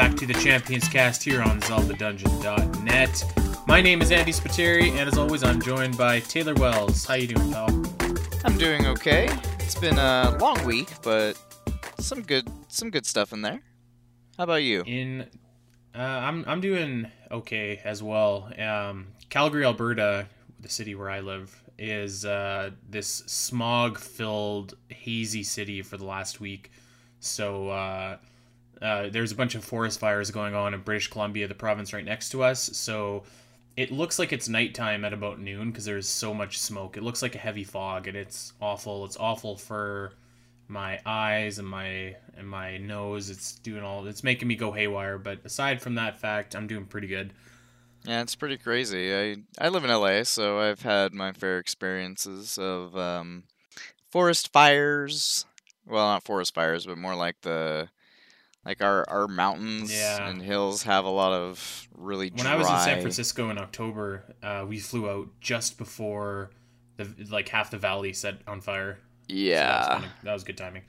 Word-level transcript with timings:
back 0.00 0.16
to 0.16 0.26
the 0.26 0.34
Champions 0.34 0.88
Cast 0.88 1.22
here 1.22 1.42
on 1.42 1.60
ZeldaDungeon.net. 1.60 3.66
My 3.66 3.80
name 3.80 4.02
is 4.02 4.10
Andy 4.10 4.32
Spiteri, 4.32 4.90
and 4.90 5.08
as 5.08 5.18
always, 5.18 5.42
I'm 5.42 5.60
joined 5.60 5.98
by 5.98 6.20
Taylor 6.20 6.54
Wells. 6.54 7.04
How 7.04 7.14
you 7.14 7.26
doing, 7.26 7.52
pal? 7.52 7.68
I'm 8.44 8.56
doing 8.56 8.86
okay. 8.86 9.28
It's 9.58 9.74
been 9.74 9.98
a 9.98 10.36
long 10.40 10.64
week, 10.64 10.90
but 11.02 11.36
some 11.98 12.22
good 12.22 12.48
some 12.68 12.90
good 12.90 13.06
stuff 13.06 13.32
in 13.32 13.42
there. 13.42 13.60
How 14.36 14.44
about 14.44 14.62
you? 14.62 14.82
In, 14.86 15.28
uh, 15.94 15.98
I'm 15.98 16.44
I'm 16.46 16.60
doing 16.60 17.10
okay 17.30 17.80
as 17.84 18.02
well. 18.02 18.50
Um, 18.58 19.08
Calgary, 19.28 19.64
Alberta, 19.64 20.26
the 20.60 20.68
city 20.68 20.94
where 20.94 21.10
I 21.10 21.20
live, 21.20 21.62
is 21.78 22.24
uh, 22.24 22.70
this 22.88 23.08
smog-filled, 23.26 24.76
hazy 24.88 25.42
city 25.42 25.82
for 25.82 25.96
the 25.96 26.04
last 26.04 26.40
week. 26.40 26.70
So 27.20 27.68
uh, 27.68 28.16
uh, 28.82 29.08
there's 29.10 29.32
a 29.32 29.34
bunch 29.34 29.54
of 29.54 29.64
forest 29.64 30.00
fires 30.00 30.30
going 30.30 30.54
on 30.54 30.74
in 30.74 30.80
British 30.80 31.08
Columbia, 31.08 31.46
the 31.46 31.54
province 31.54 31.92
right 31.92 32.04
next 32.04 32.30
to 32.30 32.42
us. 32.42 32.62
So 32.76 33.24
it 33.76 33.90
looks 33.90 34.18
like 34.18 34.32
it's 34.32 34.48
nighttime 34.48 35.04
at 35.04 35.12
about 35.12 35.38
noon 35.38 35.70
because 35.70 35.84
there's 35.84 36.08
so 36.08 36.32
much 36.32 36.58
smoke. 36.58 36.96
It 36.96 37.02
looks 37.02 37.22
like 37.22 37.34
a 37.34 37.38
heavy 37.38 37.64
fog, 37.64 38.08
and 38.08 38.16
it's 38.16 38.52
awful. 38.60 39.04
It's 39.04 39.16
awful 39.16 39.56
for 39.56 40.12
my 40.68 41.00
eyes 41.04 41.58
and 41.58 41.68
my 41.68 42.16
and 42.36 42.48
my 42.48 42.78
nose. 42.78 43.28
It's 43.28 43.56
doing 43.56 43.82
all. 43.82 44.06
It's 44.06 44.24
making 44.24 44.48
me 44.48 44.56
go 44.56 44.72
haywire. 44.72 45.18
But 45.18 45.44
aside 45.44 45.82
from 45.82 45.96
that 45.96 46.18
fact, 46.18 46.54
I'm 46.54 46.66
doing 46.66 46.86
pretty 46.86 47.06
good. 47.06 47.32
Yeah, 48.04 48.22
it's 48.22 48.34
pretty 48.34 48.56
crazy. 48.56 49.14
I 49.14 49.36
I 49.58 49.68
live 49.68 49.84
in 49.84 49.90
LA, 49.90 50.22
so 50.22 50.58
I've 50.58 50.82
had 50.82 51.12
my 51.12 51.32
fair 51.32 51.58
experiences 51.58 52.56
of 52.56 52.96
um, 52.96 53.44
forest 54.10 54.52
fires. 54.52 55.44
Well, 55.86 56.06
not 56.06 56.24
forest 56.24 56.54
fires, 56.54 56.86
but 56.86 56.98
more 56.98 57.14
like 57.14 57.40
the 57.42 57.88
like 58.64 58.82
our 58.82 59.08
our 59.08 59.26
mountains 59.28 59.92
Yeah. 59.92 60.28
and 60.28 60.40
hills 60.42 60.82
have 60.82 61.04
a 61.04 61.10
lot 61.10 61.32
of 61.32 61.88
really 61.94 62.30
When. 62.30 62.46
I 62.46 62.56
was 62.56 62.68
in 62.68 62.78
San 62.78 63.00
Francisco 63.00 63.50
in 63.50 63.58
October, 63.58 64.24
uh, 64.42 64.64
we 64.68 64.78
flew 64.78 65.08
out 65.08 65.28
just 65.40 65.78
before 65.78 66.50
the 66.96 67.08
like 67.30 67.48
half 67.48 67.70
the 67.70 67.78
valley 67.78 68.12
set 68.12 68.38
on 68.46 68.60
fire. 68.60 68.98
So 69.28 69.34
that 69.34 69.38
was, 69.38 69.38
Yeah, 69.38 70.08
that 70.24 70.32
was 70.32 70.44
good 70.44 70.56
timing. 70.56 70.82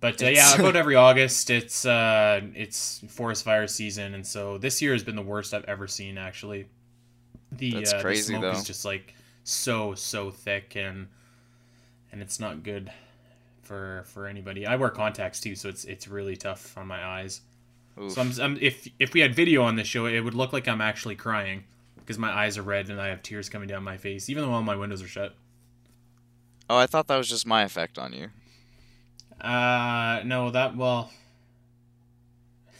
But 0.00 0.22
uh, 0.22 0.26
yeah, 0.26 0.54
about 0.54 0.76
every 0.82 0.96
August, 0.96 1.50
it's 1.50 1.86
uh, 1.86 2.40
it's 2.54 3.02
forest 3.08 3.44
fire 3.44 3.66
season, 3.66 4.14
and 4.14 4.26
so 4.26 4.58
this 4.58 4.82
year 4.82 4.92
has 4.92 5.02
been 5.02 5.16
the 5.16 5.22
worst 5.22 5.54
I've 5.54 5.64
ever 5.64 5.86
seen. 5.86 6.18
Actually, 6.18 6.66
the, 7.52 7.70
That's 7.72 7.92
uh, 7.92 8.00
crazy, 8.02 8.34
the 8.34 8.38
smoke 8.40 8.52
though. 8.52 8.58
is 8.58 8.64
just 8.64 8.84
like 8.84 9.14
so 9.44 9.94
so 9.94 10.30
thick, 10.30 10.76
and 10.76 11.06
and 12.12 12.20
it's 12.20 12.38
not 12.38 12.62
good 12.62 12.90
for 13.64 14.04
for 14.06 14.26
anybody. 14.26 14.66
I 14.66 14.76
wear 14.76 14.90
contacts 14.90 15.40
too, 15.40 15.54
so 15.54 15.68
it's 15.68 15.84
it's 15.84 16.08
really 16.08 16.36
tough 16.36 16.76
on 16.76 16.86
my 16.86 17.04
eyes. 17.04 17.40
Oof. 18.00 18.12
So 18.12 18.20
I'm, 18.20 18.32
I'm 18.40 18.58
if 18.60 18.88
if 18.98 19.12
we 19.14 19.20
had 19.20 19.34
video 19.34 19.62
on 19.62 19.76
this 19.76 19.86
show, 19.86 20.06
it 20.06 20.20
would 20.20 20.34
look 20.34 20.52
like 20.52 20.68
I'm 20.68 20.80
actually 20.80 21.16
crying 21.16 21.64
because 21.96 22.18
my 22.18 22.30
eyes 22.30 22.58
are 22.58 22.62
red 22.62 22.90
and 22.90 23.00
I 23.00 23.08
have 23.08 23.22
tears 23.22 23.48
coming 23.48 23.68
down 23.68 23.82
my 23.82 23.96
face, 23.96 24.28
even 24.28 24.42
though 24.44 24.52
all 24.52 24.62
my 24.62 24.76
windows 24.76 25.02
are 25.02 25.08
shut. 25.08 25.34
oh, 26.68 26.76
I 26.76 26.86
thought 26.86 27.06
that 27.08 27.16
was 27.16 27.28
just 27.28 27.46
my 27.46 27.62
effect 27.62 27.98
on 27.98 28.12
you. 28.12 28.28
Uh, 29.40 30.22
no, 30.24 30.50
that 30.50 30.76
well. 30.76 31.10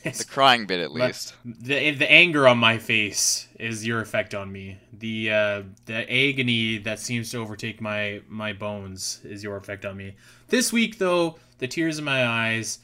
The 0.05 0.25
crying 0.29 0.67
bit, 0.67 0.81
at 0.81 0.93
least. 0.93 1.35
the 1.45 1.91
the 1.93 2.11
anger 2.11 2.47
on 2.47 2.59
my 2.59 2.79
face 2.79 3.49
is 3.59 3.87
your 3.87 4.01
effect 4.01 4.35
on 4.35 4.53
me. 4.53 4.79
The 4.93 5.31
uh, 5.31 5.63
the 5.87 6.03
agony 6.11 6.79
that 6.79 7.01
seems 7.01 7.31
to 7.31 7.39
overtake 7.39 7.81
my 7.81 8.21
my 8.29 8.53
bones 8.53 9.21
is 9.25 9.43
your 9.43 9.57
effect 9.57 9.85
on 9.85 9.97
me. 9.97 10.17
This 10.49 10.73
week 10.73 10.99
though, 10.99 11.39
the 11.59 11.67
tears 11.67 11.99
in 11.99 12.05
my 12.05 12.27
eyes, 12.27 12.81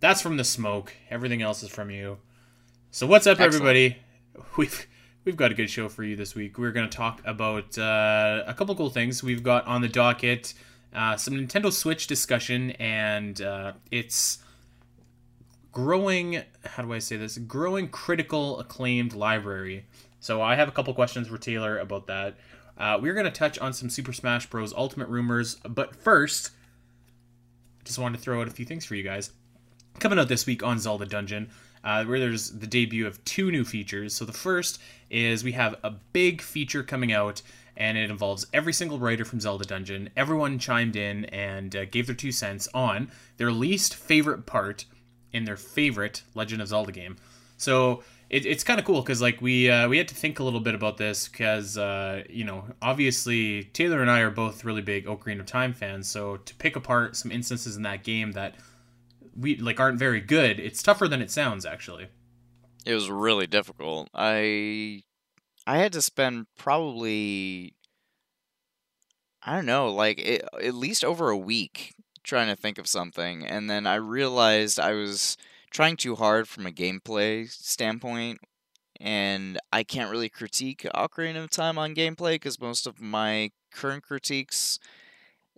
that's 0.00 0.20
from 0.20 0.36
the 0.36 0.44
smoke. 0.44 0.94
Everything 1.10 1.42
else 1.42 1.62
is 1.62 1.70
from 1.70 1.90
you. 1.90 2.18
So 2.90 3.06
what's 3.06 3.26
up, 3.26 3.38
Excellent. 3.40 3.54
everybody? 3.54 3.96
We've 4.56 4.86
we've 5.24 5.36
got 5.36 5.50
a 5.50 5.54
good 5.54 5.70
show 5.70 5.88
for 5.88 6.04
you 6.04 6.16
this 6.16 6.34
week. 6.34 6.56
We're 6.58 6.72
going 6.72 6.88
to 6.88 6.96
talk 6.96 7.20
about 7.24 7.76
uh, 7.78 8.44
a 8.46 8.54
couple 8.54 8.74
cool 8.76 8.90
things 8.90 9.22
we've 9.22 9.42
got 9.42 9.66
on 9.66 9.82
the 9.82 9.88
docket. 9.88 10.54
Uh, 10.94 11.16
some 11.16 11.34
Nintendo 11.34 11.72
Switch 11.72 12.06
discussion, 12.06 12.70
and 12.72 13.42
uh, 13.42 13.72
it's 13.90 14.38
growing 15.76 16.42
how 16.64 16.82
do 16.82 16.90
i 16.94 16.98
say 16.98 17.18
this? 17.18 17.36
Growing 17.36 17.86
critical 17.88 18.58
acclaimed 18.58 19.12
library. 19.12 19.84
So 20.20 20.40
i 20.40 20.54
have 20.54 20.68
a 20.68 20.70
couple 20.70 20.94
questions 20.94 21.28
for 21.28 21.36
taylor 21.36 21.78
about 21.78 22.06
that. 22.06 22.38
Uh, 22.78 22.98
we're 22.98 23.12
going 23.12 23.26
to 23.26 23.30
touch 23.30 23.58
on 23.58 23.74
some 23.74 23.90
super 23.90 24.14
smash 24.14 24.46
bros. 24.46 24.72
Ultimate 24.72 25.10
rumors 25.10 25.56
but 25.68 25.94
first 25.94 26.52
just 27.84 27.98
wanted 27.98 28.16
to 28.16 28.22
throw 28.22 28.40
out 28.40 28.48
a 28.48 28.52
few 28.52 28.64
things 28.64 28.86
for 28.86 28.94
you 28.94 29.02
guys. 29.02 29.32
Coming 29.98 30.18
out 30.18 30.28
this 30.28 30.46
week 30.46 30.62
on 30.62 30.78
zelda 30.78 31.04
dungeon 31.04 31.50
uh, 31.84 32.06
where 32.06 32.20
there's 32.20 32.52
the 32.52 32.66
debut 32.66 33.06
of 33.06 33.22
two 33.26 33.50
new 33.50 33.62
features. 33.62 34.14
So 34.14 34.24
the 34.24 34.32
first 34.32 34.80
is 35.10 35.44
we 35.44 35.52
have 35.52 35.74
a 35.84 35.90
big 35.90 36.40
feature 36.40 36.84
coming 36.84 37.12
out 37.12 37.42
and 37.76 37.98
it 37.98 38.10
involves 38.10 38.46
every 38.54 38.72
single 38.72 38.98
writer 38.98 39.26
from 39.26 39.40
Zelda 39.40 39.66
Dungeon. 39.66 40.08
Everyone 40.16 40.58
chimed 40.58 40.96
in 40.96 41.26
and 41.26 41.76
uh, 41.76 41.84
gave 41.84 42.06
their 42.06 42.16
two 42.16 42.32
cents 42.32 42.66
on 42.72 43.10
their 43.36 43.52
least 43.52 43.94
favorite 43.94 44.46
part 44.46 44.86
in 45.36 45.44
their 45.44 45.56
favorite 45.56 46.22
Legend 46.34 46.62
of 46.62 46.68
Zelda 46.68 46.92
game. 46.92 47.16
So 47.56 48.02
it, 48.28 48.44
it's 48.44 48.64
kind 48.64 48.80
of 48.80 48.86
cool 48.86 49.02
because 49.02 49.22
like 49.22 49.40
we 49.40 49.70
uh, 49.70 49.88
we 49.88 49.98
had 49.98 50.08
to 50.08 50.14
think 50.14 50.38
a 50.38 50.44
little 50.44 50.60
bit 50.60 50.74
about 50.74 50.96
this 50.96 51.28
because 51.28 51.78
uh, 51.78 52.24
you 52.28 52.44
know 52.44 52.64
obviously 52.82 53.64
Taylor 53.64 54.00
and 54.00 54.10
I 54.10 54.20
are 54.20 54.30
both 54.30 54.64
really 54.64 54.82
big 54.82 55.06
Ocarina 55.06 55.40
of 55.40 55.46
Time 55.46 55.72
fans. 55.72 56.08
So 56.08 56.38
to 56.38 56.54
pick 56.56 56.74
apart 56.76 57.16
some 57.16 57.30
instances 57.30 57.76
in 57.76 57.82
that 57.82 58.02
game 58.02 58.32
that 58.32 58.56
we 59.38 59.56
like 59.56 59.78
aren't 59.78 59.98
very 59.98 60.20
good, 60.20 60.58
it's 60.58 60.82
tougher 60.82 61.06
than 61.06 61.22
it 61.22 61.30
sounds 61.30 61.64
actually. 61.64 62.08
It 62.84 62.94
was 62.94 63.10
really 63.10 63.46
difficult. 63.46 64.08
I 64.14 65.02
I 65.66 65.78
had 65.78 65.92
to 65.92 66.02
spend 66.02 66.46
probably 66.58 67.74
I 69.42 69.54
don't 69.54 69.66
know, 69.66 69.92
like 69.92 70.18
it, 70.18 70.48
at 70.60 70.74
least 70.74 71.04
over 71.04 71.30
a 71.30 71.36
week 71.36 71.94
trying 72.26 72.48
to 72.48 72.56
think 72.56 72.78
of 72.78 72.86
something 72.86 73.46
and 73.46 73.70
then 73.70 73.86
I 73.86 73.94
realized 73.94 74.78
I 74.78 74.92
was 74.92 75.36
trying 75.70 75.96
too 75.96 76.16
hard 76.16 76.48
from 76.48 76.66
a 76.66 76.72
gameplay 76.72 77.48
standpoint 77.50 78.40
and 79.00 79.58
I 79.72 79.82
can't 79.84 80.10
really 80.10 80.28
critique 80.28 80.86
Ocarina 80.94 81.44
of 81.44 81.50
Time 81.50 81.78
on 81.78 81.94
gameplay 81.94 82.34
because 82.34 82.60
most 82.60 82.86
of 82.86 83.00
my 83.00 83.50
current 83.72 84.02
critiques 84.02 84.78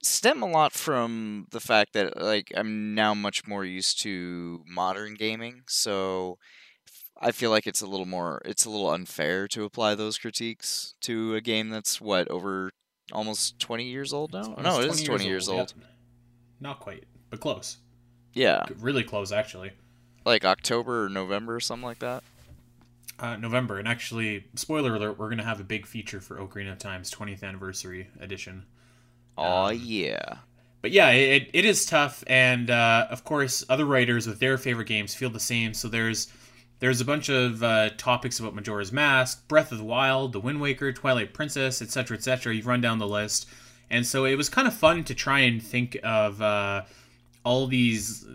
stem 0.02 0.42
a 0.42 0.46
lot 0.46 0.72
from 0.72 1.46
the 1.50 1.60
fact 1.60 1.92
that 1.94 2.20
like 2.20 2.52
I'm 2.56 2.94
now 2.94 3.14
much 3.14 3.46
more 3.46 3.64
used 3.64 4.00
to 4.02 4.62
modern 4.66 5.14
gaming 5.14 5.62
so 5.66 6.38
I 7.20 7.32
feel 7.32 7.50
like 7.50 7.66
it's 7.66 7.80
a 7.80 7.86
little 7.86 8.06
more 8.06 8.42
it's 8.44 8.64
a 8.64 8.70
little 8.70 8.90
unfair 8.90 9.48
to 9.48 9.64
apply 9.64 9.94
those 9.94 10.18
critiques 10.18 10.94
to 11.02 11.34
a 11.34 11.40
game 11.40 11.70
that's 11.70 12.00
what 12.00 12.28
over 12.28 12.70
almost 13.12 13.58
20 13.58 13.84
years 13.84 14.12
old 14.12 14.32
now. 14.32 14.42
No, 14.42 14.52
it 14.52 14.60
is 14.60 14.66
almost 14.66 15.00
is 15.00 15.06
20 15.06 15.26
years 15.26 15.48
old. 15.48 15.74
yeah. 15.76 15.86
Not 16.60 16.80
quite, 16.80 17.04
but 17.30 17.40
close. 17.40 17.78
Yeah, 18.34 18.64
Really 18.78 19.04
close 19.04 19.32
actually. 19.32 19.72
like 20.24 20.44
October 20.44 21.04
or 21.04 21.08
November 21.08 21.56
or 21.56 21.60
something 21.60 21.84
like 21.86 21.98
that. 22.00 22.22
uh, 23.18 23.36
November, 23.36 23.78
and 23.78 23.88
actually, 23.88 24.44
spoiler 24.54 24.94
alert, 24.94 25.18
we're 25.18 25.28
gonna 25.30 25.44
have 25.44 25.60
a 25.60 25.64
big 25.64 25.86
feature 25.86 26.20
for 26.20 26.36
Ocarina 26.38 26.72
of 26.72 26.78
Time's 26.78 27.10
20th 27.10 27.42
anniversary 27.42 28.08
edition. 28.20 28.64
Oh 29.36 29.66
Um, 29.66 29.80
yeah. 29.82 30.36
But 30.82 30.92
yeah, 30.92 31.10
it, 31.10 31.50
it 31.52 31.64
is 31.64 31.84
tough, 31.86 32.22
and 32.28 32.70
uh, 32.70 33.08
of 33.10 33.24
course, 33.24 33.64
other 33.68 33.84
writers 33.84 34.28
with 34.28 34.38
their 34.38 34.56
favorite 34.58 34.86
games 34.86 35.14
feel 35.14 35.30
the 35.30 35.40
same. 35.40 35.74
So 35.74 35.88
there's 35.88 36.28
there's 36.78 37.00
a 37.00 37.04
bunch 37.04 37.28
of 37.28 37.60
uh, 37.64 37.90
topics 37.96 38.38
about 38.38 38.54
Majora's 38.54 38.92
Mask, 38.92 39.48
Breath 39.48 39.72
of 39.72 39.78
the 39.78 39.84
Wild, 39.84 40.32
The 40.32 40.38
Wind 40.38 40.60
Waker, 40.60 40.92
Twilight 40.92 41.34
Princess, 41.34 41.82
etc., 41.82 42.16
etc. 42.16 42.54
You've 42.54 42.68
run 42.68 42.80
down 42.80 43.00
the 43.00 43.08
list, 43.08 43.48
and 43.90 44.06
so 44.06 44.24
it 44.24 44.36
was 44.36 44.48
kind 44.48 44.68
of 44.68 44.74
fun 44.74 45.04
to 45.04 45.14
try 45.14 45.40
and 45.40 45.62
think 45.62 45.98
of 46.02 46.40
uh, 46.42 46.82
all 47.44 47.66
these 47.66 48.26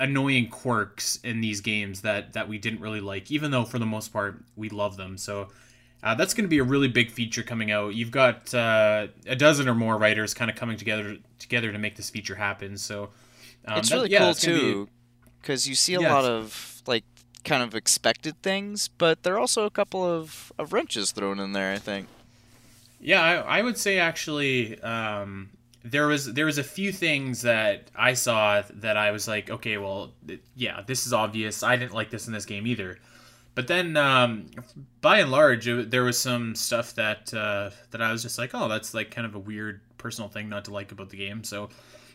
annoying 0.00 0.48
quirks 0.48 1.18
in 1.22 1.40
these 1.40 1.60
games 1.60 2.00
that 2.02 2.32
that 2.32 2.48
we 2.48 2.58
didn't 2.58 2.80
really 2.80 3.00
like, 3.00 3.30
even 3.30 3.50
though 3.50 3.64
for 3.64 3.78
the 3.78 3.86
most 3.86 4.12
part 4.12 4.42
we 4.56 4.68
love 4.68 4.96
them. 4.96 5.16
So. 5.18 5.48
Uh, 6.02 6.14
that's 6.14 6.34
going 6.34 6.44
to 6.44 6.50
be 6.50 6.58
a 6.58 6.62
really 6.64 6.86
big 6.86 7.10
feature 7.10 7.42
coming 7.42 7.70
out. 7.70 7.94
You've 7.94 8.10
got 8.10 8.52
uh, 8.52 9.06
a 9.26 9.34
dozen 9.34 9.66
or 9.70 9.74
more 9.74 9.96
writers 9.96 10.34
kind 10.34 10.50
of 10.50 10.56
coming 10.56 10.76
together 10.76 11.16
together 11.38 11.72
to 11.72 11.78
make 11.78 11.96
this 11.96 12.10
feature 12.10 12.34
happen. 12.34 12.76
So 12.76 13.08
um, 13.64 13.78
it's 13.78 13.88
that- 13.88 13.94
really 13.94 14.10
yeah, 14.10 14.18
cool 14.18 14.28
it's 14.28 14.44
be- 14.44 14.52
too 14.52 14.88
cuz 15.42 15.66
you 15.66 15.74
see 15.74 15.94
a 15.94 16.02
Yeah, 16.02 16.12
lot 16.12 16.26
of 16.26 16.82
like 16.86 17.04
kind 17.42 17.62
of 17.62 17.74
expected 17.74 18.42
things, 18.42 18.88
but 18.88 19.22
there 19.22 19.32
are 19.32 19.38
also 19.38 19.64
a 19.64 19.70
couple 19.70 20.04
of, 20.04 20.52
of 20.58 20.74
wrenches 20.74 21.10
thrown 21.10 21.40
in 21.40 21.52
there, 21.52 21.72
I 21.72 21.78
think. 21.78 22.08
Yeah, 23.04 23.20
I, 23.20 23.58
I 23.58 23.62
would 23.62 23.76
say 23.76 23.98
actually, 23.98 24.80
um, 24.80 25.50
there 25.84 26.06
was 26.06 26.32
there 26.32 26.46
was 26.46 26.56
a 26.56 26.64
few 26.64 26.90
things 26.90 27.42
that 27.42 27.90
I 27.94 28.14
saw 28.14 28.62
that 28.76 28.96
I 28.96 29.10
was 29.10 29.28
like, 29.28 29.50
okay, 29.50 29.76
well, 29.76 30.14
th- 30.26 30.40
yeah, 30.56 30.80
this 30.86 31.06
is 31.06 31.12
obvious. 31.12 31.62
I 31.62 31.76
didn't 31.76 31.92
like 31.92 32.08
this 32.08 32.26
in 32.26 32.32
this 32.32 32.46
game 32.46 32.66
either. 32.66 32.98
But 33.54 33.68
then, 33.68 33.98
um, 33.98 34.46
by 35.02 35.18
and 35.18 35.30
large, 35.30 35.68
it, 35.68 35.90
there 35.90 36.02
was 36.02 36.18
some 36.18 36.54
stuff 36.54 36.94
that 36.94 37.32
uh, 37.34 37.70
that 37.90 38.00
I 38.00 38.10
was 38.10 38.22
just 38.22 38.38
like, 38.38 38.54
oh, 38.54 38.68
that's 38.68 38.94
like 38.94 39.10
kind 39.10 39.26
of 39.26 39.34
a 39.34 39.38
weird 39.38 39.82
personal 39.98 40.30
thing 40.30 40.48
not 40.48 40.64
to 40.64 40.72
like 40.72 40.90
about 40.90 41.10
the 41.10 41.18
game. 41.18 41.44
So, 41.44 41.68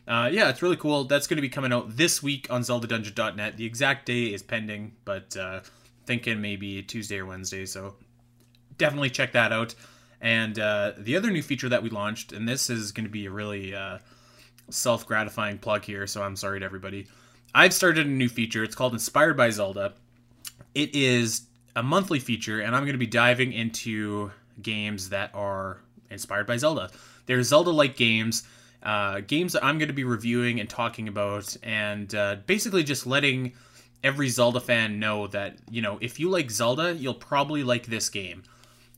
uh, 0.08 0.32
yeah, 0.34 0.50
it's 0.50 0.64
really 0.64 0.76
cool. 0.76 1.04
That's 1.04 1.28
going 1.28 1.38
to 1.38 1.44
be 1.44 1.50
coming 1.50 1.72
out 1.72 1.96
this 1.96 2.24
week 2.24 2.48
on 2.50 2.62
ZeldaDungeon.net. 2.62 3.58
The 3.58 3.66
exact 3.66 4.08
day 4.08 4.34
is 4.34 4.42
pending, 4.42 4.94
but 5.06 5.38
uh, 5.38 5.62
thinking 6.08 6.42
maybe 6.42 6.82
Tuesday 6.82 7.20
or 7.20 7.28
Wednesday. 7.28 7.68
So, 7.68 7.94
definitely 8.80 9.12
check 9.12 9.34
that 9.34 9.54
out. 9.54 9.76
And 10.22 10.60
uh, 10.60 10.94
the 10.98 11.16
other 11.16 11.32
new 11.32 11.42
feature 11.42 11.70
that 11.70 11.82
we 11.82 11.90
launched, 11.90 12.34
and 12.34 12.48
this 12.48 12.70
is 12.70 12.92
going 12.92 13.06
to 13.06 13.12
be 13.12 13.26
a 13.26 13.32
really 13.32 13.74
uh, 13.74 14.00
self 14.70 15.06
gratifying 15.06 15.58
plug 15.58 15.86
here, 15.86 16.08
so 16.08 16.22
I'm 16.22 16.36
sorry 16.36 16.60
to 16.60 16.66
everybody. 16.66 17.08
I've 17.54 17.74
started 17.74 18.06
a 18.06 18.10
new 18.10 18.30
feature. 18.30 18.64
It's 18.64 18.76
called 18.76 18.94
Inspired 18.94 19.38
by 19.38 19.50
Zelda. 19.50 19.94
It 20.76 20.94
is 20.94 21.44
a 21.76 21.82
monthly 21.82 22.20
feature, 22.20 22.60
and 22.60 22.76
I'm 22.76 22.84
going 22.84 22.94
to 22.94 23.00
be 23.00 23.08
diving 23.08 23.54
into 23.54 24.32
games 24.62 25.10
that 25.10 25.32
are 25.34 25.82
inspired 26.10 26.48
by 26.48 26.58
Zelda. 26.58 26.90
They're 27.26 27.42
Zelda 27.44 27.72
like 27.72 27.96
games, 27.96 28.44
uh, 28.84 29.22
games 29.22 29.54
that 29.54 29.64
I'm 29.64 29.78
going 29.78 29.88
to 29.88 29.94
be 29.94 30.04
reviewing 30.04 30.60
and 30.60 30.70
talking 30.70 31.08
about, 31.08 31.56
and 31.64 32.14
uh, 32.14 32.38
basically 32.46 32.84
just 32.84 33.08
letting 33.08 33.54
every 34.04 34.30
Zelda 34.30 34.60
fan 34.60 35.00
know 35.00 35.28
that, 35.28 35.58
you 35.70 35.82
know, 35.82 35.98
if 36.02 36.20
you 36.20 36.30
like 36.30 36.52
Zelda, 36.52 36.94
you'll 36.94 37.14
probably 37.14 37.64
like 37.64 37.86
this 37.86 38.10
game. 38.10 38.44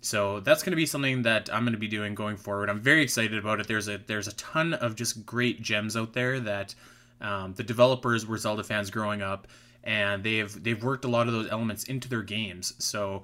So 0.01 0.39
that's 0.39 0.63
going 0.63 0.71
to 0.71 0.77
be 0.77 0.87
something 0.87 1.21
that 1.21 1.53
I'm 1.53 1.63
going 1.63 1.73
to 1.73 1.79
be 1.79 1.87
doing 1.87 2.15
going 2.15 2.35
forward. 2.35 2.69
I'm 2.69 2.81
very 2.81 3.03
excited 3.03 3.37
about 3.37 3.59
it. 3.59 3.67
There's 3.67 3.87
a 3.87 3.97
there's 3.97 4.27
a 4.27 4.33
ton 4.33 4.73
of 4.73 4.95
just 4.95 5.25
great 5.25 5.61
gems 5.61 5.95
out 5.95 6.13
there 6.13 6.39
that 6.39 6.73
um, 7.21 7.53
the 7.53 7.63
developers 7.63 8.25
were 8.25 8.37
Zelda 8.37 8.63
fans 8.63 8.89
growing 8.89 9.21
up, 9.21 9.47
and 9.83 10.23
they've 10.23 10.63
they've 10.63 10.83
worked 10.83 11.05
a 11.05 11.07
lot 11.07 11.27
of 11.27 11.33
those 11.33 11.49
elements 11.51 11.83
into 11.83 12.09
their 12.09 12.23
games. 12.23 12.73
So 12.83 13.23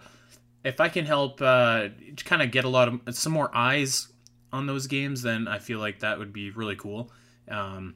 if 0.63 0.79
I 0.79 0.89
can 0.89 1.06
help 1.06 1.41
uh, 1.41 1.89
kind 2.25 2.44
of 2.44 2.51
get 2.51 2.63
a 2.63 2.69
lot 2.69 2.88
of 2.88 3.15
some 3.15 3.33
more 3.33 3.50
eyes 3.56 4.07
on 4.53 4.68
those 4.68 4.85
games, 4.85 5.24
then 5.24 5.47
I 5.47 5.57
feel 5.57 5.79
like 5.79 6.00
that 6.01 6.19
would 6.19 6.31
be 6.31 6.51
really 6.51 6.75
cool. 6.75 7.12
Um, 7.50 7.95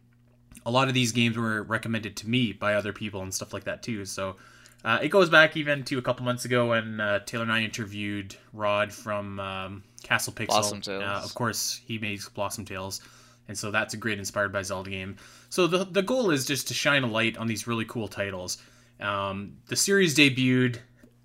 a 0.65 0.71
lot 0.71 0.87
of 0.87 0.93
these 0.93 1.11
games 1.11 1.37
were 1.37 1.63
recommended 1.63 2.15
to 2.17 2.29
me 2.29 2.51
by 2.51 2.73
other 2.73 2.93
people 2.93 3.21
and 3.21 3.33
stuff 3.33 3.53
like 3.53 3.65
that 3.65 3.83
too. 3.83 4.05
So 4.05 4.37
uh, 4.83 4.99
it 5.01 5.09
goes 5.09 5.29
back 5.29 5.55
even 5.57 5.83
to 5.85 5.97
a 5.97 6.01
couple 6.01 6.25
months 6.25 6.45
ago 6.45 6.69
when 6.69 6.99
uh, 6.99 7.19
Taylor 7.19 7.43
and 7.43 7.51
I 7.51 7.61
interviewed 7.61 8.35
Rod 8.53 8.91
from 8.91 9.39
um, 9.39 9.83
Castle 10.03 10.33
Pixel. 10.33 10.47
Blossom 10.47 10.81
Tales. 10.81 11.03
Uh, 11.03 11.21
of 11.23 11.33
course, 11.33 11.81
he 11.85 11.97
makes 11.99 12.27
Blossom 12.29 12.65
Tales, 12.65 13.01
and 13.47 13.57
so 13.57 13.71
that's 13.71 13.93
a 13.93 13.97
great 13.97 14.19
inspired 14.19 14.51
by 14.51 14.61
Zelda 14.61 14.89
game. 14.89 15.17
So 15.49 15.67
the 15.67 15.85
the 15.85 16.01
goal 16.01 16.31
is 16.31 16.45
just 16.45 16.67
to 16.69 16.73
shine 16.73 17.03
a 17.03 17.07
light 17.07 17.37
on 17.37 17.47
these 17.47 17.67
really 17.67 17.85
cool 17.85 18.07
titles. 18.07 18.57
Um, 18.99 19.57
the 19.67 19.75
series 19.75 20.15
debuted 20.15 20.77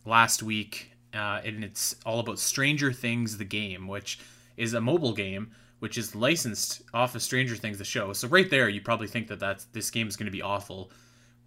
last 0.04 0.42
week, 0.42 0.92
uh, 1.14 1.40
and 1.44 1.64
it's 1.64 1.96
all 2.04 2.20
about 2.20 2.38
Stranger 2.38 2.92
Things, 2.92 3.38
the 3.38 3.44
game, 3.44 3.88
which 3.88 4.18
is 4.56 4.74
a 4.74 4.80
mobile 4.80 5.12
game 5.12 5.50
which 5.78 5.98
is 5.98 6.14
licensed 6.14 6.82
off 6.94 7.14
of 7.14 7.22
Stranger 7.22 7.56
Things, 7.56 7.78
the 7.78 7.84
show. 7.84 8.12
So 8.12 8.28
right 8.28 8.48
there, 8.48 8.68
you 8.68 8.80
probably 8.80 9.06
think 9.06 9.28
that 9.28 9.40
that's 9.40 9.64
this 9.66 9.90
game 9.90 10.08
is 10.08 10.16
going 10.16 10.26
to 10.26 10.32
be 10.32 10.42
awful, 10.42 10.90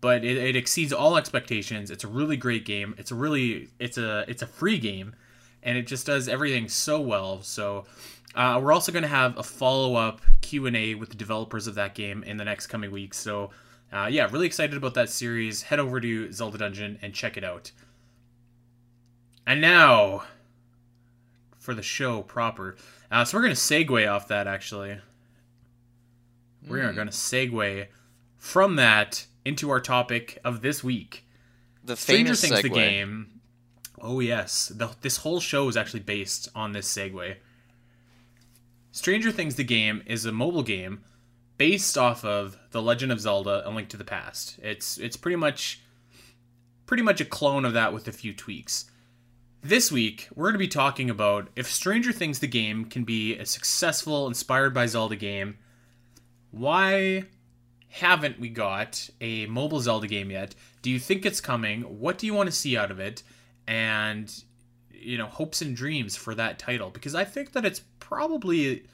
but 0.01 0.23
it, 0.23 0.37
it 0.37 0.55
exceeds 0.55 0.93
all 0.93 1.17
expectations. 1.17 1.91
It's 1.91 2.03
a 2.03 2.07
really 2.07 2.37
great 2.37 2.65
game. 2.65 2.95
It's 2.97 3.11
a 3.11 3.15
really 3.15 3.69
it's 3.79 3.97
a 3.97 4.25
it's 4.27 4.41
a 4.41 4.47
free 4.47 4.77
game, 4.79 5.13
and 5.63 5.77
it 5.77 5.87
just 5.87 6.05
does 6.05 6.27
everything 6.27 6.67
so 6.69 6.99
well. 7.01 7.41
So. 7.41 7.85
Uh, 8.35 8.59
we're 8.61 8.71
also 8.71 8.91
going 8.91 9.01
to 9.01 9.09
have 9.09 9.35
a 9.39 9.43
follow-up 9.43 10.21
q&a 10.41 10.93
with 10.93 11.09
the 11.09 11.15
developers 11.15 11.65
of 11.65 11.73
that 11.73 11.95
game 11.95 12.21
in 12.21 12.37
the 12.37 12.45
next 12.45 12.67
coming 12.67 12.91
weeks 12.91 13.17
so 13.17 13.49
uh, 13.91 14.05
yeah 14.05 14.29
really 14.31 14.45
excited 14.45 14.77
about 14.77 14.93
that 14.93 15.09
series 15.09 15.63
head 15.63 15.79
over 15.79 15.99
to 15.99 16.31
zelda 16.31 16.59
dungeon 16.59 16.99
and 17.01 17.11
check 17.15 17.37
it 17.37 17.43
out 17.43 17.71
and 19.47 19.59
now 19.59 20.21
for 21.57 21.73
the 21.73 21.81
show 21.81 22.21
proper 22.21 22.75
uh, 23.11 23.25
so 23.25 23.35
we're 23.35 23.41
going 23.41 23.53
to 23.53 23.59
segue 23.59 24.07
off 24.13 24.27
that 24.27 24.45
actually 24.45 24.99
we 26.67 26.79
are 26.79 26.91
Mm. 26.91 26.95
going 26.95 27.07
to 27.07 27.13
segue 27.13 27.87
from 28.37 28.75
that 28.75 29.25
into 29.49 29.69
our 29.69 29.81
topic 29.81 30.39
of 30.45 30.61
this 30.61 30.83
week. 30.83 31.25
The 31.83 31.97
stranger 31.97 32.35
things 32.35 32.61
the 32.61 32.69
game. 32.69 33.41
Oh 34.01 34.21
yes. 34.21 34.71
The, 34.73 34.91
this 35.01 35.17
whole 35.17 35.41
show 35.41 35.67
is 35.67 35.75
actually 35.75 36.01
based 36.01 36.47
on 36.55 36.71
this 36.71 36.91
segue. 36.91 37.35
Stranger 38.91 39.31
things 39.31 39.55
the 39.55 39.63
game 39.63 40.01
is 40.05 40.25
a 40.25 40.31
mobile 40.31 40.63
game 40.63 41.03
based 41.57 41.97
off 41.97 42.23
of 42.23 42.57
the 42.71 42.81
legend 42.81 43.11
of 43.11 43.19
zelda 43.19 43.67
a 43.67 43.69
link 43.69 43.89
to 43.89 43.97
the 43.97 44.05
past. 44.05 44.57
It's 44.63 44.97
it's 44.97 45.17
pretty 45.17 45.35
much 45.35 45.81
pretty 46.85 47.03
much 47.03 47.19
a 47.19 47.25
clone 47.25 47.65
of 47.65 47.73
that 47.73 47.93
with 47.93 48.07
a 48.07 48.11
few 48.11 48.33
tweaks. 48.33 48.85
This 49.61 49.91
week, 49.91 50.29
we're 50.33 50.45
going 50.45 50.53
to 50.53 50.59
be 50.59 50.69
talking 50.69 51.09
about 51.09 51.49
if 51.55 51.69
Stranger 51.69 52.13
Things 52.13 52.39
the 52.39 52.47
game 52.47 52.85
can 52.85 53.03
be 53.03 53.37
a 53.37 53.45
successful, 53.45 54.25
inspired 54.25 54.73
by 54.73 54.85
Zelda 54.85 55.17
game, 55.17 55.57
why 56.51 57.25
haven't 57.89 58.39
we 58.39 58.49
got 58.49 59.09
a 59.19 59.45
mobile 59.47 59.79
Zelda 59.79 60.07
game 60.07 60.31
yet? 60.31 60.55
Do 60.81 60.89
you 60.89 60.99
think 60.99 61.25
it's 61.25 61.41
coming? 61.41 61.81
What 61.81 62.17
do 62.17 62.25
you 62.25 62.33
want 62.33 62.47
to 62.47 62.55
see 62.55 62.77
out 62.77 62.91
of 62.91 62.99
it? 62.99 63.23
And, 63.67 64.31
you 64.91 65.17
know, 65.17 65.25
hopes 65.25 65.61
and 65.61 65.75
dreams 65.75 66.15
for 66.15 66.35
that 66.35 66.59
title? 66.59 66.89
Because 66.91 67.15
I 67.15 67.25
think 67.25 67.53
that 67.53 67.65
it's 67.65 67.81
probably. 67.99 68.85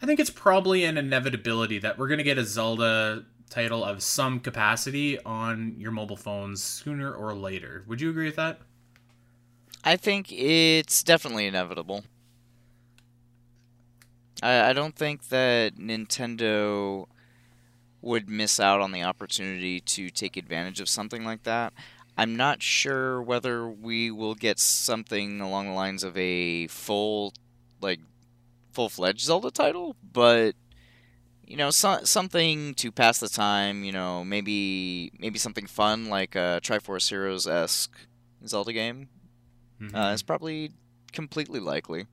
I 0.00 0.06
think 0.06 0.20
it's 0.20 0.30
probably 0.30 0.84
an 0.84 0.96
inevitability 0.96 1.80
that 1.80 1.98
we're 1.98 2.06
going 2.06 2.18
to 2.18 2.24
get 2.24 2.38
a 2.38 2.44
Zelda 2.44 3.24
title 3.50 3.82
of 3.84 4.00
some 4.00 4.38
capacity 4.38 5.18
on 5.24 5.74
your 5.76 5.90
mobile 5.90 6.16
phones 6.16 6.62
sooner 6.62 7.12
or 7.12 7.34
later. 7.34 7.82
Would 7.88 8.00
you 8.00 8.10
agree 8.10 8.26
with 8.26 8.36
that? 8.36 8.60
I 9.84 9.96
think 9.96 10.30
it's 10.30 11.02
definitely 11.02 11.46
inevitable. 11.46 12.04
I, 14.40 14.70
I 14.70 14.72
don't 14.72 14.94
think 14.94 15.28
that 15.28 15.76
Nintendo 15.76 17.08
would 18.00 18.28
miss 18.28 18.60
out 18.60 18.80
on 18.80 18.92
the 18.92 19.02
opportunity 19.02 19.80
to 19.80 20.10
take 20.10 20.36
advantage 20.36 20.80
of 20.80 20.88
something 20.88 21.24
like 21.24 21.42
that. 21.42 21.72
I'm 22.16 22.36
not 22.36 22.62
sure 22.62 23.22
whether 23.22 23.68
we 23.68 24.10
will 24.10 24.34
get 24.34 24.58
something 24.58 25.40
along 25.40 25.66
the 25.66 25.72
lines 25.72 26.02
of 26.02 26.16
a 26.16 26.66
full, 26.66 27.32
like, 27.80 28.00
full-fledged 28.72 29.20
Zelda 29.20 29.50
title, 29.50 29.96
but 30.12 30.54
you 31.48 31.56
know, 31.56 31.70
so, 31.70 32.00
something 32.04 32.74
to 32.74 32.92
pass 32.92 33.18
the 33.18 33.28
time. 33.28 33.82
You 33.82 33.92
know, 33.92 34.22
maybe 34.22 35.10
maybe 35.18 35.38
something 35.38 35.66
fun 35.66 36.10
like 36.10 36.34
a 36.36 36.60
Triforce 36.62 37.08
Heroes 37.08 37.46
esque 37.46 37.96
Zelda 38.46 38.72
game 38.72 39.08
uh, 39.94 40.12
is 40.14 40.22
probably 40.22 40.72
completely 41.12 41.58
likely. 41.58 42.06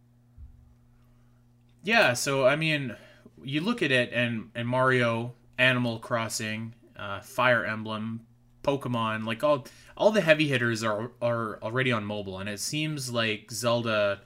Yeah, 1.83 2.13
so 2.13 2.47
I 2.47 2.55
mean, 2.55 2.95
you 3.43 3.59
look 3.59 3.81
at 3.81 3.91
it, 3.91 4.11
and 4.13 4.51
and 4.55 4.67
Mario, 4.69 5.33
Animal 5.57 5.99
Crossing, 5.99 6.73
uh, 6.97 7.21
Fire 7.21 7.65
Emblem, 7.65 8.25
Pokemon, 8.63 9.25
like 9.25 9.43
all 9.43 9.65
all 9.95 10.11
the 10.11 10.21
heavy 10.21 10.47
hitters 10.47 10.83
are 10.83 11.11
are 11.21 11.59
already 11.61 11.91
on 11.91 12.05
mobile, 12.05 12.39
and 12.39 12.49
it 12.49 12.59
seems 12.59 13.11
like 13.11 13.51
Zelda 13.51 14.21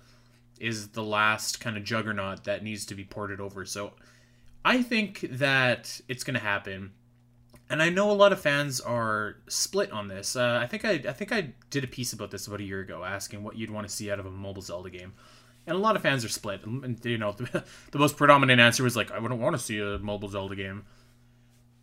is 0.60 0.90
the 0.90 1.04
last 1.04 1.60
kind 1.60 1.78
of 1.78 1.84
juggernaut 1.84 2.44
that 2.44 2.64
needs 2.64 2.86
to 2.86 2.96
be 2.96 3.04
ported 3.04 3.40
over. 3.40 3.66
So 3.66 3.94
I 4.64 4.82
think 4.82 5.22
that 5.32 6.02
it's 6.08 6.24
going 6.24 6.34
to 6.34 6.42
happen. 6.42 6.92
And 7.72 7.84
I 7.84 7.90
know 7.90 8.10
a 8.10 8.14
lot 8.14 8.34
of 8.34 8.40
fans 8.40 8.82
are 8.82 9.36
split 9.48 9.92
on 9.92 10.08
this. 10.08 10.36
Uh, 10.36 10.60
I 10.62 10.66
think 10.66 10.84
I, 10.84 10.94
I 11.08 11.14
think 11.14 11.32
I 11.32 11.54
did 11.70 11.84
a 11.84 11.88
piece 11.88 12.14
about 12.14 12.32
this 12.32 12.48
about 12.48 12.60
a 12.60 12.64
year 12.64 12.82
ago, 12.82 13.04
asking 13.04 13.44
what 13.44 13.56
you'd 13.58 13.70
want 13.70 13.88
to 13.88 13.94
see 13.94 14.12
out 14.12 14.20
of 14.20 14.26
a 14.26 14.32
mobile 14.32 14.62
Zelda 14.62 14.90
game 14.90 15.14
and 15.70 15.78
a 15.78 15.80
lot 15.80 15.96
of 15.96 16.02
fans 16.02 16.26
are 16.26 16.30
split. 16.30 16.66
And 16.66 17.00
you 17.06 17.18
know, 17.18 17.32
the, 17.32 17.64
the 17.92 18.00
most 18.00 18.18
predominant 18.18 18.60
answer 18.60 18.84
was 18.84 18.96
like, 18.96 19.12
I 19.12 19.20
wouldn't 19.20 19.40
want 19.40 19.56
to 19.56 19.62
see 19.62 19.80
a 19.80 20.00
mobile 20.00 20.28
Zelda 20.28 20.56
game. 20.56 20.84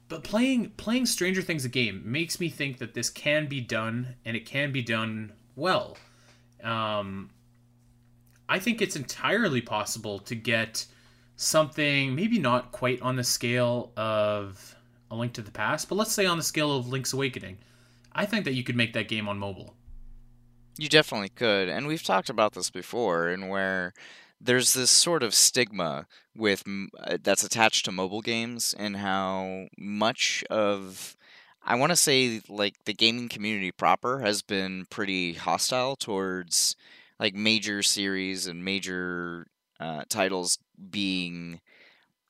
But 0.08 0.22
playing 0.22 0.70
playing 0.76 1.06
Stranger 1.06 1.42
Things 1.42 1.64
a 1.64 1.68
game 1.68 2.02
makes 2.04 2.38
me 2.38 2.48
think 2.48 2.78
that 2.78 2.94
this 2.94 3.10
can 3.10 3.46
be 3.46 3.60
done, 3.60 4.14
and 4.24 4.36
it 4.36 4.46
can 4.46 4.72
be 4.72 4.82
done 4.82 5.32
well. 5.56 5.96
Um, 6.62 7.30
I 8.48 8.58
think 8.58 8.80
it's 8.80 8.96
entirely 8.96 9.60
possible 9.60 10.20
to 10.20 10.34
get 10.34 10.86
something 11.36 12.14
maybe 12.14 12.38
not 12.38 12.72
quite 12.72 13.02
on 13.02 13.16
the 13.16 13.24
scale 13.24 13.92
of 13.96 14.76
A 15.10 15.16
Link 15.16 15.32
to 15.34 15.42
the 15.42 15.50
Past, 15.50 15.88
but 15.88 15.96
let's 15.96 16.12
say 16.12 16.26
on 16.26 16.38
the 16.38 16.44
scale 16.44 16.76
of 16.76 16.88
Link's 16.88 17.12
Awakening. 17.12 17.58
I 18.12 18.24
think 18.24 18.44
that 18.44 18.54
you 18.54 18.62
could 18.62 18.76
make 18.76 18.94
that 18.94 19.08
game 19.08 19.28
on 19.28 19.38
mobile. 19.38 19.74
You 20.78 20.88
definitely 20.88 21.30
could, 21.30 21.68
and 21.68 21.86
we've 21.86 22.02
talked 22.02 22.30
about 22.30 22.52
this 22.52 22.70
before, 22.70 23.28
and 23.28 23.48
where 23.48 23.92
there's 24.40 24.74
this 24.74 24.90
sort 24.90 25.22
of 25.22 25.34
stigma 25.34 26.06
with 26.38 26.62
uh, 26.98 27.18
that's 27.22 27.44
attached 27.44 27.84
to 27.84 27.92
mobile 27.92 28.22
games, 28.22 28.74
and 28.78 28.96
how 28.96 29.66
much 29.78 30.44
of 30.50 31.16
I 31.64 31.74
want 31.74 31.90
to 31.90 31.96
say 31.96 32.40
like 32.48 32.84
the 32.84 32.94
gaming 32.94 33.28
community 33.28 33.72
proper 33.72 34.20
has 34.20 34.42
been 34.42 34.86
pretty 34.88 35.32
hostile 35.32 35.96
towards 35.96 36.76
like 37.18 37.34
major 37.34 37.82
series 37.82 38.46
and 38.46 38.64
major 38.64 39.46
uh, 39.80 40.04
titles 40.08 40.58
being, 40.90 41.60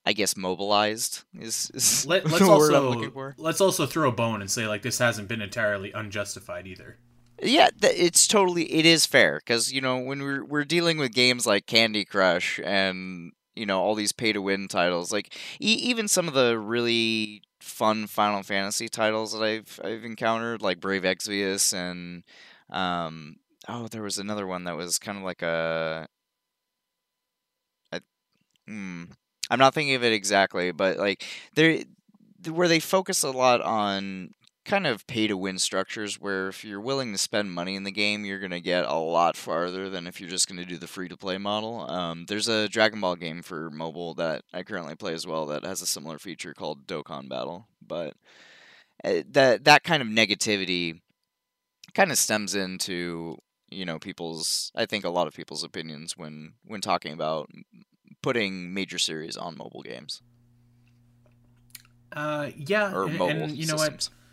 I 0.05 0.13
guess, 0.15 0.37
mobilized 0.37 1.25
is, 1.39 1.71
is 1.75 2.07
Let, 2.09 2.25
I'm 2.27 2.49
also 2.49 2.91
looking 2.91 3.11
for. 3.11 3.35
let's 3.37 3.61
also 3.61 3.87
throw 3.87 4.09
a 4.09 4.13
bone 4.13 4.41
and 4.41 4.51
say 4.51 4.67
like 4.67 4.83
this 4.83 4.99
hasn't 4.99 5.29
been 5.29 5.43
entirely 5.43 5.93
unjustified 5.93 6.67
either. 6.67 6.99
Yeah, 7.43 7.69
th- 7.79 7.95
it's 7.95 8.27
totally 8.27 8.73
it 8.73 8.87
is 8.87 9.05
fair 9.05 9.41
because 9.45 9.71
you 9.71 9.83
know 9.83 9.99
when 9.99 10.23
we're 10.23 10.45
we're 10.45 10.65
dealing 10.65 10.97
with 10.97 11.13
games 11.13 11.47
like 11.47 11.67
Candy 11.67 12.07
Crush 12.07 12.59
and 12.65 13.33
you 13.57 13.67
know 13.67 13.81
all 13.81 13.95
these 13.95 14.13
pay 14.13 14.33
to 14.33 14.43
win 14.43 14.69
titles 14.69 15.13
like 15.13 15.35
e- 15.61 15.81
even 15.83 16.09
some 16.09 16.29
of 16.29 16.35
the 16.35 16.59
really 16.59 17.43
fun 17.61 18.07
Final 18.07 18.43
Fantasy 18.43 18.89
titles 18.89 19.33
that 19.33 19.43
I've 19.43 19.81
I've 19.83 20.05
encountered 20.05 20.63
like 20.63 20.81
Brave 20.81 21.03
Exvius 21.03 21.75
and 21.75 22.23
um 22.71 23.37
oh 23.69 23.89
there 23.89 24.03
was 24.03 24.19
another 24.19 24.47
one 24.47 24.65
that 24.65 24.77
was 24.77 24.99
kind 24.99 25.19
of 25.19 25.25
like 25.25 25.43
a, 25.43 26.07
a 27.93 28.01
hmm, 28.67 29.05
I'm 29.51 29.59
not 29.59 29.75
thinking 29.75 29.97
of 29.97 30.05
it 30.05 30.13
exactly 30.13 30.73
but 30.73 30.99
like 30.99 31.25
there 31.55 31.81
where 32.51 32.69
they 32.69 32.81
focus 32.81 33.23
a 33.23 33.31
lot 33.31 33.61
on 33.61 34.33
kind 34.67 34.87
of 34.87 35.07
pay 35.07 35.29
to 35.29 35.37
win 35.37 35.59
structures 35.59 36.21
where 36.21 36.49
if 36.49 36.65
you're 36.65 36.81
willing 36.81 37.13
to 37.13 37.19
spend 37.19 37.53
money 37.53 37.77
in 37.77 37.85
the 37.85 37.93
game, 37.93 38.25
you're 38.25 38.41
going 38.41 38.51
to 38.51 38.61
get 38.61 38.85
a 38.85 38.95
lot 38.95 39.37
farther 39.37 39.89
than 39.89 40.07
if 40.07 40.21
you're 40.21 40.29
just 40.29 40.49
going 40.49 40.59
to 40.59 40.67
do 40.67 40.77
the 40.77 40.89
free 40.89 41.09
to 41.09 41.17
play 41.17 41.39
model. 41.39 41.89
Um, 41.89 42.27
there's 42.27 42.49
a 42.49 42.69
Dragon 42.69 43.01
Ball 43.01 43.17
game 43.17 43.43
for 43.43 43.71
mobile 43.71 44.15
that 44.15 44.43
I 44.53 44.65
currently 44.65 44.97
play 44.97 45.15
as 45.15 45.27
well 45.27 45.47
that 45.47 45.65
has 45.65 45.83
a 45.83 45.87
similar 45.87 46.19
feature 46.19 46.53
called 46.53 46.87
Dokkan 46.87 47.29
Battle. 47.29 47.69
But 47.81 48.15
uh, 49.05 49.23
that 49.31 49.65
that 49.65 49.85
kind 49.85 50.03
of 50.03 50.09
negativity 50.09 51.01
kind 51.95 52.11
of 52.11 52.19
stems 52.19 52.55
into 52.55 53.39
you 53.71 53.85
know 53.85 53.99
people's 53.99 54.73
I 54.75 54.87
think 54.87 55.05
a 55.05 55.11
lot 55.11 55.29
of 55.29 55.35
people's 55.35 55.65
opinions 55.65 56.17
when 56.17 56.55
when 56.65 56.81
talking 56.81 57.13
about 57.13 57.49
putting 58.23 58.75
major 58.75 58.99
series 58.99 59.37
on 59.37 59.57
mobile 59.57 59.83
games. 59.83 60.23
Uh, 62.13 62.51
yeah, 62.57 62.93
or 62.93 63.05
and, 63.05 63.19
mobile 63.19 63.43
and 63.45 63.53
you 63.53 63.67
know 63.67 63.77
systems. 63.77 64.11
what? 64.11 64.26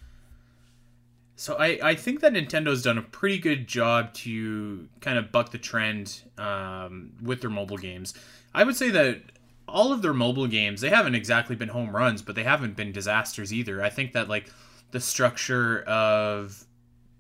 So 1.36 1.56
I, 1.56 1.80
I 1.82 1.96
think 1.96 2.20
that 2.22 2.34
Nintendo's 2.34 2.84
done 2.84 2.98
a 2.98 3.02
pretty 3.02 3.40
good 3.40 3.68
job 3.68 4.14
to 4.16 4.88
kind 5.02 5.18
of 5.18 5.32
buck 5.32 5.52
the 5.52 5.58
trend 5.58 6.22
um, 6.38 7.14
with 7.22 7.42
their 7.42 7.50
mobile 7.50 7.78
games. 7.78 8.14
I 8.54 8.64
would 8.64 8.76
say 8.76 8.90
that 8.92 9.22
all 9.68 9.92
of 9.92 10.02
their 10.02 10.14
mobile 10.14 10.48
games 10.48 10.82
they 10.82 10.90
haven't 10.90 11.16
exactly 11.16 11.56
been 11.56 11.70
home 11.70 11.96
runs, 11.96 12.22
but 12.22 12.36
they 12.36 12.44
haven't 12.44 12.76
been 12.76 12.92
disasters 12.92 13.52
either. 13.52 13.84
I 13.84 13.90
think 13.90 14.14
that 14.14 14.30
like 14.30 14.50
the 14.92 15.00
structure 15.00 15.82
of 15.84 16.66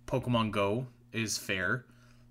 Pokemon 0.05 0.51
Go 0.51 0.86
is 1.12 1.38
fair. 1.38 1.86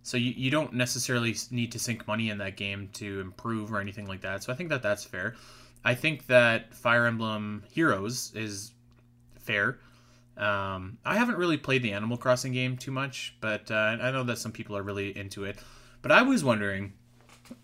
So 0.05 0.17
you, 0.17 0.33
you 0.37 0.51
don't 0.51 0.73
necessarily 0.73 1.35
need 1.51 1.73
to 1.73 1.79
sink 1.79 2.07
money 2.07 2.31
in 2.31 2.39
that 2.39 2.57
game 2.57 2.91
to 2.95 3.21
improve 3.21 3.73
or 3.73 3.81
anything 3.81 4.07
like 4.07 4.21
that. 4.23 4.43
So 4.43 4.53
I 4.53 4.57
think 4.57 4.69
that 4.71 4.83
that's 4.83 5.05
fair. 5.05 5.35
I 5.85 5.95
think 5.95 6.27
that 6.27 6.73
Fire 6.75 7.07
Emblem 7.07 7.65
Heroes 7.73 8.33
is 8.35 8.73
fair. 9.37 9.79
Um, 10.37 10.99
I 11.05 11.17
haven't 11.17 11.37
really 11.37 11.57
played 11.57 11.83
the 11.83 11.93
Animal 11.93 12.17
Crossing 12.17 12.53
game 12.53 12.77
too 12.77 12.91
much, 12.91 13.37
but 13.41 13.71
uh, 13.71 13.75
I 14.01 14.11
know 14.11 14.25
that 14.25 14.39
some 14.39 14.53
people 14.53 14.77
are 14.77 14.83
really 14.83 15.17
into 15.17 15.45
it. 15.45 15.59
But 16.01 16.11
I 16.11 16.23
was 16.23 16.43
wondering 16.43 16.95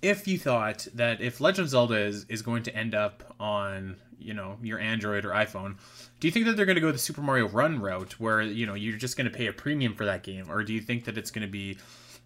if 0.02 0.28
you 0.28 0.38
thought 0.38 0.86
that 0.94 1.20
if 1.20 1.40
Legend 1.40 1.64
of 1.64 1.70
Zelda 1.70 1.98
is, 1.98 2.26
is 2.28 2.42
going 2.42 2.62
to 2.64 2.76
end 2.76 2.94
up 2.94 3.34
on 3.40 3.96
you 4.18 4.34
know 4.34 4.58
your 4.62 4.78
Android 4.78 5.24
or 5.24 5.30
iPhone, 5.30 5.76
do 6.20 6.28
you 6.28 6.32
think 6.32 6.46
that 6.46 6.56
they're 6.56 6.66
going 6.66 6.76
to 6.76 6.80
go 6.80 6.92
the 6.92 6.98
Super 6.98 7.22
Mario 7.22 7.48
Run 7.48 7.80
route, 7.80 8.18
where 8.20 8.42
you 8.42 8.66
know 8.66 8.74
you're 8.74 8.98
just 8.98 9.16
going 9.16 9.30
to 9.30 9.36
pay 9.36 9.46
a 9.46 9.52
premium 9.52 9.94
for 9.94 10.04
that 10.04 10.22
game, 10.22 10.50
or 10.50 10.62
do 10.62 10.72
you 10.72 10.80
think 10.80 11.04
that 11.04 11.16
it's 11.16 11.30
going 11.30 11.46
to 11.46 11.50
be 11.50 11.78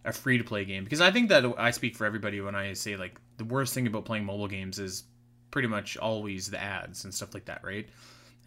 a 0.04 0.12
free 0.12 0.38
to 0.38 0.44
play 0.44 0.64
game? 0.64 0.84
Because 0.84 1.00
I 1.00 1.10
think 1.10 1.28
that 1.28 1.44
I 1.56 1.70
speak 1.70 1.96
for 1.96 2.04
everybody 2.04 2.40
when 2.40 2.54
I 2.54 2.72
say 2.72 2.96
like 2.96 3.20
the 3.36 3.44
worst 3.44 3.74
thing 3.74 3.86
about 3.86 4.04
playing 4.04 4.24
mobile 4.24 4.48
games 4.48 4.78
is 4.78 5.04
pretty 5.50 5.68
much 5.68 5.96
always 5.96 6.50
the 6.50 6.60
ads 6.60 7.04
and 7.04 7.14
stuff 7.14 7.34
like 7.34 7.44
that, 7.44 7.62
right? 7.62 7.88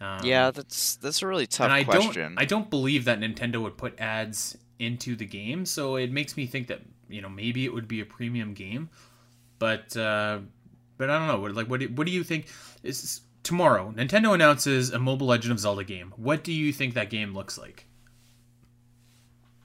Um, 0.00 0.20
yeah, 0.24 0.50
that's 0.50 0.96
that's 0.96 1.22
a 1.22 1.26
really 1.26 1.46
tough 1.46 1.64
and 1.64 1.72
I 1.72 1.84
question. 1.84 2.34
don't 2.34 2.38
I 2.38 2.44
don't 2.44 2.68
believe 2.68 3.04
that 3.06 3.20
Nintendo 3.20 3.62
would 3.62 3.78
put 3.78 3.98
ads 3.98 4.56
into 4.78 5.16
the 5.16 5.24
game, 5.24 5.64
so 5.64 5.96
it 5.96 6.12
makes 6.12 6.36
me 6.36 6.46
think 6.46 6.68
that 6.68 6.82
you 7.08 7.22
know 7.22 7.28
maybe 7.28 7.64
it 7.64 7.72
would 7.72 7.88
be 7.88 8.00
a 8.00 8.04
premium 8.04 8.52
game, 8.52 8.90
but 9.58 9.96
uh, 9.96 10.38
but 10.98 11.08
I 11.08 11.18
don't 11.18 11.28
know. 11.28 11.50
Like 11.52 11.68
what 11.70 11.80
do, 11.80 11.88
what 11.88 12.06
do 12.06 12.12
you 12.12 12.24
think 12.24 12.48
is 12.82 13.22
tomorrow? 13.42 13.92
Nintendo 13.96 14.34
announces 14.34 14.90
a 14.90 14.98
mobile 14.98 15.28
Legend 15.28 15.52
of 15.52 15.60
Zelda 15.60 15.84
game. 15.84 16.12
What 16.16 16.44
do 16.44 16.52
you 16.52 16.72
think 16.72 16.94
that 16.94 17.08
game 17.08 17.32
looks 17.32 17.56
like? 17.56 17.86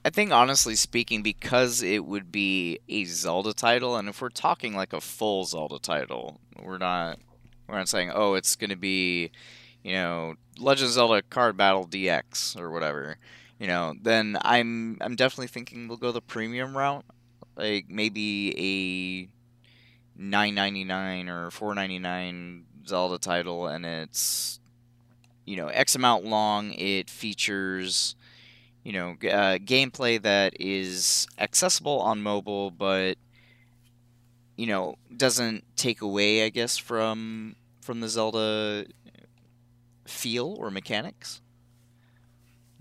I 0.04 0.10
think 0.10 0.32
honestly 0.32 0.76
speaking, 0.76 1.22
because 1.22 1.84
it 1.84 2.06
would 2.06 2.32
be 2.32 2.80
a 2.88 3.04
Zelda 3.04 3.54
title, 3.54 3.98
and 3.98 4.08
if 4.08 4.22
we're 4.22 4.30
talking 4.30 4.76
like 4.76 4.94
a 4.94 5.02
full 5.02 5.44
Zelda 5.44 5.78
title, 5.78 6.40
we're 6.64 6.78
not 6.78 7.20
we're 7.68 7.78
not 7.78 7.90
saying 7.90 8.12
oh 8.14 8.36
it's 8.36 8.56
going 8.56 8.70
to 8.70 8.76
be 8.78 9.32
you 9.84 9.94
know 9.94 10.36
Legend 10.58 10.88
of 10.88 10.94
Zelda 10.94 11.22
Card 11.24 11.58
Battle 11.58 11.88
DX 11.88 12.58
or 12.60 12.72
whatever. 12.72 13.18
You 13.60 13.68
know, 13.68 13.94
then 14.02 14.38
I'm 14.42 14.98
I'm 15.02 15.16
definitely 15.16 15.48
thinking 15.48 15.88
we'll 15.88 15.98
go 15.98 16.12
the 16.12 16.22
premium 16.22 16.76
route, 16.76 17.06
like 17.56 17.86
maybe 17.90 19.30
a 20.18 20.22
nine 20.22 20.56
ninety 20.56 20.84
nine 20.84 21.30
or 21.30 21.52
four 21.52 21.76
ninety 21.76 22.00
nine 22.00 22.66
Zelda 22.88 23.18
title, 23.18 23.68
and 23.68 23.86
it's 23.86 24.60
you 25.46 25.56
know 25.58 25.68
X 25.68 25.96
amount 25.96 26.26
long. 26.26 26.72
It 26.74 27.10
features 27.10 28.16
you 28.84 28.94
know 28.94 29.12
uh, 29.12 29.58
gameplay 29.60 30.22
that 30.22 30.54
is 30.60 31.28
accessible 31.38 32.00
on 32.00 32.22
mobile, 32.22 32.72
but 32.72 33.18
you 34.58 34.68
know 34.68 34.96
doesn't 35.16 35.64
take 35.76 36.02
away, 36.02 36.46
I 36.46 36.50
guess, 36.50 36.78
from 36.78 37.56
from 37.82 38.00
the 38.00 38.10
Zelda 38.10 38.86
feel 40.12 40.56
or 40.60 40.70
mechanics. 40.70 41.42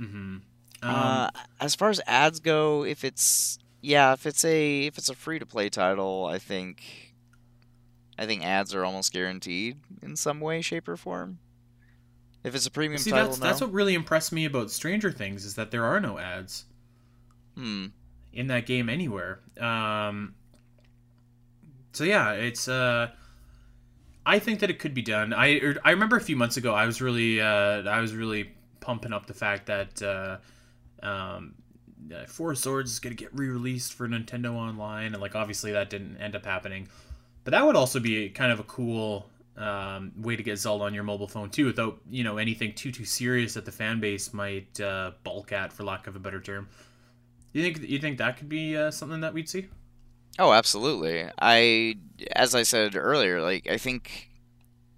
Mm-hmm. 0.00 0.38
uh, 0.82 1.28
as 1.60 1.75
far 1.75 1.90
as 1.90 2.00
ads 2.06 2.40
go, 2.40 2.84
if 2.84 3.04
it's 3.04 3.58
yeah, 3.82 4.12
if 4.12 4.26
it's 4.26 4.44
a 4.44 4.87
if 4.87 4.99
it's 4.99 5.08
a 5.08 5.14
free 5.14 5.38
to 5.38 5.46
play 5.46 5.68
title, 5.68 6.26
I 6.26 6.38
think 6.38 7.14
I 8.18 8.26
think 8.26 8.44
ads 8.44 8.75
are 8.75 8.84
almost 8.84 9.12
guaranteed 9.12 9.78
in 10.02 10.16
some 10.16 10.40
way, 10.40 10.60
shape, 10.62 10.88
or 10.88 10.96
form. 10.96 11.38
If 12.42 12.54
it's 12.54 12.66
a 12.66 12.70
premium 12.70 12.99
see, 12.99 13.10
title, 13.10 13.28
that's 13.28 13.40
no. 13.40 13.46
that's 13.46 13.60
what 13.60 13.72
really 13.72 13.94
impressed 13.94 14.32
me 14.32 14.44
about 14.46 14.70
Stranger 14.70 15.10
Things 15.10 15.44
is 15.44 15.54
that 15.54 15.70
there 15.70 15.84
are 15.84 16.00
no 16.00 16.18
ads 16.18 16.64
Hmm. 17.54 17.87
in 18.32 18.46
that 18.46 18.64
game 18.64 18.88
anywhere. 18.88 19.40
Um, 19.60 20.34
so 21.92 22.04
yeah, 22.04 22.32
it's. 22.32 22.68
Uh, 22.68 23.10
I 24.30 24.38
think 24.38 24.60
that 24.60 24.70
it 24.70 24.78
could 24.78 24.94
be 24.94 25.02
done. 25.02 25.32
I 25.32 25.58
er, 25.58 25.76
I 25.84 25.90
remember 25.90 26.16
a 26.16 26.20
few 26.20 26.37
months 26.37 26.56
ago, 26.56 26.72
I 26.72 26.87
was 26.87 27.02
really 27.02 27.40
uh, 27.40 27.82
I 27.82 28.00
was 28.00 28.14
really 28.14 28.52
pumping 28.78 29.12
up 29.12 29.26
the 29.26 29.34
fact 29.34 29.66
that 29.66 30.00
uh, 30.00 30.37
um, 31.04 31.54
Four 32.28 32.54
Swords 32.54 32.92
is 32.92 33.00
gonna 33.00 33.16
get 33.16 33.34
re-released 33.37 33.92
for 33.92 34.06
Nintendo 34.06 34.54
Online, 34.54 35.14
and 35.14 35.20
like 35.20 35.34
obviously 35.34 35.72
that 35.72 35.90
didn't 35.90 36.16
end 36.18 36.37
up 36.37 36.44
happening. 36.46 36.87
But 37.42 37.50
that 37.50 37.66
would 37.66 37.75
also 37.75 37.99
be 37.99 38.28
kind 38.28 38.52
of 38.52 38.60
a 38.60 38.62
cool 38.64 39.28
um, 39.56 40.12
way 40.16 40.37
to 40.37 40.44
get 40.44 40.58
Zelda 40.58 40.84
on 40.84 40.94
your 40.94 41.02
mobile 41.02 41.26
phone 41.26 41.50
too, 41.50 41.66
without 41.66 41.99
you 42.08 42.22
know 42.22 42.38
anything 42.38 42.72
too 42.75 42.92
too 42.92 43.04
serious 43.04 43.54
that 43.54 43.64
the 43.64 43.72
fan 43.72 43.99
base 43.99 44.32
might 44.32 44.80
uh, 44.80 45.10
bulk 45.25 45.50
at, 45.50 45.72
for 45.72 45.82
lack 45.82 46.06
of 46.06 46.14
a 46.14 46.20
better 46.20 46.40
term. 46.40 46.68
You 47.52 47.64
think 47.64 47.80
you 47.82 47.99
think 47.99 48.18
that 48.18 48.37
could 48.37 48.49
be 48.49 48.76
uh, 48.76 48.92
something 48.92 49.22
that 49.22 49.34
we'd 49.34 49.49
see? 49.49 49.66
Oh, 50.38 50.52
absolutely. 50.52 51.28
I, 51.40 51.96
as 52.34 52.54
I 52.54 52.62
said 52.62 52.96
earlier, 52.96 53.40
like 53.40 53.68
I 53.68 53.76
think 53.76 54.30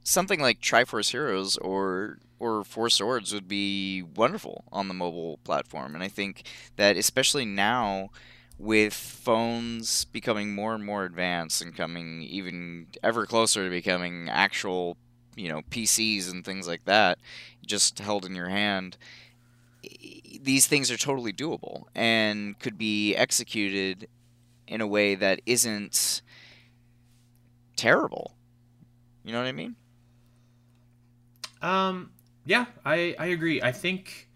something 0.04 0.40
like 0.40 0.60
Triforce 0.60 1.10
Heroes 1.12 1.56
or 1.58 2.18
or 2.40 2.64
Four 2.64 2.90
Swords 2.90 3.32
would 3.34 3.48
be 3.48 4.02
wonderful 4.02 4.64
on 4.72 4.88
the 4.88 4.94
mobile 4.94 5.38
platform, 5.44 5.94
and 5.94 6.04
I 6.04 6.08
think 6.08 6.44
that 6.76 6.96
especially 6.96 7.44
now 7.46 8.10
with 8.58 8.94
phones 8.94 10.04
becoming 10.06 10.54
more 10.54 10.74
and 10.74 10.84
more 10.84 11.04
advanced 11.04 11.62
and 11.62 11.76
coming 11.76 12.22
even 12.22 12.88
ever 13.02 13.26
closer 13.26 13.64
to 13.64 13.70
becoming 13.70 14.28
actual, 14.30 14.96
you 15.36 15.48
know, 15.48 15.62
PCs 15.70 16.30
and 16.30 16.44
things 16.44 16.68
like 16.68 16.84
that, 16.86 17.18
just 17.66 17.98
held 18.00 18.24
in 18.26 18.34
your 18.36 18.48
hand. 18.50 18.96
These 20.40 20.66
things 20.66 20.90
are 20.90 20.96
totally 20.96 21.32
doable 21.32 21.84
and 21.94 22.58
could 22.58 22.78
be 22.78 23.14
executed 23.14 24.08
in 24.72 24.80
a 24.80 24.86
way 24.86 25.14
that 25.14 25.42
isn't 25.44 26.22
terrible. 27.76 28.34
You 29.22 29.32
know 29.32 29.38
what 29.38 29.46
I 29.46 29.52
mean? 29.52 29.76
Um, 31.60 32.10
yeah, 32.46 32.64
I 32.84 33.14
I 33.18 33.26
agree. 33.26 33.60
I 33.60 33.70
think 33.70 34.28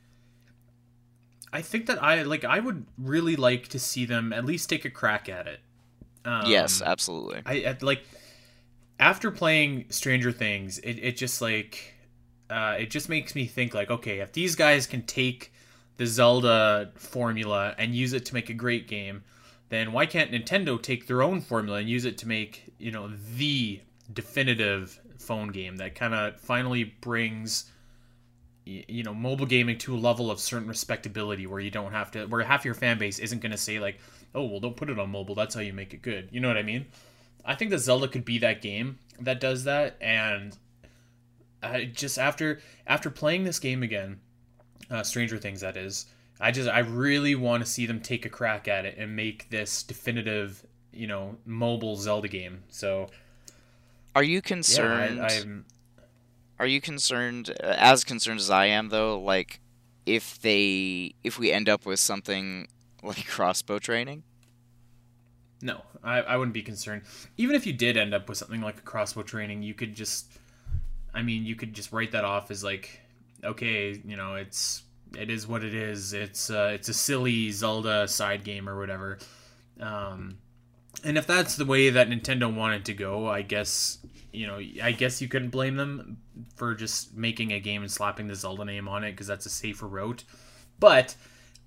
I 1.52 1.62
think 1.62 1.86
that 1.86 2.02
I 2.02 2.22
like 2.22 2.44
I 2.44 2.60
would 2.60 2.84
really 2.98 3.34
like 3.34 3.68
to 3.68 3.78
see 3.78 4.04
them 4.04 4.32
at 4.34 4.44
least 4.44 4.68
take 4.68 4.84
a 4.84 4.90
crack 4.90 5.28
at 5.30 5.46
it. 5.46 5.60
Um, 6.26 6.50
yes, 6.50 6.82
absolutely. 6.82 7.40
I, 7.46 7.70
I 7.70 7.76
like 7.80 8.04
after 9.00 9.30
playing 9.30 9.86
Stranger 9.88 10.32
Things, 10.32 10.78
it, 10.80 10.98
it 10.98 11.16
just 11.16 11.40
like 11.40 11.94
uh, 12.50 12.76
it 12.78 12.90
just 12.90 13.08
makes 13.08 13.34
me 13.34 13.46
think 13.46 13.72
like, 13.72 13.90
okay, 13.90 14.18
if 14.18 14.32
these 14.32 14.54
guys 14.54 14.86
can 14.86 15.02
take 15.02 15.50
the 15.96 16.06
Zelda 16.06 16.92
formula 16.94 17.74
and 17.78 17.94
use 17.94 18.12
it 18.12 18.26
to 18.26 18.34
make 18.34 18.50
a 18.50 18.54
great 18.54 18.86
game, 18.86 19.24
then 19.68 19.92
why 19.92 20.06
can't 20.06 20.30
Nintendo 20.30 20.80
take 20.80 21.06
their 21.06 21.22
own 21.22 21.40
formula 21.40 21.78
and 21.78 21.88
use 21.88 22.04
it 22.04 22.18
to 22.18 22.28
make 22.28 22.72
you 22.78 22.90
know 22.90 23.10
the 23.36 23.80
definitive 24.12 25.00
phone 25.18 25.48
game 25.48 25.76
that 25.76 25.94
kind 25.94 26.14
of 26.14 26.40
finally 26.40 26.84
brings 26.84 27.70
you 28.64 29.02
know 29.02 29.14
mobile 29.14 29.46
gaming 29.46 29.78
to 29.78 29.94
a 29.94 29.98
level 29.98 30.30
of 30.30 30.40
certain 30.40 30.68
respectability 30.68 31.46
where 31.46 31.60
you 31.60 31.70
don't 31.70 31.92
have 31.92 32.10
to 32.10 32.26
where 32.26 32.42
half 32.42 32.64
your 32.64 32.74
fan 32.74 32.98
base 32.98 33.18
isn't 33.18 33.40
going 33.40 33.52
to 33.52 33.58
say 33.58 33.78
like 33.78 33.98
oh 34.34 34.44
well 34.44 34.60
don't 34.60 34.76
put 34.76 34.90
it 34.90 34.98
on 34.98 35.10
mobile. 35.10 35.34
That's 35.34 35.54
how 35.54 35.60
you 35.60 35.72
make 35.72 35.94
it 35.94 36.02
good. 36.02 36.28
You 36.30 36.40
know 36.40 36.48
what 36.48 36.56
i 36.56 36.62
mean? 36.62 36.86
I 37.44 37.54
think 37.54 37.70
that 37.70 37.78
zelda 37.78 38.08
could 38.08 38.24
be 38.24 38.38
that 38.38 38.60
game 38.62 38.98
that 39.20 39.40
does 39.40 39.64
that, 39.64 39.96
and 40.00 40.56
I 41.62 41.84
just 41.84 42.18
after 42.18 42.60
after 42.86 43.10
playing 43.10 43.44
this 43.44 43.58
game 43.58 43.82
again, 43.82 44.20
uh, 44.90 45.02
Stranger 45.02 45.38
Things 45.38 45.60
that 45.60 45.76
is, 45.76 46.06
I 46.40 46.50
just 46.50 46.68
I 46.68 46.80
really 46.80 47.34
want 47.34 47.64
to 47.64 47.70
see 47.70 47.86
them 47.86 48.00
take 48.00 48.26
a 48.26 48.28
crack 48.28 48.68
at 48.68 48.84
it 48.84 48.96
and 48.98 49.16
make 49.16 49.48
this 49.50 49.82
definitive, 49.82 50.66
you 50.92 51.06
know, 51.06 51.36
mobile 51.46 51.96
Zelda 51.96 52.28
game. 52.28 52.64
So, 52.68 53.08
are 54.14 54.22
you 54.22 54.42
concerned? 54.42 55.16
Yeah, 55.16 55.28
I, 55.30 55.40
I'm. 55.40 55.64
Are 56.58 56.66
you 56.66 56.80
concerned, 56.80 57.50
uh, 57.62 57.74
as 57.76 58.02
concerned 58.02 58.40
as 58.40 58.50
I 58.50 58.66
am, 58.66 58.88
though? 58.88 59.20
Like, 59.20 59.60
if 60.06 60.40
they, 60.40 61.14
if 61.22 61.38
we 61.38 61.52
end 61.52 61.68
up 61.68 61.84
with 61.84 62.00
something 62.00 62.68
like 63.02 63.26
crossbow 63.26 63.78
training? 63.78 64.22
No, 65.62 65.82
I, 66.02 66.20
I 66.20 66.36
wouldn't 66.36 66.54
be 66.54 66.62
concerned. 66.62 67.02
Even 67.36 67.56
if 67.56 67.66
you 67.66 67.72
did 67.72 67.96
end 67.96 68.14
up 68.14 68.28
with 68.28 68.38
something 68.38 68.60
like 68.60 68.78
a 68.78 68.82
crossbow 68.82 69.22
training, 69.22 69.62
you 69.62 69.74
could 69.74 69.94
just, 69.94 70.30
I 71.14 71.22
mean, 71.22 71.44
you 71.44 71.56
could 71.56 71.72
just 71.72 71.92
write 71.92 72.12
that 72.12 72.24
off 72.24 72.50
as 72.50 72.62
like, 72.62 73.00
okay, 73.42 74.00
you 74.04 74.16
know, 74.16 74.34
it's 74.34 74.82
it 75.16 75.30
is 75.30 75.46
what 75.46 75.64
it 75.64 75.74
is. 75.74 76.12
It's 76.12 76.50
uh, 76.50 76.70
it's 76.72 76.88
a 76.88 76.94
silly 76.94 77.50
Zelda 77.50 78.08
side 78.08 78.44
game 78.44 78.68
or 78.68 78.78
whatever. 78.78 79.18
Um, 79.80 80.38
and 81.04 81.18
if 81.18 81.26
that's 81.26 81.56
the 81.56 81.64
way 81.64 81.90
that 81.90 82.08
Nintendo 82.08 82.52
wanted 82.54 82.86
to 82.86 82.94
go, 82.94 83.28
I 83.28 83.42
guess 83.42 83.98
you 84.32 84.46
know, 84.46 84.60
I 84.82 84.92
guess 84.92 85.22
you 85.22 85.28
couldn't 85.28 85.48
blame 85.50 85.76
them 85.76 86.18
for 86.56 86.74
just 86.74 87.16
making 87.16 87.52
a 87.52 87.60
game 87.60 87.82
and 87.82 87.90
slapping 87.90 88.26
the 88.26 88.34
Zelda 88.34 88.64
name 88.64 88.86
on 88.86 89.02
it 89.02 89.12
because 89.12 89.26
that's 89.26 89.46
a 89.46 89.50
safer 89.50 89.86
route. 89.86 90.24
But 90.78 91.16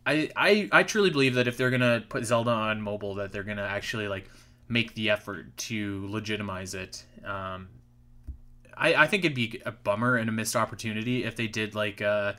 I, 0.06 0.30
I 0.36 0.70
I 0.72 0.84
truly 0.84 1.10
believe 1.10 1.36
that 1.36 1.48
if 1.48 1.58
they're 1.58 1.72
gonna 1.72 2.04
put 2.08 2.26
Zelda 2.26 2.52
on 2.52 2.82
mobile, 2.82 3.16
that 3.16 3.32
they're 3.32 3.44
gonna 3.44 3.64
actually 3.64 4.08
like 4.08 4.30
make 4.68 4.94
the 4.94 5.10
effort 5.10 5.58
to 5.58 6.08
legitimize 6.10 6.76
it. 6.76 7.04
Um, 7.26 7.70
I 8.78 8.94
I 8.96 9.08
think 9.08 9.26
it'd 9.26 9.36
be 9.36 9.62
a 9.66 9.72
bummer 9.72 10.16
and 10.16 10.30
a 10.30 10.32
missed 10.32 10.56
opportunity 10.56 11.24
if 11.24 11.36
they 11.36 11.48
did 11.48 11.76
like 11.76 12.02
a, 12.02 12.38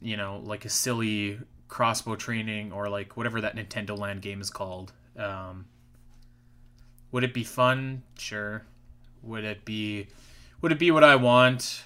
you 0.00 0.16
know, 0.16 0.40
like 0.44 0.64
a 0.64 0.68
silly 0.68 1.38
crossbow 1.68 2.16
training 2.16 2.72
or 2.72 2.88
like 2.88 3.16
whatever 3.16 3.40
that 3.40 3.56
Nintendo 3.56 3.98
Land 3.98 4.22
game 4.22 4.40
is 4.40 4.50
called. 4.50 4.92
Um, 5.18 5.66
would 7.12 7.24
it 7.24 7.34
be 7.34 7.44
fun? 7.44 8.02
Sure. 8.18 8.64
Would 9.22 9.44
it 9.44 9.64
be 9.64 10.08
would 10.60 10.72
it 10.72 10.78
be 10.78 10.90
what 10.90 11.04
I 11.04 11.16
want? 11.16 11.82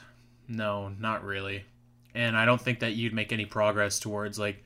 No, 0.48 0.92
not 0.98 1.24
really. 1.24 1.64
And 2.14 2.36
I 2.36 2.44
don't 2.44 2.60
think 2.60 2.80
that 2.80 2.92
you'd 2.92 3.14
make 3.14 3.32
any 3.32 3.44
progress 3.44 3.98
towards 3.98 4.38
like 4.38 4.64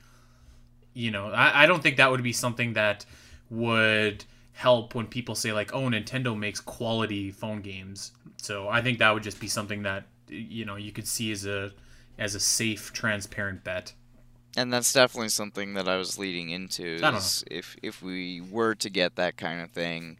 you 0.94 1.10
know, 1.10 1.30
I, 1.30 1.64
I 1.64 1.66
don't 1.66 1.82
think 1.82 1.96
that 1.96 2.10
would 2.10 2.22
be 2.22 2.32
something 2.32 2.74
that 2.74 3.04
would 3.50 4.24
help 4.52 4.94
when 4.94 5.06
people 5.06 5.34
say 5.34 5.52
like, 5.52 5.74
"Oh, 5.74 5.82
Nintendo 5.82 6.38
makes 6.38 6.60
quality 6.60 7.30
phone 7.32 7.60
games." 7.60 8.12
So 8.40 8.68
I 8.68 8.80
think 8.80 9.00
that 9.00 9.12
would 9.12 9.22
just 9.24 9.40
be 9.40 9.48
something 9.48 9.82
that 9.82 10.04
you 10.28 10.64
know 10.64 10.76
you 10.76 10.92
could 10.92 11.06
see 11.06 11.32
as 11.32 11.46
a 11.46 11.72
as 12.18 12.34
a 12.34 12.40
safe, 12.40 12.92
transparent 12.92 13.64
bet. 13.64 13.94
And 14.56 14.72
that's 14.72 14.92
definitely 14.92 15.30
something 15.30 15.74
that 15.74 15.88
I 15.88 15.96
was 15.96 16.18
leading 16.18 16.50
into. 16.50 16.98
Is 17.16 17.44
if 17.50 17.76
if 17.82 18.02
we 18.02 18.40
were 18.40 18.74
to 18.76 18.88
get 18.88 19.16
that 19.16 19.36
kind 19.36 19.60
of 19.60 19.70
thing, 19.70 20.18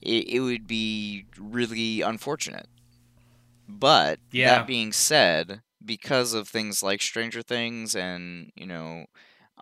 it, 0.00 0.28
it 0.28 0.40
would 0.40 0.66
be 0.66 1.26
really 1.38 2.00
unfortunate. 2.00 2.68
But 3.68 4.18
yeah. 4.32 4.58
that 4.58 4.66
being 4.66 4.92
said, 4.92 5.62
because 5.84 6.34
of 6.34 6.48
things 6.48 6.82
like 6.82 7.00
Stranger 7.00 7.42
Things 7.42 7.94
and 7.94 8.50
you 8.56 8.66
know 8.66 9.06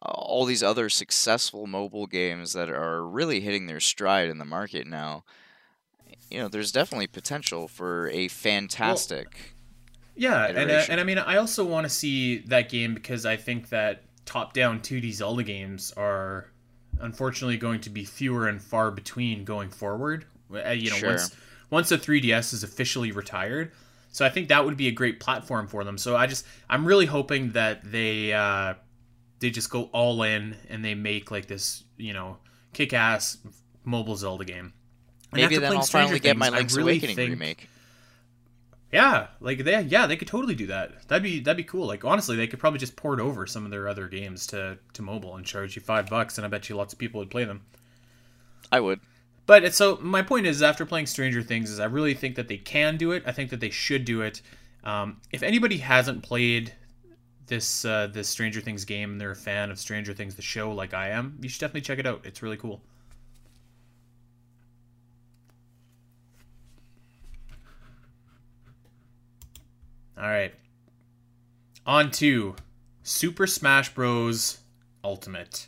all 0.03 0.47
these 0.47 0.63
other 0.63 0.89
successful 0.89 1.67
mobile 1.67 2.07
games 2.07 2.55
that 2.55 2.71
are 2.71 3.07
really 3.07 3.41
hitting 3.41 3.67
their 3.67 3.81
stride 3.81 4.31
in 4.31 4.39
the 4.39 4.45
market 4.47 4.87
now, 4.87 5.25
you 6.31 6.39
know, 6.39 6.49
there's 6.49 6.73
definitely 6.73 7.07
potential 7.07 7.69
for 7.69 8.09
a 8.09 8.29
fantastic. 8.29 9.55
Yeah, 10.21 10.49
and 10.49 10.71
uh, 10.71 10.85
and 10.91 11.01
I 11.01 11.05
mean, 11.05 11.17
I 11.17 11.39
also 11.39 11.65
want 11.65 11.87
to 11.87 11.89
see 11.89 12.41
that 12.41 12.69
game 12.69 12.93
because 12.93 13.25
I 13.25 13.37
think 13.37 13.71
that 13.71 14.03
top-down 14.27 14.81
2D 14.81 15.15
Zelda 15.15 15.43
games 15.43 15.95
are 15.97 16.51
unfortunately 17.01 17.57
going 17.57 17.81
to 17.81 17.91
be 17.91 18.05
fewer 18.05 18.47
and 18.47 18.61
far 18.61 18.91
between 18.91 19.47
going 19.47 19.71
forward. 19.71 20.27
Uh, 20.55 20.73
you 20.73 20.91
know, 20.91 20.97
sure. 20.97 21.09
once 21.09 21.35
once 21.71 21.89
the 21.89 21.97
3DS 21.97 22.53
is 22.53 22.63
officially 22.63 23.13
retired. 23.13 23.73
So 24.13 24.27
I 24.27 24.29
think 24.29 24.49
that 24.49 24.63
would 24.63 24.77
be 24.77 24.89
a 24.89 24.93
great 24.93 25.21
platform 25.21 25.67
for 25.67 25.85
them. 25.85 25.97
So 25.97 26.17
I 26.17 26.27
just 26.27 26.45
I'm 26.69 26.85
really 26.85 27.07
hoping 27.07 27.53
that 27.53 27.91
they 27.91 28.35
uh, 28.35 28.75
they 29.39 29.49
just 29.49 29.71
go 29.71 29.85
all 29.85 30.23
in 30.23 30.55
and 30.69 30.85
they 30.85 30.95
make 30.95 31.31
like 31.31 31.47
this 31.47 31.83
you 31.97 32.13
know 32.13 32.37
kick-ass 32.75 33.39
mobile 33.85 34.17
Zelda 34.17 34.45
game. 34.45 34.75
And 35.33 35.41
Maybe 35.41 35.57
then 35.57 35.73
I'll 35.73 35.81
Stranger 35.81 36.09
finally 36.09 36.21
Things, 36.21 36.25
get 36.25 36.37
my 36.37 36.51
Link's 36.51 36.77
really 36.77 36.93
Awakening 36.93 37.17
think, 37.17 37.31
remake. 37.31 37.70
Yeah, 38.93 39.29
like 39.41 39.65
they 39.65 39.81
yeah 39.83 40.07
they 40.07 40.17
could 40.17 40.27
totally 40.27 40.55
do 40.55 40.67
that. 40.67 41.07
That'd 41.09 41.23
be 41.23 41.41
that'd 41.41 41.57
be 41.57 41.65
cool. 41.65 41.87
Like 41.87 42.05
honestly, 42.05 42.37
they 42.37 42.49
could 42.49 42.59
probably 42.59 42.81
just 42.81 42.97
port 42.97 43.21
over 43.21 43.47
some 43.47 43.65
of 43.65 43.71
their 43.71 43.89
other 43.89 44.09
games 44.09 44.47
to 44.49 44.79
to 44.95 45.03
mobile 45.03 45.37
and 45.37 45.47
charge 45.47 45.77
you 45.77 45.83
five 45.83 46.09
bucks, 46.09 46.39
and 46.39 46.45
I 46.45 46.49
bet 46.49 46.69
you 46.69 46.77
lots 46.77 46.93
of 46.93 46.99
people 46.99 47.21
would 47.21 47.31
play 47.31 47.45
them. 47.45 47.63
I 48.73 48.81
would. 48.81 49.01
But 49.47 49.75
so 49.75 49.99
my 50.01 50.23
point 50.23 50.47
is, 50.47 50.63
after 50.63 50.85
playing 50.85 51.07
Stranger 51.07 51.43
Things, 51.43 51.71
is 51.71 51.81
I 51.81 51.87
really 51.87 52.15
think 52.15 52.37
that 52.37 52.49
they 52.49 52.57
can 52.57 52.97
do 52.97 53.13
it. 53.13 53.23
I 53.27 53.33
think 53.33 53.51
that 53.51 53.61
they 53.61 53.71
should 53.71 54.05
do 54.05 54.23
it. 54.23 54.43
Um, 54.85 55.21
if 55.31 55.43
anybody 55.43 55.79
hasn't 55.79 56.23
played 56.23 56.73
this 57.47 57.85
uh, 57.85 58.09
this 58.09 58.29
Stranger 58.29 58.61
Things 58.61 58.85
game 58.85 59.13
and 59.13 59.21
they're 59.21 59.33
a 59.33 59.37
fan 59.37 59.71
of 59.71 59.79
Stranger 59.79 60.15
Things 60.15 60.35
the 60.35 60.43
show 60.43 60.73
like 60.73 60.95
I 60.95 61.11
am, 61.11 61.39
you 61.41 61.49
should 61.49 61.61
definitely 61.61 61.83
check 61.83 61.99
it 61.99 62.07
out. 62.07 62.23
It's 62.25 62.43
really 62.43 62.57
cool. 62.57 62.81
All 70.21 70.29
right. 70.29 70.53
On 71.87 72.11
to 72.13 72.55
Super 73.03 73.47
Smash 73.47 73.95
Bros. 73.95 74.59
Ultimate. 75.03 75.67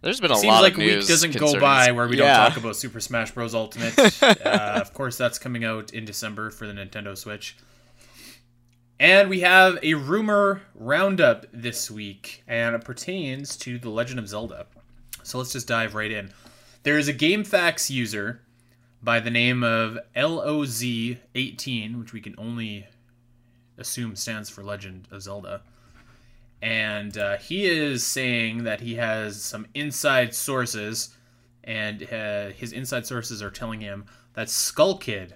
There's 0.00 0.20
been 0.20 0.32
a 0.32 0.36
Seems 0.36 0.46
lot 0.48 0.62
like 0.62 0.74
of 0.74 0.80
a 0.80 0.96
week 0.96 1.06
doesn't 1.06 1.38
go 1.38 1.58
by 1.60 1.92
where 1.92 2.08
we 2.08 2.18
yeah. 2.18 2.38
don't 2.38 2.50
talk 2.50 2.58
about 2.58 2.76
Super 2.76 2.98
Smash 2.98 3.30
Bros. 3.30 3.54
Ultimate. 3.54 3.96
uh, 4.22 4.80
of 4.80 4.92
course, 4.92 5.16
that's 5.16 5.38
coming 5.38 5.64
out 5.64 5.94
in 5.94 6.04
December 6.04 6.50
for 6.50 6.66
the 6.66 6.72
Nintendo 6.72 7.16
Switch. 7.16 7.56
And 8.98 9.30
we 9.30 9.40
have 9.40 9.78
a 9.82 9.94
rumor 9.94 10.62
roundup 10.74 11.46
this 11.52 11.90
week, 11.90 12.42
and 12.48 12.74
it 12.74 12.84
pertains 12.84 13.56
to 13.58 13.78
The 13.78 13.90
Legend 13.90 14.18
of 14.18 14.28
Zelda. 14.28 14.66
So 15.22 15.38
let's 15.38 15.52
just 15.52 15.68
dive 15.68 15.94
right 15.94 16.10
in. 16.10 16.32
There 16.82 16.98
is 16.98 17.06
a 17.08 17.14
GameFAQs 17.14 17.90
user 17.90 18.42
by 19.02 19.20
the 19.20 19.30
name 19.30 19.62
of 19.62 19.98
LOZ18, 20.16 21.98
which 21.98 22.12
we 22.12 22.20
can 22.20 22.34
only 22.38 22.86
assume 23.78 24.16
stands 24.16 24.48
for 24.48 24.62
Legend 24.62 25.08
of 25.10 25.22
Zelda 25.22 25.62
and 26.64 27.18
uh, 27.18 27.36
he 27.36 27.66
is 27.66 28.06
saying 28.06 28.64
that 28.64 28.80
he 28.80 28.94
has 28.94 29.42
some 29.42 29.66
inside 29.74 30.34
sources, 30.34 31.14
and 31.62 32.02
uh, 32.10 32.48
his 32.52 32.72
inside 32.72 33.06
sources 33.06 33.42
are 33.42 33.50
telling 33.50 33.82
him 33.82 34.06
that 34.32 34.48
Skull 34.48 34.96
Kid 34.96 35.34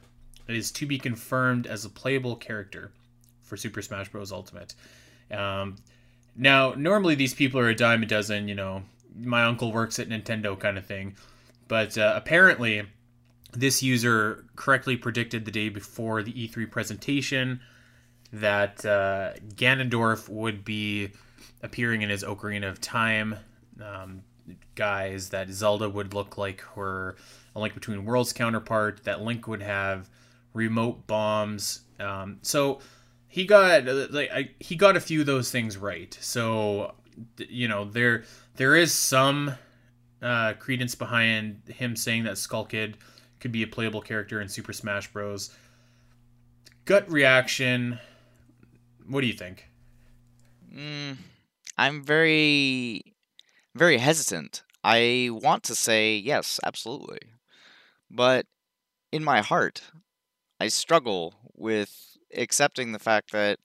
is 0.49 0.73
to 0.73 0.87
be 0.87 0.99
confirmed 0.99 1.67
as 1.67 1.85
a 1.85 1.91
playable 1.91 2.35
character 2.35 2.93
for 3.43 3.59
Super 3.59 3.83
Smash 3.83 4.09
Bros. 4.09 4.33
Ultimate. 4.33 4.75
Um, 5.31 5.77
now, 6.35 6.73
normally 6.73 7.15
these 7.15 7.35
people 7.35 7.61
are 7.61 7.69
a 7.69 7.75
dime 7.75 8.03
a 8.03 8.07
dozen, 8.07 8.49
you 8.49 8.55
know, 8.55 8.85
my 9.15 9.45
uncle 9.45 9.71
works 9.71 9.99
at 9.99 10.09
Nintendo 10.09 10.59
kind 10.59 10.79
of 10.79 10.87
thing, 10.87 11.15
but 11.67 11.99
uh, 11.99 12.15
apparently 12.17 12.85
this 13.53 13.83
user 13.83 14.47
correctly 14.57 14.97
predicted 14.97 15.45
the 15.45 15.51
day 15.51 15.69
before 15.69 16.23
the 16.23 16.33
E3 16.33 16.71
presentation 16.71 17.61
that 18.33 18.85
uh, 18.85 19.33
Ganondorf 19.55 20.29
would 20.29 20.65
be 20.65 21.11
appearing 21.63 22.03
in 22.03 22.11
his 22.11 22.23
Ocarina 22.23 22.69
of 22.69 22.81
Time 22.81 23.37
um, 23.83 24.23
guise, 24.75 25.31
that 25.31 25.49
Zelda 25.51 25.89
would 25.89 26.15
look 26.15 26.39
like 26.39 26.61
her 26.75 27.17
a 27.55 27.61
Link 27.61 27.75
Between 27.75 28.05
Worlds 28.05 28.33
counterpart, 28.33 29.05
that 29.05 29.23
Link 29.23 29.49
would 29.49 29.63
have 29.63 30.09
remote 30.53 31.07
bombs. 31.07 31.81
Um, 31.99 32.39
so 32.43 32.81
he 33.29 33.45
got 33.45 33.85
like 34.13 34.31
I, 34.31 34.51
he 34.59 34.77
got 34.77 34.97
a 34.97 35.01
few 35.01 35.21
of 35.21 35.27
those 35.27 35.51
things 35.51 35.77
right. 35.77 36.17
So 36.21 36.95
you 37.37 37.69
know 37.69 37.85
there 37.85 38.25
there 38.57 38.77
is 38.77 38.93
some 38.93 39.55
uh, 40.23 40.55
credence 40.55 40.95
behind 40.95 41.63
him 41.69 41.97
saying 41.97 42.25
that 42.25 42.39
Skull 42.39 42.65
Kid 42.65 42.97
could 43.41 43.53
be 43.53 43.63
a 43.63 43.67
playable 43.67 44.01
character 44.01 44.41
in 44.41 44.49
Super 44.49 44.73
Smash 44.73 45.13
Bros. 45.13 45.55
Gut 46.85 47.11
reaction 47.11 47.99
what 49.09 49.23
do 49.23 49.27
you 49.27 49.33
think? 49.33 49.69
Mm, 50.73 51.17
I'm 51.77 52.05
very, 52.05 53.15
very 53.75 53.99
hesitant. 53.99 54.63
I 54.85 55.31
want 55.33 55.63
to 55.65 55.75
say 55.75 56.17
yes, 56.17 56.61
absolutely. 56.65 57.19
But 58.11 58.47
in 59.13 59.25
my 59.25 59.41
heart, 59.41 59.83
I 60.61 60.69
struggle 60.69 61.35
with 61.55 62.17
accepting 62.35 62.93
the 62.93 62.99
fact 62.99 63.33
that 63.33 63.59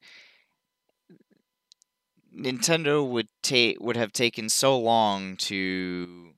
Nintendo 2.36 3.08
would 3.08 3.28
take 3.42 3.80
would 3.80 3.96
have 3.96 4.12
taken 4.12 4.50
so 4.50 4.78
long 4.78 5.38
to 5.38 6.34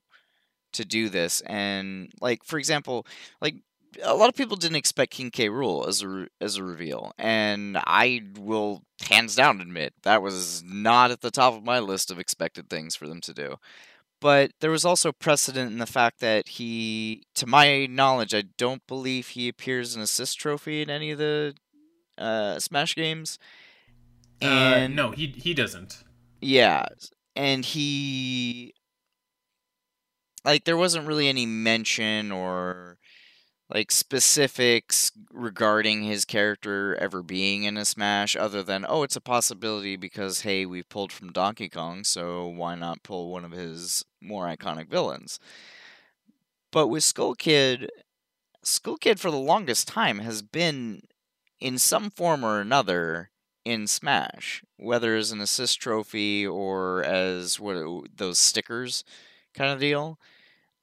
to 0.72 0.84
do 0.84 1.08
this 1.08 1.40
and 1.42 2.12
like 2.20 2.44
for 2.44 2.58
example 2.58 3.06
like 3.40 3.56
a 4.02 4.14
lot 4.14 4.28
of 4.28 4.34
people 4.34 4.56
didn't 4.56 4.76
expect 4.76 5.12
King 5.12 5.30
K. 5.30 5.48
Rool 5.48 5.86
as 5.86 6.02
a 6.02 6.26
as 6.40 6.56
a 6.56 6.64
reveal, 6.64 7.12
and 7.18 7.78
I 7.78 8.22
will 8.38 8.82
hands 9.08 9.34
down 9.34 9.60
admit 9.60 9.94
that 10.02 10.22
was 10.22 10.62
not 10.64 11.10
at 11.10 11.20
the 11.20 11.30
top 11.30 11.54
of 11.54 11.64
my 11.64 11.78
list 11.78 12.10
of 12.10 12.18
expected 12.18 12.68
things 12.70 12.94
for 12.94 13.06
them 13.06 13.20
to 13.22 13.34
do. 13.34 13.56
But 14.20 14.52
there 14.60 14.70
was 14.70 14.84
also 14.84 15.12
precedent 15.12 15.70
in 15.70 15.78
the 15.78 15.86
fact 15.86 16.20
that 16.20 16.48
he, 16.48 17.24
to 17.34 17.46
my 17.46 17.86
knowledge, 17.86 18.34
I 18.34 18.44
don't 18.56 18.86
believe 18.86 19.28
he 19.28 19.48
appears 19.48 19.94
in 19.94 20.00
assist 20.00 20.38
trophy 20.38 20.80
in 20.80 20.88
any 20.88 21.10
of 21.10 21.18
the 21.18 21.54
uh, 22.16 22.58
Smash 22.58 22.94
games. 22.94 23.38
And 24.40 24.98
uh, 24.98 25.02
no, 25.02 25.10
he 25.10 25.26
he 25.36 25.54
doesn't. 25.54 26.02
Yeah, 26.40 26.86
and 27.34 27.64
he 27.64 28.74
like 30.44 30.64
there 30.64 30.76
wasn't 30.76 31.06
really 31.06 31.28
any 31.28 31.44
mention 31.44 32.32
or 32.32 32.98
like 33.68 33.90
specifics 33.90 35.10
regarding 35.32 36.04
his 36.04 36.24
character 36.24 36.96
ever 37.00 37.22
being 37.22 37.64
in 37.64 37.76
a 37.76 37.84
smash 37.84 38.36
other 38.36 38.62
than 38.62 38.86
oh 38.88 39.02
it's 39.02 39.16
a 39.16 39.20
possibility 39.20 39.96
because 39.96 40.42
hey 40.42 40.64
we've 40.64 40.88
pulled 40.88 41.12
from 41.12 41.32
donkey 41.32 41.68
kong 41.68 42.04
so 42.04 42.46
why 42.46 42.74
not 42.74 43.02
pull 43.02 43.30
one 43.30 43.44
of 43.44 43.52
his 43.52 44.04
more 44.20 44.46
iconic 44.46 44.88
villains? 44.88 45.38
But 46.70 46.88
with 46.88 47.04
skull 47.04 47.34
kid 47.34 47.90
skull 48.62 48.96
kid 48.96 49.18
for 49.20 49.30
the 49.30 49.36
longest 49.36 49.88
time 49.88 50.20
has 50.20 50.42
been 50.42 51.02
in 51.60 51.78
some 51.78 52.10
form 52.10 52.44
or 52.44 52.60
another 52.60 53.30
in 53.64 53.86
smash 53.86 54.62
whether 54.76 55.16
as 55.16 55.32
an 55.32 55.40
assist 55.40 55.80
trophy 55.80 56.46
or 56.46 57.02
as 57.02 57.58
what 57.58 57.76
those 58.16 58.38
stickers 58.38 59.02
kind 59.54 59.72
of 59.72 59.80
deal. 59.80 60.20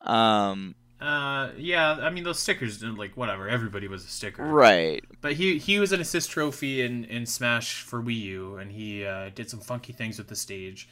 Um 0.02 0.76
uh, 1.04 1.52
yeah, 1.58 1.98
I 2.02 2.10
mean 2.10 2.24
those 2.24 2.40
stickers, 2.40 2.78
did 2.78 2.98
like 2.98 3.18
whatever. 3.18 3.50
Everybody 3.50 3.90
was 3.90 4.06
a 4.06 4.08
sticker, 4.08 4.44
right? 4.44 5.04
But 5.20 5.34
he 5.34 5.58
he 5.58 5.78
was 5.78 5.92
an 5.92 6.00
assist 6.00 6.32
trophy 6.32 6.82
in 6.82 7.04
in 7.06 7.26
Smash 7.26 7.82
for 7.82 8.02
Wii 8.02 8.22
U, 8.22 8.56
and 8.56 8.72
he 8.72 9.06
uh, 9.06 9.30
did 9.36 9.50
some 9.50 9.60
funky 9.60 9.92
things 9.92 10.18
with 10.18 10.30
the 10.30 10.36
stage. 10.36 10.88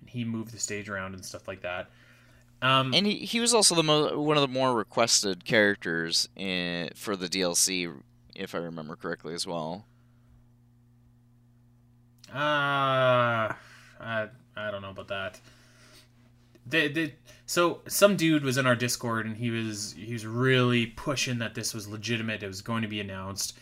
And 0.00 0.10
he 0.10 0.24
moved 0.24 0.52
the 0.52 0.58
stage 0.58 0.88
around 0.88 1.14
and 1.14 1.24
stuff 1.24 1.46
like 1.46 1.62
that. 1.62 1.90
Um, 2.60 2.92
and 2.92 3.06
he, 3.06 3.18
he 3.18 3.38
was 3.38 3.54
also 3.54 3.76
the 3.76 3.84
mo- 3.84 4.20
one 4.20 4.36
of 4.36 4.42
the 4.42 4.48
more 4.48 4.74
requested 4.74 5.44
characters 5.44 6.28
in 6.34 6.90
for 6.96 7.14
the 7.14 7.28
DLC, 7.28 7.92
if 8.34 8.54
I 8.54 8.58
remember 8.58 8.96
correctly, 8.96 9.32
as 9.32 9.46
well. 9.46 9.84
Uh, 12.34 13.54
I 14.00 14.28
I 14.56 14.70
don't 14.72 14.82
know 14.82 14.90
about 14.90 15.08
that. 15.08 15.40
They, 16.70 16.88
they, 16.88 17.14
so 17.46 17.80
some 17.88 18.16
dude 18.16 18.44
was 18.44 18.58
in 18.58 18.66
our 18.66 18.76
Discord 18.76 19.26
and 19.26 19.36
he 19.36 19.50
was 19.50 19.94
he 19.98 20.12
was 20.12 20.26
really 20.26 20.86
pushing 20.86 21.38
that 21.38 21.54
this 21.54 21.74
was 21.74 21.88
legitimate. 21.88 22.42
It 22.42 22.48
was 22.48 22.62
going 22.62 22.82
to 22.82 22.88
be 22.88 23.00
announced. 23.00 23.58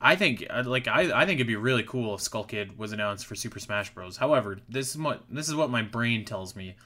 I 0.00 0.16
think 0.16 0.46
uh, 0.50 0.62
like 0.66 0.86
I, 0.86 1.22
I 1.22 1.26
think 1.26 1.38
it'd 1.38 1.46
be 1.46 1.56
really 1.56 1.82
cool 1.82 2.14
if 2.14 2.20
Skull 2.20 2.44
Kid 2.44 2.78
was 2.78 2.92
announced 2.92 3.26
for 3.26 3.34
Super 3.34 3.58
Smash 3.58 3.92
Bros. 3.94 4.18
However, 4.18 4.58
this 4.68 4.90
is 4.90 4.98
what 4.98 5.24
this 5.30 5.48
is 5.48 5.54
what 5.54 5.70
my 5.70 5.82
brain 5.82 6.24
tells 6.24 6.54
me. 6.54 6.76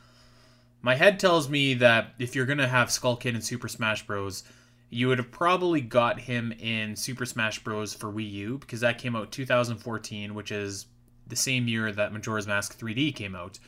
My 0.81 0.95
head 0.95 1.19
tells 1.19 1.49
me 1.49 1.75
that 1.75 2.15
if 2.19 2.35
you're 2.35 2.47
gonna 2.47 2.69
have 2.69 2.91
Skull 2.91 3.17
Kid 3.17 3.35
in 3.35 3.43
Super 3.43 3.69
Smash 3.69 4.07
Bros, 4.07 4.45
you 4.89 5.09
would 5.09 5.19
have 5.19 5.31
probably 5.31 5.81
got 5.81 6.21
him 6.21 6.53
in 6.53 6.97
Super 6.97 7.27
Smash 7.27 7.63
Bros. 7.63 7.93
for 7.93 8.13
Wii 8.13 8.31
U 8.31 8.59
because 8.59 8.81
that 8.81 8.99
came 8.99 9.17
out 9.17 9.33
2014, 9.33 10.35
which 10.35 10.53
is 10.53 10.87
the 11.27 11.37
same 11.37 11.69
year 11.69 11.93
that 11.93 12.13
Majora's 12.13 12.47
Mask 12.47 12.79
3D 12.79 13.15
came 13.15 13.35
out. 13.35 13.59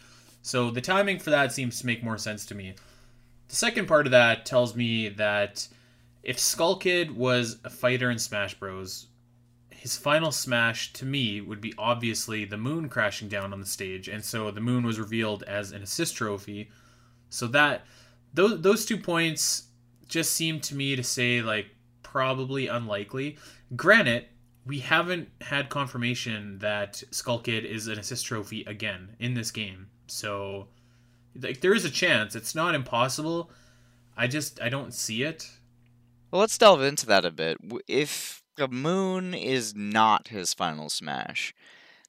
So 0.42 0.70
the 0.70 0.81
timing 0.81 1.18
for 1.18 1.31
that 1.31 1.53
seems 1.53 1.81
to 1.81 1.87
make 1.87 2.03
more 2.03 2.18
sense 2.18 2.46
to 2.46 2.55
me. 2.55 2.74
The 3.48 3.57
second 3.57 3.87
part 3.87 4.07
of 4.07 4.12
that 4.12 4.46
tells 4.46 4.74
me 4.74 5.09
that 5.09 5.68
if 6.22 6.38
Skull 6.38 6.76
Kid 6.76 7.16
was 7.16 7.59
a 7.64 7.70
fighter 7.70 8.11
in 8.11 8.18
Smash 8.18 8.55
Bros, 8.55 9.09
his 9.70 9.96
final 9.96 10.31
smash 10.31 10.92
to 10.92 11.07
me 11.07 11.40
would 11.40 11.61
be 11.61 11.72
obviously 11.79 12.44
the 12.44 12.59
moon 12.59 12.88
crashing 12.88 13.29
down 13.29 13.53
on 13.53 13.61
the 13.61 13.66
stage, 13.66 14.09
and 14.09 14.22
so 14.22 14.50
the 14.50 14.61
moon 14.61 14.85
was 14.85 14.98
revealed 14.98 15.42
as 15.44 15.72
an 15.72 15.83
assist 15.83 16.16
trophy. 16.16 16.70
So 17.31 17.46
that 17.48 17.87
those 18.35 18.61
those 18.61 18.85
two 18.85 18.98
points 18.98 19.68
just 20.07 20.33
seem 20.33 20.61
to 20.61 20.74
me 20.74 20.96
to 20.96 21.03
say 21.03 21.40
like 21.40 21.68
probably 22.03 22.66
unlikely. 22.66 23.38
Granted, 23.74 24.26
we 24.66 24.81
haven't 24.81 25.31
had 25.40 25.70
confirmation 25.70 26.59
that 26.59 27.03
Skull 27.11 27.38
Kid 27.38 27.64
is 27.64 27.87
an 27.87 27.98
assist 27.98 28.26
trophy 28.26 28.64
again 28.64 29.16
in 29.18 29.35
this 29.35 29.50
game. 29.50 29.89
So 30.11 30.68
like 31.40 31.61
there 31.61 31.75
is 31.75 31.85
a 31.85 31.90
chance. 31.90 32.35
It's 32.35 32.55
not 32.55 32.75
impossible. 32.75 33.51
I 34.16 34.27
just 34.27 34.61
I 34.61 34.68
don't 34.68 34.92
see 34.92 35.23
it. 35.23 35.51
Well, 36.31 36.40
let's 36.40 36.59
delve 36.59 36.83
into 36.83 37.07
that 37.07 37.25
a 37.25 37.31
bit. 37.31 37.59
If 37.88 38.42
the 38.57 38.68
moon 38.68 39.35
is 39.35 39.75
not 39.75 40.29
his 40.29 40.55
final 40.55 40.88
smash, 40.88 41.55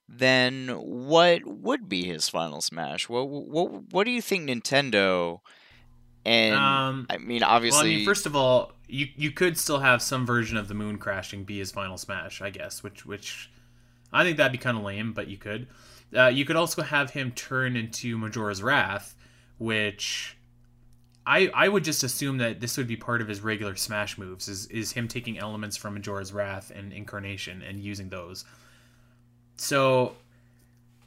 then 0.08 0.68
what 0.68 1.46
would 1.46 1.88
be 1.88 2.04
his 2.04 2.28
final 2.28 2.60
smash? 2.60 3.08
What 3.08 3.28
what 3.28 3.92
what 3.92 4.04
do 4.04 4.10
you 4.10 4.22
think 4.22 4.48
Nintendo 4.48 5.40
and 6.24 6.54
um, 6.54 7.06
I 7.10 7.18
mean 7.18 7.42
obviously 7.42 7.78
well, 7.78 7.92
I 7.92 7.96
mean, 7.96 8.06
first 8.06 8.26
of 8.26 8.36
all, 8.36 8.72
you 8.86 9.08
you 9.16 9.30
could 9.30 9.58
still 9.58 9.78
have 9.78 10.02
some 10.02 10.26
version 10.26 10.56
of 10.56 10.68
the 10.68 10.74
moon 10.74 10.98
crashing 10.98 11.44
be 11.44 11.58
his 11.58 11.72
final 11.72 11.96
smash, 11.96 12.42
I 12.42 12.50
guess, 12.50 12.82
which 12.82 13.06
which 13.06 13.50
I 14.12 14.24
think 14.24 14.36
that'd 14.36 14.52
be 14.52 14.58
kind 14.58 14.76
of 14.76 14.84
lame, 14.84 15.12
but 15.12 15.28
you 15.28 15.38
could. 15.38 15.66
Uh, 16.16 16.28
you 16.28 16.44
could 16.44 16.56
also 16.56 16.82
have 16.82 17.10
him 17.10 17.32
turn 17.32 17.76
into 17.76 18.18
Majora's 18.18 18.62
Wrath, 18.62 19.14
which 19.58 20.36
I 21.26 21.50
I 21.54 21.68
would 21.68 21.84
just 21.84 22.02
assume 22.02 22.38
that 22.38 22.60
this 22.60 22.76
would 22.76 22.86
be 22.88 22.96
part 22.96 23.20
of 23.20 23.28
his 23.28 23.40
regular 23.40 23.76
Smash 23.76 24.18
moves. 24.18 24.48
Is 24.48 24.66
is 24.66 24.92
him 24.92 25.08
taking 25.08 25.38
elements 25.38 25.76
from 25.76 25.94
Majora's 25.94 26.32
Wrath 26.32 26.72
and 26.74 26.92
Incarnation 26.92 27.62
and 27.62 27.80
using 27.80 28.08
those. 28.08 28.44
So 29.56 30.16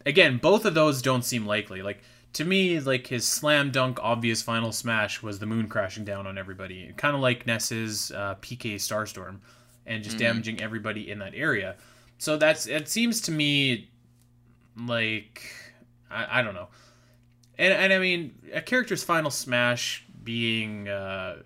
again, 0.05 0.37
both 0.37 0.65
of 0.65 0.73
those 0.73 1.01
don't 1.01 1.23
seem 1.23 1.45
likely. 1.45 1.81
Like 1.81 2.01
to 2.33 2.45
me, 2.45 2.79
like 2.79 3.07
his 3.07 3.27
slam 3.27 3.71
dunk 3.71 3.99
obvious 4.01 4.41
final 4.41 4.71
smash 4.71 5.21
was 5.21 5.39
the 5.39 5.45
moon 5.45 5.67
crashing 5.67 6.05
down 6.05 6.27
on 6.27 6.37
everybody, 6.37 6.93
kind 6.97 7.15
of 7.15 7.21
like 7.21 7.45
Ness's 7.45 8.11
uh, 8.11 8.35
PK 8.41 8.75
Starstorm, 8.75 9.39
and 9.85 10.03
just 10.03 10.17
mm-hmm. 10.17 10.25
damaging 10.25 10.61
everybody 10.61 11.09
in 11.09 11.19
that 11.19 11.33
area. 11.35 11.75
So 12.17 12.37
that's 12.37 12.67
it 12.67 12.87
seems 12.87 13.21
to 13.21 13.31
me 13.31 13.89
like 14.77 15.43
I, 16.09 16.39
I 16.39 16.41
don't 16.41 16.55
know. 16.55 16.67
And 17.57 17.73
and 17.73 17.93
I 17.93 17.99
mean 17.99 18.35
a 18.53 18.61
character's 18.61 19.03
final 19.03 19.31
smash 19.31 20.05
being 20.23 20.89
uh, 20.89 21.37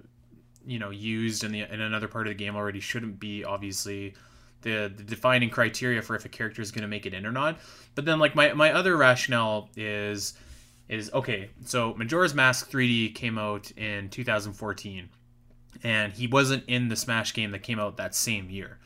you 0.66 0.80
know 0.80 0.90
used 0.90 1.44
in 1.44 1.52
the 1.52 1.62
in 1.62 1.82
another 1.82 2.08
part 2.08 2.28
of 2.28 2.32
the 2.32 2.36
game 2.36 2.56
already 2.56 2.80
shouldn't 2.80 3.20
be 3.20 3.44
obviously 3.44 4.16
the, 4.62 4.92
the 4.94 5.04
defining 5.04 5.50
criteria 5.50 6.02
for 6.02 6.16
if 6.16 6.26
a 6.26 6.30
character 6.30 6.62
is 6.62 6.72
going 6.72 6.82
to 6.82 6.88
make 6.88 7.06
it 7.06 7.14
in 7.14 7.26
or 7.26 7.32
not. 7.32 7.60
But 7.96 8.06
then 8.06 8.20
like 8.20 8.36
my 8.36 8.54
my 8.54 8.74
other 8.74 8.98
rationale 8.98 9.70
is 9.76 10.34
is 10.88 11.12
okay. 11.14 11.50
So 11.66 11.94
Majora's 11.94 12.34
Mask 12.34 12.70
3D 12.72 13.14
came 13.14 13.38
out 13.38 13.72
in 13.72 14.10
2014 14.10 15.10
and 15.84 16.12
he 16.12 16.28
wasn't 16.28 16.64
in 16.68 16.90
the 16.90 16.96
Smash 16.96 17.34
game 17.34 17.52
that 17.52 17.64
came 17.64 17.80
out 17.80 17.98
that 17.98 18.16
same 18.16 18.50
year. 18.50 18.80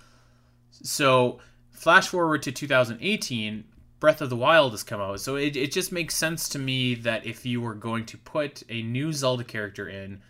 So 0.72 1.40
flash 1.72 2.10
forward 2.10 2.44
to 2.44 2.52
2018 2.52 3.64
Breath 4.04 4.20
of 4.20 4.30
the 4.30 4.36
Wild 4.36 4.74
has 4.74 4.84
come 4.84 5.00
out. 5.00 5.22
So 5.22 5.38
it, 5.38 5.56
it 5.56 5.72
just 5.72 5.94
makes 5.94 6.14
sense 6.14 6.50
to 6.50 6.60
me 6.60 6.94
that 6.94 7.26
if 7.26 7.46
you 7.46 7.62
were 7.62 7.74
going 7.74 8.06
to 8.08 8.18
put 8.18 8.62
a 8.68 8.84
new 8.84 9.14
Zelda 9.14 9.46
character 9.46 9.88
in, 9.88 10.22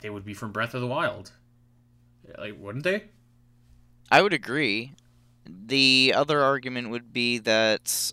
they 0.00 0.08
would 0.08 0.24
be 0.24 0.32
from 0.32 0.52
Breath 0.52 0.72
of 0.72 0.80
the 0.80 0.86
Wild. 0.86 1.32
Like, 2.38 2.54
wouldn't 2.58 2.84
they? 2.84 3.10
I 4.10 4.22
would 4.22 4.32
agree. 4.32 4.94
The 5.44 6.14
other 6.16 6.40
argument 6.40 6.88
would 6.88 7.12
be 7.12 7.36
that 7.40 8.10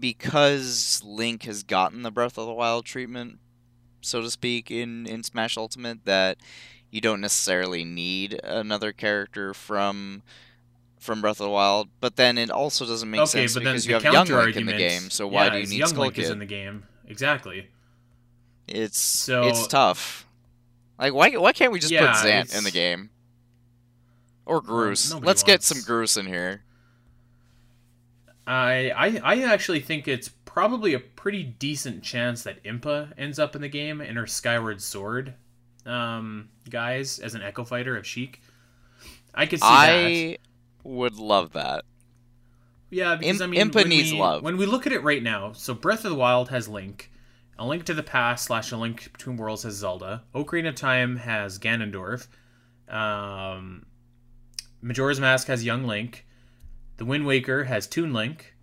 because 0.00 1.02
Link 1.04 1.42
has 1.42 1.62
gotten 1.62 2.00
the 2.00 2.10
Breath 2.10 2.38
of 2.38 2.46
the 2.46 2.54
Wild 2.54 2.86
treatment, 2.86 3.38
so 4.00 4.22
to 4.22 4.30
speak, 4.30 4.70
in, 4.70 5.06
in 5.06 5.22
Smash 5.22 5.58
Ultimate, 5.58 6.06
that 6.06 6.38
you 6.90 7.02
don't 7.02 7.20
necessarily 7.20 7.84
need 7.84 8.40
another 8.42 8.90
character 8.90 9.52
from 9.52 10.22
from 11.00 11.20
Breath 11.20 11.40
of 11.40 11.46
the 11.46 11.50
Wild, 11.50 11.88
but 12.00 12.16
then 12.16 12.38
it 12.38 12.50
also 12.50 12.86
doesn't 12.86 13.10
make 13.10 13.20
okay, 13.20 13.46
sense 13.46 13.54
because 13.54 13.86
you 13.86 13.94
have 13.94 14.04
Young 14.04 14.26
Link 14.26 14.56
in 14.56 14.66
the 14.66 14.72
game. 14.72 15.10
So 15.10 15.26
why 15.26 15.46
yeah, 15.46 15.50
do 15.50 15.58
you 15.58 15.66
need 15.66 15.78
Young 15.78 15.88
Skull 15.88 16.02
Link 16.04 16.14
Kid? 16.14 16.24
is 16.24 16.30
in 16.30 16.38
the 16.38 16.46
game 16.46 16.84
exactly. 17.06 17.68
It's 18.66 18.98
so 18.98 19.44
it's 19.44 19.66
tough. 19.66 20.26
Like 20.98 21.14
why 21.14 21.30
why 21.30 21.52
can't 21.52 21.72
we 21.72 21.80
just 21.80 21.92
yeah, 21.92 22.12
put 22.12 22.26
Zant 22.26 22.56
in 22.56 22.64
the 22.64 22.70
game 22.70 23.10
or 24.46 24.60
Groose? 24.60 25.12
Let's 25.12 25.24
wants... 25.24 25.42
get 25.42 25.62
some 25.62 25.78
Groose 25.78 26.18
in 26.18 26.26
here. 26.26 26.62
I, 28.46 28.90
I 28.90 29.20
I 29.22 29.42
actually 29.42 29.80
think 29.80 30.08
it's 30.08 30.28
probably 30.28 30.94
a 30.94 30.98
pretty 30.98 31.42
decent 31.42 32.02
chance 32.02 32.42
that 32.42 32.62
Impa 32.64 33.12
ends 33.18 33.38
up 33.38 33.54
in 33.54 33.60
the 33.60 33.68
game 33.68 34.00
in 34.00 34.16
her 34.16 34.26
Skyward 34.26 34.80
Sword 34.80 35.34
um, 35.86 36.48
guise 36.68 37.18
as 37.18 37.34
an 37.34 37.42
Echo 37.42 37.64
Fighter 37.64 37.96
of 37.96 38.06
Sheik. 38.06 38.40
I 39.34 39.46
could 39.46 39.60
see 39.60 39.66
I, 39.66 39.86
that 39.86 40.38
would 40.82 41.16
love 41.16 41.52
that. 41.52 41.84
Yeah, 42.90 43.16
because 43.16 43.40
Imp- 43.40 43.42
I 43.42 43.46
mean, 43.46 43.70
Impa 43.70 43.86
needs 43.86 44.12
we, 44.12 44.18
love. 44.18 44.42
When 44.42 44.56
we 44.56 44.66
look 44.66 44.86
at 44.86 44.92
it 44.92 45.02
right 45.02 45.22
now, 45.22 45.52
so 45.52 45.74
Breath 45.74 46.04
of 46.04 46.10
the 46.10 46.16
Wild 46.16 46.48
has 46.48 46.68
Link, 46.68 47.10
A 47.58 47.66
Link 47.66 47.84
to 47.84 47.94
the 47.94 48.02
Past 48.02 48.46
slash 48.46 48.72
A 48.72 48.76
Link 48.76 49.12
Between 49.12 49.36
Worlds 49.36 49.64
has 49.64 49.74
Zelda, 49.74 50.24
Ocarina 50.34 50.68
of 50.68 50.74
Time 50.74 51.16
has 51.16 51.58
Ganondorf, 51.58 52.28
Um, 52.88 53.86
Majora's 54.80 55.20
Mask 55.20 55.48
has 55.48 55.64
Young 55.64 55.84
Link. 55.84 56.24
The 56.96 57.04
Wind 57.04 57.26
Waker 57.26 57.64
has 57.64 57.86
Toon 57.86 58.12
Link. 58.12 58.54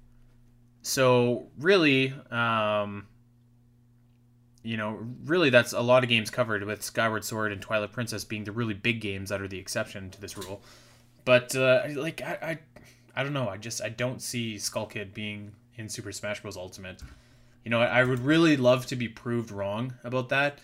So 0.82 1.48
really, 1.58 2.14
um, 2.32 3.08
you 4.64 4.78
know, 4.78 5.00
really 5.26 5.50
that's 5.50 5.74
a 5.74 5.82
lot 5.82 6.04
of 6.04 6.10
games 6.10 6.30
covered 6.30 6.64
with 6.64 6.84
Skyward 6.84 7.24
Sword 7.24 7.52
and 7.52 7.62
Twilight 7.62 7.94
Princess 7.94 8.24
being 8.24 8.44
the 8.44 8.52
really 8.52 8.74
big 8.74 9.02
games 9.02 9.30
that 9.30 9.42
are 9.42 9.48
the 9.48 9.60
exception 9.60 10.10
to 10.10 10.20
this 10.20 10.38
rule. 10.38 10.62
But 11.26 11.56
uh, 11.56 11.84
like 11.96 12.22
I, 12.22 12.38
I, 13.16 13.20
I 13.20 13.24
don't 13.24 13.34
know. 13.34 13.50
I 13.50 13.58
just 13.58 13.82
I 13.82 13.90
don't 13.90 14.22
see 14.22 14.58
Skull 14.58 14.86
Kid 14.86 15.14
being 15.14 15.52
in 15.76 15.90
Super 15.90 16.12
Smash 16.12 16.42
Bros. 16.42 16.56
Ultimate. 16.56 17.02
You 17.64 17.72
know, 17.72 17.82
I, 17.82 18.02
I 18.02 18.04
would 18.04 18.20
really 18.20 18.56
love 18.58 18.86
to 18.88 18.96
be 18.96 19.10
proved 19.10 19.50
wrong 19.52 19.96
about 20.04 20.30
that, 20.30 20.60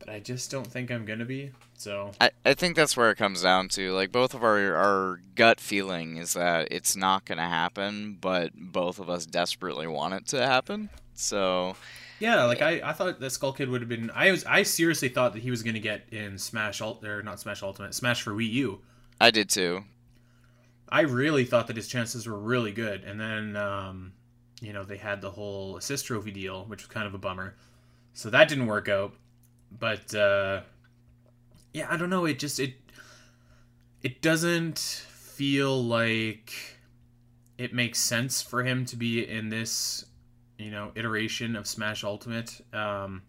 but 0.00 0.08
I 0.08 0.18
just 0.18 0.50
don't 0.50 0.66
think 0.66 0.90
I'm 0.90 1.04
gonna 1.04 1.24
be. 1.24 1.52
So 1.76 2.10
I, 2.20 2.30
I 2.44 2.54
think 2.54 2.74
that's 2.74 2.96
where 2.96 3.10
it 3.10 3.16
comes 3.16 3.42
down 3.42 3.68
to. 3.70 3.92
Like 3.92 4.10
both 4.10 4.34
of 4.34 4.42
our 4.42 4.74
our 4.74 5.20
gut 5.36 5.60
feeling 5.60 6.16
is 6.16 6.32
that 6.34 6.68
it's 6.70 6.96
not 6.96 7.24
gonna 7.24 7.48
happen, 7.48 8.18
but 8.20 8.52
both 8.54 8.98
of 8.98 9.08
us 9.08 9.24
desperately 9.24 9.86
want 9.86 10.14
it 10.14 10.26
to 10.28 10.44
happen. 10.44 10.90
So 11.14 11.76
yeah, 12.18 12.44
like 12.44 12.60
I, 12.60 12.80
I 12.82 12.92
thought 12.92 13.20
that 13.20 13.30
Skull 13.30 13.52
Kid 13.52 13.68
would 13.68 13.82
have 13.82 13.88
been. 13.88 14.10
I 14.14 14.32
was 14.32 14.44
I 14.44 14.64
seriously 14.64 15.08
thought 15.08 15.32
that 15.34 15.42
he 15.42 15.50
was 15.50 15.62
gonna 15.62 15.78
get 15.78 16.06
in 16.10 16.38
Smash 16.38 16.80
Ult 16.80 17.04
or 17.04 17.22
not 17.22 17.38
Smash 17.38 17.62
Ultimate, 17.62 17.94
Smash 17.94 18.22
for 18.22 18.32
Wii 18.32 18.50
U. 18.50 18.80
I 19.20 19.30
did 19.30 19.48
too. 19.48 19.84
I 20.92 21.00
really 21.00 21.46
thought 21.46 21.68
that 21.68 21.76
his 21.76 21.88
chances 21.88 22.26
were 22.26 22.38
really 22.38 22.70
good, 22.70 23.02
and 23.04 23.18
then 23.18 23.56
um, 23.56 24.12
you 24.60 24.74
know 24.74 24.84
they 24.84 24.98
had 24.98 25.22
the 25.22 25.30
whole 25.30 25.78
assist 25.78 26.04
trophy 26.04 26.30
deal, 26.30 26.66
which 26.66 26.82
was 26.82 26.88
kind 26.88 27.06
of 27.06 27.14
a 27.14 27.18
bummer. 27.18 27.56
So 28.12 28.28
that 28.28 28.46
didn't 28.46 28.66
work 28.66 28.90
out. 28.90 29.14
But 29.70 30.14
uh, 30.14 30.60
yeah, 31.72 31.86
I 31.90 31.96
don't 31.96 32.10
know. 32.10 32.26
It 32.26 32.38
just 32.38 32.60
it 32.60 32.74
it 34.02 34.20
doesn't 34.20 34.78
feel 34.78 35.82
like 35.82 36.52
it 37.56 37.72
makes 37.72 37.98
sense 37.98 38.42
for 38.42 38.62
him 38.62 38.84
to 38.84 38.96
be 38.96 39.26
in 39.26 39.48
this 39.48 40.04
you 40.58 40.70
know 40.70 40.92
iteration 40.94 41.56
of 41.56 41.66
Smash 41.66 42.04
Ultimate. 42.04 42.60
Um, 42.74 43.22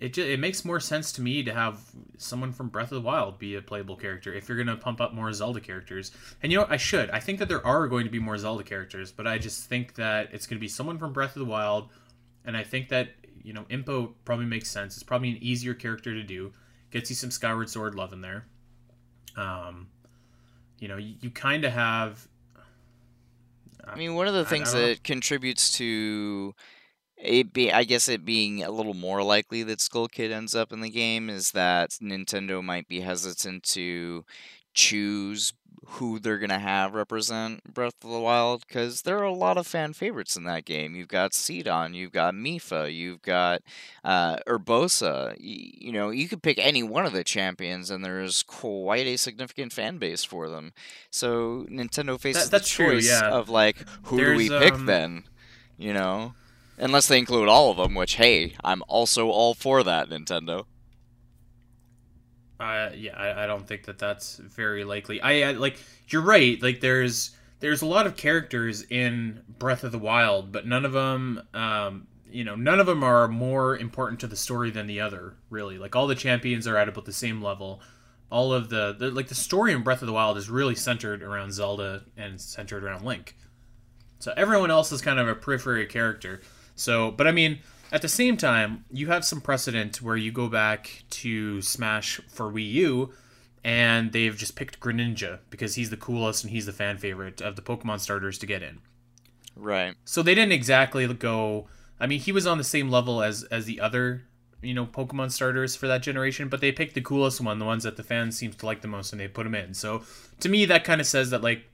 it 0.00 0.14
just, 0.14 0.28
it 0.28 0.40
makes 0.40 0.64
more 0.64 0.80
sense 0.80 1.12
to 1.12 1.22
me 1.22 1.42
to 1.42 1.52
have 1.52 1.78
someone 2.16 2.52
from 2.52 2.68
Breath 2.68 2.90
of 2.90 3.02
the 3.02 3.06
Wild 3.06 3.38
be 3.38 3.54
a 3.54 3.62
playable 3.62 3.96
character 3.96 4.32
if 4.32 4.48
you're 4.48 4.56
gonna 4.56 4.76
pump 4.76 5.00
up 5.00 5.12
more 5.12 5.32
Zelda 5.32 5.60
characters. 5.60 6.10
And 6.42 6.50
you 6.50 6.58
know 6.58 6.66
I 6.68 6.78
should. 6.78 7.10
I 7.10 7.20
think 7.20 7.38
that 7.38 7.48
there 7.48 7.64
are 7.66 7.86
going 7.86 8.04
to 8.04 8.10
be 8.10 8.18
more 8.18 8.38
Zelda 8.38 8.64
characters, 8.64 9.12
but 9.12 9.26
I 9.26 9.38
just 9.38 9.68
think 9.68 9.94
that 9.94 10.30
it's 10.32 10.46
gonna 10.46 10.60
be 10.60 10.68
someone 10.68 10.98
from 10.98 11.12
Breath 11.12 11.36
of 11.36 11.40
the 11.40 11.44
Wild, 11.50 11.90
and 12.44 12.56
I 12.56 12.64
think 12.64 12.88
that 12.88 13.10
you 13.44 13.52
know 13.52 13.64
Impa 13.70 14.12
probably 14.24 14.46
makes 14.46 14.70
sense. 14.70 14.94
It's 14.94 15.02
probably 15.02 15.30
an 15.30 15.38
easier 15.42 15.74
character 15.74 16.14
to 16.14 16.22
do. 16.22 16.52
Gets 16.90 17.10
you 17.10 17.16
some 17.16 17.30
Skyward 17.30 17.68
Sword 17.68 17.94
love 17.94 18.12
in 18.12 18.22
there. 18.22 18.46
Um, 19.36 19.88
you 20.78 20.88
know, 20.88 20.96
you, 20.96 21.14
you 21.20 21.30
kind 21.30 21.64
of 21.64 21.72
have. 21.72 22.26
I 23.86 23.96
mean, 23.96 24.14
one 24.14 24.28
of 24.28 24.34
the 24.34 24.44
things 24.44 24.72
that 24.72 25.02
contributes 25.04 25.76
to 25.78 26.54
it 27.22 27.52
be 27.52 27.72
I 27.72 27.84
guess 27.84 28.08
it 28.08 28.24
being 28.24 28.62
a 28.62 28.70
little 28.70 28.94
more 28.94 29.22
likely 29.22 29.62
that 29.64 29.80
Skull 29.80 30.08
Kid 30.08 30.32
ends 30.32 30.54
up 30.54 30.72
in 30.72 30.80
the 30.80 30.90
game 30.90 31.28
is 31.30 31.52
that 31.52 31.90
Nintendo 32.02 32.62
might 32.62 32.88
be 32.88 33.00
hesitant 33.00 33.62
to 33.64 34.24
choose 34.72 35.52
who 35.86 36.18
they're 36.18 36.38
gonna 36.38 36.58
have 36.58 36.94
represent 36.94 37.64
Breath 37.64 38.04
of 38.04 38.10
the 38.10 38.20
Wild 38.20 38.64
because 38.66 39.02
there 39.02 39.18
are 39.18 39.24
a 39.24 39.32
lot 39.32 39.56
of 39.56 39.66
fan 39.66 39.92
favorites 39.92 40.36
in 40.36 40.44
that 40.44 40.64
game. 40.64 40.94
You've 40.94 41.08
got 41.08 41.34
Sidon, 41.34 41.94
you've 41.94 42.12
got 42.12 42.34
Mipha, 42.34 42.92
you've 42.92 43.22
got 43.22 43.62
uh, 44.04 44.36
Urbosa. 44.46 45.34
You, 45.38 45.70
you 45.86 45.92
know, 45.92 46.10
you 46.10 46.28
could 46.28 46.42
pick 46.42 46.58
any 46.58 46.82
one 46.82 47.06
of 47.06 47.12
the 47.12 47.24
champions, 47.24 47.90
and 47.90 48.04
there's 48.04 48.42
quite 48.42 49.06
a 49.06 49.16
significant 49.16 49.72
fan 49.72 49.98
base 49.98 50.22
for 50.22 50.48
them. 50.48 50.72
So 51.10 51.66
Nintendo 51.70 52.20
faces 52.20 52.50
that, 52.50 52.62
the 52.62 52.64
choice 52.64 53.08
true, 53.08 53.28
yeah. 53.28 53.30
of 53.30 53.48
like, 53.48 53.76
who 54.04 54.18
there's, 54.18 54.30
do 54.30 54.36
we 54.36 54.48
pick 54.48 54.74
um... 54.74 54.86
then? 54.86 55.24
You 55.76 55.94
know, 55.94 56.34
unless 56.80 57.06
they 57.06 57.18
include 57.18 57.48
all 57.48 57.70
of 57.70 57.76
them. 57.76 57.94
Which, 57.94 58.14
hey, 58.14 58.54
I'm 58.64 58.82
also 58.88 59.28
all 59.28 59.54
for 59.54 59.82
that, 59.84 60.08
Nintendo. 60.08 60.64
Uh, 62.58 62.90
yeah, 62.94 63.16
I, 63.16 63.44
I 63.44 63.46
don't 63.46 63.66
think 63.66 63.84
that 63.84 63.98
that's 63.98 64.36
very 64.36 64.84
likely. 64.84 65.20
I, 65.20 65.48
I 65.48 65.52
like 65.52 65.78
you're 66.08 66.22
right. 66.22 66.60
Like 66.62 66.80
there's 66.80 67.30
there's 67.60 67.82
a 67.82 67.86
lot 67.86 68.06
of 68.06 68.16
characters 68.16 68.82
in 68.82 69.42
Breath 69.58 69.84
of 69.84 69.92
the 69.92 69.98
Wild, 69.98 70.52
but 70.52 70.66
none 70.66 70.84
of 70.84 70.92
them, 70.92 71.42
um, 71.54 72.06
you 72.30 72.44
know, 72.44 72.56
none 72.56 72.80
of 72.80 72.86
them 72.86 73.02
are 73.02 73.28
more 73.28 73.76
important 73.76 74.20
to 74.20 74.26
the 74.26 74.36
story 74.36 74.70
than 74.70 74.86
the 74.86 75.00
other. 75.00 75.36
Really, 75.48 75.78
like 75.78 75.96
all 75.96 76.06
the 76.06 76.14
champions 76.14 76.66
are 76.66 76.76
at 76.76 76.88
about 76.88 77.06
the 77.06 77.12
same 77.12 77.42
level. 77.42 77.80
All 78.30 78.52
of 78.52 78.68
the, 78.68 78.94
the 78.98 79.10
like 79.10 79.28
the 79.28 79.34
story 79.34 79.72
in 79.72 79.82
Breath 79.82 80.02
of 80.02 80.06
the 80.06 80.12
Wild 80.12 80.36
is 80.36 80.50
really 80.50 80.74
centered 80.74 81.22
around 81.22 81.52
Zelda 81.52 82.04
and 82.16 82.40
centered 82.40 82.84
around 82.84 83.04
Link. 83.04 83.36
So 84.18 84.34
everyone 84.36 84.70
else 84.70 84.92
is 84.92 85.00
kind 85.00 85.18
of 85.18 85.28
a 85.28 85.34
periphery 85.34 85.86
character. 85.86 86.42
So, 86.74 87.10
but 87.10 87.26
I 87.26 87.32
mean, 87.32 87.60
at 87.92 88.02
the 88.02 88.08
same 88.08 88.36
time, 88.36 88.84
you 88.90 89.08
have 89.08 89.24
some 89.24 89.40
precedent 89.40 90.00
where 90.00 90.16
you 90.16 90.30
go 90.30 90.48
back 90.48 91.04
to 91.10 91.60
Smash 91.60 92.20
for 92.28 92.50
Wii 92.50 92.70
U, 92.72 93.12
and 93.64 94.12
they've 94.12 94.36
just 94.36 94.56
picked 94.56 94.80
Greninja 94.80 95.40
because 95.50 95.74
he's 95.74 95.90
the 95.90 95.96
coolest 95.96 96.44
and 96.44 96.50
he's 96.52 96.66
the 96.66 96.72
fan 96.72 96.98
favorite 96.98 97.40
of 97.40 97.56
the 97.56 97.62
Pokemon 97.62 98.00
starters 98.00 98.38
to 98.38 98.46
get 98.46 98.62
in. 98.62 98.80
Right. 99.56 99.94
So 100.04 100.22
they 100.22 100.34
didn't 100.34 100.52
exactly 100.52 101.06
go. 101.12 101.68
I 101.98 102.06
mean, 102.06 102.20
he 102.20 102.32
was 102.32 102.46
on 102.46 102.58
the 102.58 102.64
same 102.64 102.88
level 102.88 103.22
as 103.22 103.42
as 103.44 103.66
the 103.66 103.80
other, 103.80 104.22
you 104.62 104.72
know, 104.72 104.86
Pokemon 104.86 105.32
starters 105.32 105.76
for 105.76 105.86
that 105.88 106.02
generation, 106.02 106.48
but 106.48 106.60
they 106.60 106.72
picked 106.72 106.94
the 106.94 107.02
coolest 107.02 107.40
one, 107.40 107.58
the 107.58 107.64
ones 107.64 107.82
that 107.82 107.96
the 107.96 108.02
fans 108.02 108.38
seems 108.38 108.56
to 108.56 108.66
like 108.66 108.80
the 108.80 108.88
most, 108.88 109.12
and 109.12 109.20
they 109.20 109.28
put 109.28 109.46
him 109.46 109.54
in. 109.54 109.74
So 109.74 110.02
to 110.40 110.48
me, 110.48 110.64
that 110.66 110.84
kind 110.84 111.00
of 111.00 111.06
says 111.06 111.30
that 111.30 111.42
like, 111.42 111.64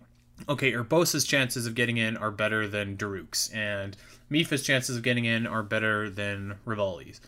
okay, 0.49 0.73
Urbosa's 0.73 1.25
chances 1.25 1.67
of 1.67 1.75
getting 1.75 1.99
in 1.99 2.17
are 2.17 2.31
better 2.31 2.67
than 2.67 2.97
Daruk's, 2.97 3.51
and 3.51 3.97
Mipha's 4.31 4.63
chances 4.63 4.97
of 4.97 5.03
getting 5.03 5.25
in 5.25 5.47
are 5.47 5.63
better 5.63 6.11
than 6.11 6.57
Revali's. 6.67 7.21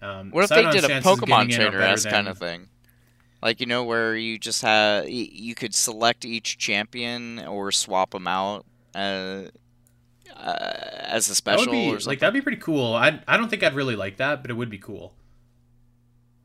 Um, 0.00 0.30
what 0.30 0.44
if 0.44 0.48
Sidon's 0.48 0.74
they 0.74 0.80
did 0.80 0.90
a 0.90 1.00
Pokemon 1.00 1.50
trainer 1.50 1.80
esque 1.80 2.08
kind 2.08 2.28
of 2.28 2.38
thing? 2.38 2.68
Like 3.40 3.60
you 3.60 3.66
know, 3.66 3.84
where 3.84 4.16
you 4.16 4.38
just 4.38 4.62
have 4.62 5.08
you 5.08 5.54
could 5.54 5.74
select 5.74 6.24
each 6.24 6.58
champion 6.58 7.40
or 7.40 7.72
swap 7.72 8.10
them 8.10 8.26
out 8.28 8.64
uh, 8.94 9.42
uh, 10.36 10.72
as 11.00 11.28
a 11.28 11.34
special. 11.34 11.66
That 11.66 11.70
would 11.70 11.98
be, 11.98 12.04
like 12.06 12.20
that'd 12.20 12.34
be 12.34 12.40
pretty 12.40 12.60
cool. 12.60 12.94
I 12.94 13.20
I 13.26 13.36
don't 13.36 13.48
think 13.48 13.62
I'd 13.62 13.74
really 13.74 13.96
like 13.96 14.16
that, 14.18 14.42
but 14.42 14.50
it 14.50 14.54
would 14.54 14.70
be 14.70 14.78
cool. 14.78 15.14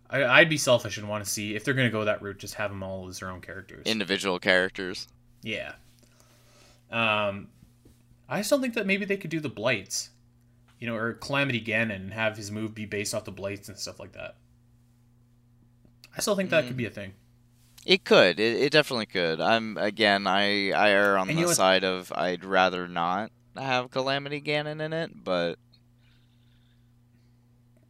I, 0.10 0.24
I'd 0.24 0.50
be 0.50 0.58
selfish 0.58 0.98
and 0.98 1.10
want 1.10 1.24
to 1.24 1.30
see 1.30 1.56
if 1.56 1.64
they're 1.64 1.74
going 1.74 1.88
to 1.88 1.92
go 1.92 2.06
that 2.06 2.22
route. 2.22 2.38
Just 2.40 2.56
have 2.56 2.72
them 2.72 2.82
all 2.82 3.08
as 3.10 3.20
their 3.20 3.30
own 3.30 3.42
characters, 3.42 3.86
individual 3.86 4.40
characters. 4.40 5.08
Yeah. 5.44 5.74
Um, 6.92 7.50
I 8.30 8.42
still 8.42 8.60
think 8.60 8.74
that 8.74 8.86
maybe 8.86 9.06
they 9.06 9.18
could 9.18 9.30
do 9.30 9.40
the 9.40 9.50
blights, 9.50 10.10
you 10.80 10.88
know, 10.88 10.96
or 10.96 11.14
Calamity 11.14 11.62
Ganon 11.62 11.96
and 11.96 12.14
have 12.14 12.38
his 12.38 12.52
move 12.52 12.76
be 12.76 12.86
based 12.86 13.16
off 13.16 13.26
the 13.26 13.32
blights 13.32 13.70
and 13.70 13.78
stuff 13.78 14.00
like 14.00 14.14
that. 14.14 14.36
I 16.16 16.20
still 16.22 16.36
think 16.36 16.50
that 16.50 16.66
mm. 16.66 16.68
could 16.68 16.78
be 16.78 16.86
a 16.86 16.90
thing. 16.90 17.14
It 17.86 18.04
could. 18.04 18.40
It, 18.40 18.62
it 18.62 18.72
definitely 18.72 19.06
could. 19.06 19.40
I'm 19.40 19.78
again. 19.78 20.28
I 20.28 20.72
I 20.72 20.92
err 20.92 21.18
on 21.18 21.30
and 21.30 21.38
the 21.38 21.54
side 21.54 21.86
of 21.86 22.12
I'd 22.14 22.44
rather 22.44 22.88
not 22.88 23.32
have 23.56 23.92
Calamity 23.92 24.42
Ganon 24.42 24.82
in 24.82 24.92
it, 24.92 25.24
but 25.24 25.58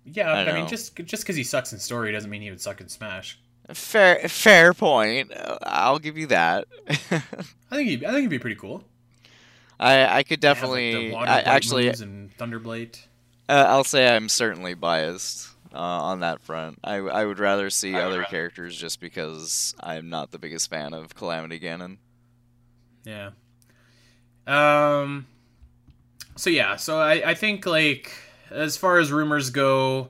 yeah, 0.05 0.31
I, 0.31 0.51
I 0.51 0.53
mean, 0.53 0.67
just 0.67 0.95
just 0.97 1.23
because 1.23 1.35
he 1.35 1.43
sucks 1.43 1.73
in 1.73 1.79
story 1.79 2.11
doesn't 2.11 2.29
mean 2.29 2.41
he 2.41 2.49
would 2.49 2.61
suck 2.61 2.79
in 2.79 2.89
Smash. 2.89 3.39
Fair, 3.73 4.29
fair 4.29 4.73
point. 4.73 5.31
I'll 5.63 5.99
give 5.99 6.17
you 6.17 6.27
that. 6.27 6.67
I 6.89 7.75
think 7.75 7.89
he, 7.89 8.05
I 8.05 8.11
think 8.11 8.21
he'd 8.21 8.29
be 8.29 8.39
pretty 8.39 8.55
cool. 8.55 8.85
I 9.79 10.19
I 10.19 10.23
could 10.23 10.39
definitely 10.39 11.11
like 11.11 11.27
I, 11.27 11.41
actually 11.41 11.87
and 11.87 12.35
Thunderblight. 12.37 12.99
Uh, 13.49 13.65
I'll 13.67 13.83
say 13.83 14.13
I'm 14.13 14.29
certainly 14.29 14.73
biased 14.73 15.49
uh, 15.73 15.77
on 15.77 16.21
that 16.21 16.41
front. 16.41 16.79
I 16.83 16.95
I 16.95 17.25
would 17.25 17.39
rather 17.39 17.69
see 17.69 17.95
other 17.95 18.19
rather. 18.19 18.29
characters 18.29 18.75
just 18.75 18.99
because 18.99 19.75
I'm 19.79 20.09
not 20.09 20.31
the 20.31 20.39
biggest 20.39 20.69
fan 20.69 20.93
of 20.93 21.15
Calamity 21.15 21.59
Ganon. 21.59 21.97
Yeah. 23.05 23.31
Um. 24.47 25.27
So 26.35 26.49
yeah, 26.49 26.75
so 26.75 26.99
I 26.99 27.31
I 27.31 27.33
think 27.35 27.65
like 27.65 28.11
as 28.49 28.77
far 28.77 28.97
as 28.99 29.11
rumors 29.11 29.49
go, 29.49 30.09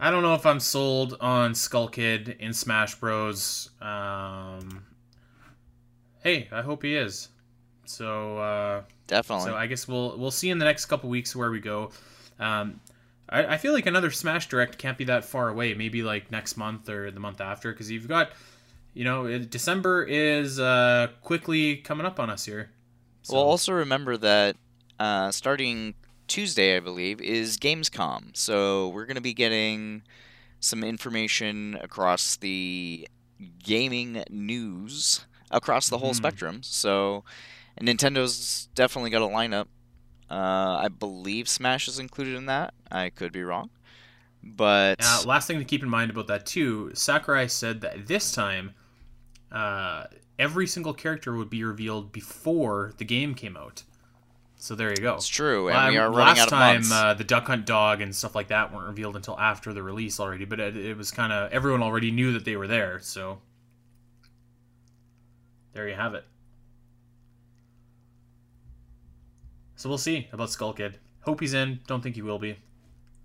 I 0.00 0.10
don't 0.10 0.22
know 0.22 0.34
if 0.34 0.44
I'm 0.44 0.60
sold 0.60 1.16
on 1.20 1.54
Skull 1.54 1.88
Kid 1.88 2.36
in 2.40 2.52
Smash 2.52 2.96
Bros. 2.96 3.70
Um. 3.80 4.84
Hey, 6.22 6.48
I 6.50 6.62
hope 6.62 6.82
he 6.82 6.96
is. 6.96 7.28
So 7.88 8.38
uh, 8.38 8.82
definitely. 9.06 9.46
So 9.46 9.56
I 9.56 9.66
guess 9.66 9.86
we'll 9.88 10.16
we'll 10.18 10.30
see 10.30 10.50
in 10.50 10.58
the 10.58 10.64
next 10.64 10.86
couple 10.86 11.08
weeks 11.10 11.34
where 11.34 11.50
we 11.50 11.60
go. 11.60 11.90
Um, 12.38 12.80
I, 13.28 13.54
I 13.54 13.56
feel 13.56 13.72
like 13.72 13.86
another 13.86 14.10
Smash 14.10 14.48
Direct 14.48 14.78
can't 14.78 14.98
be 14.98 15.04
that 15.04 15.24
far 15.24 15.48
away. 15.48 15.74
Maybe 15.74 16.02
like 16.02 16.30
next 16.30 16.56
month 16.56 16.88
or 16.88 17.10
the 17.10 17.20
month 17.20 17.40
after, 17.40 17.72
because 17.72 17.90
you've 17.90 18.08
got, 18.08 18.30
you 18.94 19.04
know, 19.04 19.38
December 19.38 20.04
is 20.04 20.60
uh, 20.60 21.08
quickly 21.22 21.76
coming 21.76 22.06
up 22.06 22.20
on 22.20 22.30
us 22.30 22.44
here. 22.44 22.70
So. 23.22 23.34
Well, 23.34 23.44
also 23.44 23.72
remember 23.72 24.16
that 24.18 24.56
uh, 25.00 25.32
starting 25.32 25.94
Tuesday, 26.28 26.76
I 26.76 26.80
believe, 26.80 27.20
is 27.20 27.58
Gamescom. 27.58 28.36
So 28.36 28.88
we're 28.88 29.06
going 29.06 29.16
to 29.16 29.20
be 29.20 29.34
getting 29.34 30.02
some 30.60 30.84
information 30.84 31.78
across 31.82 32.36
the 32.36 33.08
gaming 33.62 34.22
news 34.30 35.26
across 35.50 35.88
the 35.88 35.98
whole 35.98 36.12
Mhm. 36.12 36.16
spectrum. 36.16 36.62
So, 36.62 37.24
Nintendo's 37.80 38.68
definitely 38.74 39.10
got 39.10 39.22
a 39.22 39.26
lineup. 39.26 39.66
Uh, 40.30 40.80
I 40.82 40.88
believe 40.88 41.48
Smash 41.48 41.86
is 41.88 41.98
included 41.98 42.34
in 42.34 42.46
that. 42.46 42.74
I 42.90 43.10
could 43.10 43.32
be 43.32 43.42
wrong, 43.42 43.70
but 44.42 44.96
Uh, 45.00 45.22
last 45.26 45.46
thing 45.46 45.58
to 45.58 45.64
keep 45.64 45.82
in 45.82 45.88
mind 45.88 46.10
about 46.10 46.26
that 46.26 46.46
too, 46.46 46.90
Sakurai 46.94 47.46
said 47.48 47.80
that 47.82 48.06
this 48.08 48.32
time, 48.32 48.74
uh, 49.52 50.04
every 50.38 50.66
single 50.66 50.92
character 50.94 51.36
would 51.36 51.48
be 51.50 51.62
revealed 51.62 52.10
before 52.12 52.92
the 52.98 53.04
game 53.04 53.34
came 53.34 53.56
out. 53.56 53.84
So 54.58 54.74
there 54.74 54.90
you 54.90 54.96
go. 54.96 55.14
it's 55.14 55.28
true, 55.28 55.68
and 55.68 55.76
Um, 55.76 55.88
we 55.92 55.98
are 55.98 56.08
running 56.10 56.36
last 56.36 56.38
out 56.40 56.44
of 56.46 56.88
time, 56.88 56.92
uh, 56.92 57.14
the 57.14 57.24
Duck 57.24 57.46
Hunt 57.46 57.66
dog 57.66 58.00
and 58.00 58.14
stuff 58.16 58.34
like 58.34 58.48
that 58.48 58.72
weren't 58.72 58.88
revealed 58.88 59.14
until 59.14 59.38
after 59.38 59.72
the 59.74 59.82
release 59.82 60.18
already. 60.18 60.44
But 60.46 60.58
it, 60.60 60.76
it 60.76 60.96
was 60.96 61.10
kind 61.10 61.30
of 61.32 61.52
everyone 61.52 61.82
already 61.82 62.10
knew 62.10 62.32
that 62.32 62.44
they 62.46 62.56
were 62.56 62.66
there. 62.66 62.98
So 63.00 63.38
there 65.72 65.86
you 65.88 65.94
have 65.94 66.14
it. 66.14 66.24
So 69.76 69.88
we'll 69.88 69.98
see 69.98 70.28
about 70.32 70.50
Skull 70.50 70.72
Kid. 70.72 70.98
Hope 71.20 71.40
he's 71.40 71.54
in. 71.54 71.80
Don't 71.86 72.02
think 72.02 72.14
he 72.14 72.22
will 72.22 72.38
be. 72.38 72.56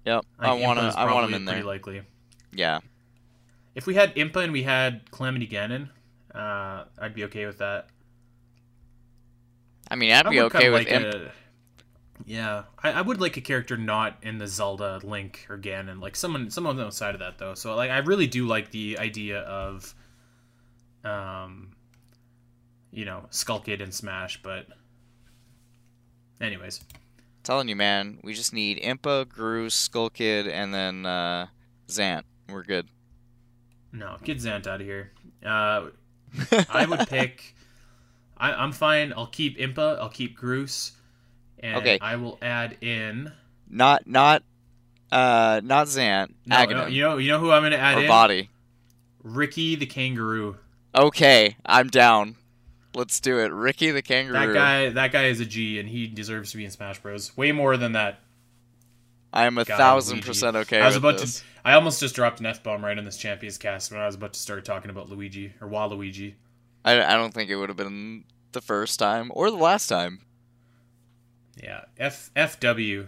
yep, 0.06 0.26
I 0.40 0.52
think 0.52 0.66
want 0.66 0.80
to. 0.80 1.00
I 1.00 1.12
want 1.12 1.28
him 1.28 1.34
in 1.36 1.46
pretty 1.46 1.62
there. 1.62 1.68
Likely. 1.68 2.02
Yeah, 2.54 2.80
If 3.76 3.88
we 3.88 3.96
had 3.96 4.14
Impa 4.16 4.44
and 4.44 4.52
we 4.52 4.64
had 4.64 5.10
Calamity 5.12 5.48
Ganon, 5.48 5.88
uh, 6.36 6.84
I'd 7.00 7.14
be 7.16 7.24
okay 7.26 7.46
with 7.46 7.60
that. 7.60 7.88
I 9.90 9.96
mean, 9.96 10.12
I'd 10.12 10.28
I 10.28 10.30
be 10.30 10.42
okay 10.42 10.70
with 10.70 10.80
like 10.80 10.92
Imp. 10.92 11.06
a- 11.06 11.32
yeah, 12.26 12.64
I, 12.84 12.92
I 12.92 13.02
would 13.02 13.20
like 13.22 13.38
a 13.38 13.42
character 13.42 13.78
not 13.78 14.18
in 14.22 14.38
the 14.38 14.48
Zelda, 14.48 15.00
Link, 15.04 15.46
or 15.50 15.58
Ganon, 15.58 16.02
like 16.02 16.16
someone 16.16 16.50
someone 16.52 16.80
outside 16.80 17.14
of 17.16 17.20
that 17.20 17.38
though. 17.38 17.54
So 17.56 17.76
like, 17.76 17.90
I 17.90 17.98
really 18.00 18.28
do 18.28 18.46
like 18.48 18.72
the 18.72 18.98
idea 19.00 19.40
of, 19.40 19.96
um, 21.04 21.72
you 22.92 23.06
know, 23.06 23.26
Skull 23.32 23.60
Kid 23.62 23.82
and 23.82 23.94
Smash. 23.94 24.42
But, 24.44 24.68
anyways, 26.42 26.82
Telling 27.44 27.68
you, 27.70 27.76
man, 27.76 28.20
we 28.24 28.34
just 28.34 28.54
need 28.54 28.80
Impa, 28.82 29.26
Groose, 29.26 29.74
Skull 29.74 30.10
Kid, 30.12 30.48
and 30.48 30.74
then 30.74 31.06
uh, 31.08 31.48
Zant. 31.88 32.24
We're 32.50 32.64
good. 32.64 32.88
no, 33.92 34.18
get 34.24 34.38
Zant 34.38 34.68
out 34.68 34.80
of 34.82 34.86
here. 34.88 35.12
Uh, 35.46 35.88
I 36.70 36.86
would 36.86 37.00
pick. 37.10 37.56
I, 38.38 38.54
I'm 38.54 38.72
fine. 38.72 39.12
I'll 39.18 39.26
keep 39.28 39.58
Impa. 39.58 39.98
I'll 40.00 40.10
keep 40.10 40.38
Groose, 40.38 40.92
and 41.60 41.78
Okay. 41.78 41.98
I 42.02 42.16
will 42.18 42.38
add 42.42 42.78
in. 42.82 43.32
not 43.70 44.06
not 44.06 44.44
uh 45.12 45.62
not 45.64 45.88
Zant. 45.88 46.34
No, 46.46 46.64
no, 46.66 46.86
you 46.88 47.02
know, 47.02 47.18
you 47.18 47.32
know 47.32 47.40
who 47.40 47.52
I'm 47.52 47.62
going 47.64 47.72
to 47.72 47.80
add 47.80 47.98
or 47.98 48.02
in. 48.02 48.08
Body. 48.08 48.50
Ricky 49.24 49.76
the 49.76 49.86
Kangaroo. 49.88 50.58
Okay, 50.96 51.56
I'm 51.66 51.88
down. 51.88 52.36
Let's 52.94 53.20
do 53.20 53.40
it. 53.40 53.52
Ricky 53.52 53.92
the 53.92 54.02
Kangaroo. 54.02 54.34
That 54.34 54.54
guy, 54.54 54.90
that 54.90 55.12
guy 55.12 55.26
is 55.26 55.40
a 55.40 55.46
G, 55.46 55.80
and 55.80 55.88
he 55.88 56.08
deserves 56.08 56.52
to 56.52 56.58
be 56.58 56.66
in 56.66 56.72
Smash 56.72 57.00
Bros. 57.00 57.36
Way 57.38 57.52
more 57.52 57.78
than 57.78 57.94
that. 57.94 58.20
I 59.34 59.46
am 59.46 59.58
a 59.58 59.64
guy, 59.64 59.78
thousand 59.78 60.16
Luigi. 60.18 60.28
percent 60.28 60.56
okay 60.58 60.82
I 60.82 60.86
was 60.88 60.96
with 60.96 61.04
about 61.06 61.20
this. 61.20 61.40
to. 61.40 61.46
I 61.64 61.74
almost 61.74 62.02
just 62.02 62.16
dropped 62.16 62.42
an 62.42 62.48
f 62.48 62.62
bomb 62.64 62.84
right 62.84 62.98
in 62.98 63.06
this 63.06 63.16
Champions 63.18 63.58
Cast 63.58 63.92
when 63.92 64.02
I 64.02 64.06
was 64.06 64.16
about 64.16 64.34
to 64.34 64.40
start 64.40 64.66
talking 64.66 64.92
about 64.92 65.10
Luigi 65.10 65.54
or 65.62 65.70
Waluigi. 65.70 66.34
I, 66.84 67.02
I 67.02 67.14
don't 67.14 67.34
think 67.34 67.50
it 67.50 67.56
would 67.56 67.70
have 67.70 67.78
been 67.78 68.26
the 68.52 68.62
first 68.62 69.00
time 69.00 69.32
or 69.34 69.50
the 69.50 69.58
last 69.58 69.88
time. 69.88 70.20
Yeah, 71.62 71.82
F 71.98 72.30
FW. 72.36 73.08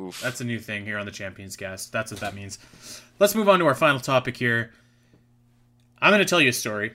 Oof. 0.00 0.20
That's 0.20 0.40
a 0.40 0.44
new 0.44 0.58
thing 0.58 0.84
here 0.84 0.98
on 0.98 1.06
the 1.06 1.12
Champions 1.12 1.56
Cast. 1.56 1.92
That's 1.92 2.10
what 2.10 2.20
that 2.20 2.34
means. 2.34 2.58
Let's 3.18 3.34
move 3.34 3.48
on 3.48 3.58
to 3.60 3.66
our 3.66 3.74
final 3.74 4.00
topic 4.00 4.36
here. 4.36 4.72
I'm 6.00 6.10
going 6.10 6.20
to 6.20 6.28
tell 6.28 6.40
you 6.40 6.48
a 6.48 6.52
story. 6.52 6.94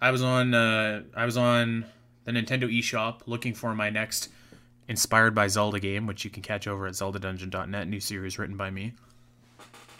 I 0.00 0.10
was 0.10 0.22
on 0.22 0.54
uh, 0.54 1.02
I 1.14 1.24
was 1.24 1.36
on 1.36 1.84
the 2.24 2.32
Nintendo 2.32 2.64
eShop 2.64 3.20
looking 3.26 3.54
for 3.54 3.74
my 3.74 3.90
next 3.90 4.28
inspired 4.86 5.34
by 5.34 5.48
Zelda 5.48 5.80
game, 5.80 6.06
which 6.06 6.24
you 6.24 6.30
can 6.30 6.42
catch 6.42 6.66
over 6.66 6.86
at 6.86 6.94
zeldadungeon.net, 6.94 7.88
new 7.88 8.00
series 8.00 8.38
written 8.38 8.56
by 8.56 8.70
me. 8.70 8.94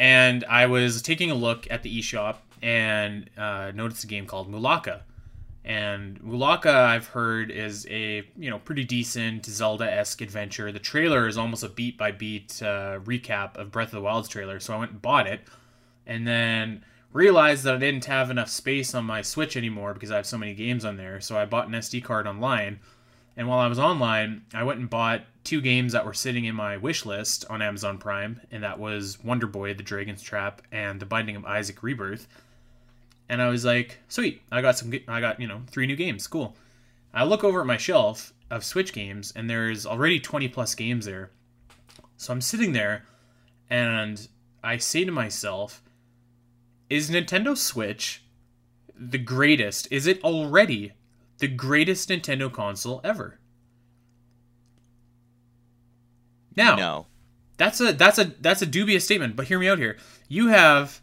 And 0.00 0.44
I 0.44 0.66
was 0.66 1.02
taking 1.02 1.30
a 1.30 1.34
look 1.34 1.66
at 1.70 1.82
the 1.82 1.98
eShop 2.00 2.36
and 2.62 3.28
uh, 3.36 3.72
noticed 3.74 4.04
a 4.04 4.06
game 4.06 4.26
called 4.26 4.50
Mulaka. 4.50 5.02
And 5.64 6.18
Mulaka, 6.22 6.72
I've 6.72 7.08
heard, 7.08 7.50
is 7.50 7.86
a 7.90 8.22
you 8.38 8.48
know 8.48 8.58
pretty 8.58 8.84
decent 8.84 9.44
Zelda-esque 9.44 10.20
adventure. 10.22 10.72
The 10.72 10.78
trailer 10.78 11.26
is 11.26 11.36
almost 11.36 11.62
a 11.62 11.68
beat 11.68 11.98
by 11.98 12.12
beat 12.12 12.62
uh, 12.62 13.00
recap 13.00 13.56
of 13.56 13.70
Breath 13.70 13.88
of 13.88 13.92
the 13.92 14.00
Wild's 14.00 14.28
trailer, 14.28 14.60
so 14.60 14.72
I 14.72 14.78
went 14.78 14.92
and 14.92 15.02
bought 15.02 15.26
it, 15.26 15.40
and 16.06 16.26
then 16.26 16.84
realized 17.12 17.64
that 17.64 17.74
I 17.74 17.78
didn't 17.78 18.04
have 18.04 18.30
enough 18.30 18.48
space 18.48 18.94
on 18.94 19.04
my 19.04 19.22
Switch 19.22 19.56
anymore 19.56 19.94
because 19.94 20.10
I 20.10 20.16
have 20.16 20.26
so 20.26 20.38
many 20.38 20.54
games 20.54 20.84
on 20.84 20.96
there. 20.96 21.20
So 21.20 21.38
I 21.38 21.44
bought 21.44 21.68
an 21.68 21.74
SD 21.74 22.04
card 22.04 22.26
online, 22.26 22.80
and 23.36 23.48
while 23.48 23.58
I 23.58 23.68
was 23.68 23.78
online, 23.78 24.42
I 24.52 24.64
went 24.64 24.80
and 24.80 24.90
bought 24.90 25.22
two 25.44 25.60
games 25.60 25.92
that 25.92 26.04
were 26.04 26.14
sitting 26.14 26.44
in 26.44 26.54
my 26.54 26.76
wish 26.76 27.06
list 27.06 27.44
on 27.48 27.62
Amazon 27.62 27.98
Prime, 27.98 28.40
and 28.50 28.62
that 28.62 28.78
was 28.78 29.22
Wonder 29.22 29.46
Boy: 29.46 29.74
The 29.74 29.82
Dragon's 29.82 30.22
Trap 30.22 30.62
and 30.72 31.00
The 31.00 31.06
Binding 31.06 31.36
of 31.36 31.44
Isaac 31.44 31.82
Rebirth 31.82 32.28
and 33.28 33.42
I 33.42 33.48
was 33.48 33.64
like, 33.64 33.98
sweet, 34.08 34.42
I 34.50 34.62
got 34.62 34.78
some, 34.78 34.92
I 35.06 35.20
got 35.20 35.40
you 35.40 35.46
know 35.46 35.62
three 35.68 35.86
new 35.86 35.96
games, 35.96 36.26
cool. 36.26 36.56
I 37.12 37.24
look 37.24 37.44
over 37.44 37.60
at 37.60 37.66
my 37.66 37.76
shelf 37.76 38.32
of 38.50 38.64
Switch 38.64 38.92
games, 38.92 39.32
and 39.36 39.48
there's 39.48 39.86
already 39.86 40.20
20 40.20 40.48
plus 40.48 40.74
games 40.74 41.06
there. 41.06 41.30
So 42.16 42.32
I'm 42.32 42.40
sitting 42.40 42.72
there, 42.72 43.04
and 43.70 44.26
I 44.62 44.78
say 44.78 45.04
to 45.04 45.12
myself, 45.12 45.82
is 46.90 47.10
Nintendo 47.10 47.56
Switch 47.56 48.22
the 48.98 49.18
greatest? 49.18 49.88
Is 49.90 50.06
it 50.06 50.22
already 50.22 50.92
the 51.38 51.48
greatest 51.48 52.08
Nintendo 52.08 52.52
console 52.52 53.00
ever? 53.04 53.38
Now, 56.56 56.74
no. 56.76 57.06
that's 57.56 57.80
a 57.80 57.92
that's 57.92 58.18
a 58.18 58.24
that's 58.40 58.62
a 58.62 58.66
dubious 58.66 59.04
statement, 59.04 59.36
but 59.36 59.46
hear 59.46 59.58
me 59.58 59.68
out 59.68 59.78
here. 59.78 59.96
You 60.28 60.48
have 60.48 61.00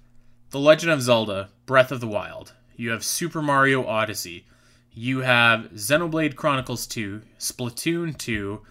The 0.49 0.59
Legend 0.59 0.91
of 0.91 1.01
Zelda: 1.01 1.49
Breath 1.65 1.91
of 1.91 2.01
the 2.01 2.07
Wild. 2.07 2.53
You 2.75 2.91
have 2.91 3.05
Super 3.05 3.41
Mario 3.41 3.85
Odyssey. 3.85 4.45
You 4.91 5.21
have 5.21 5.71
Xenoblade 5.73 6.35
Chronicles 6.35 6.87
2, 6.87 7.21
Splatoon 7.37 8.17
2. 8.17 8.61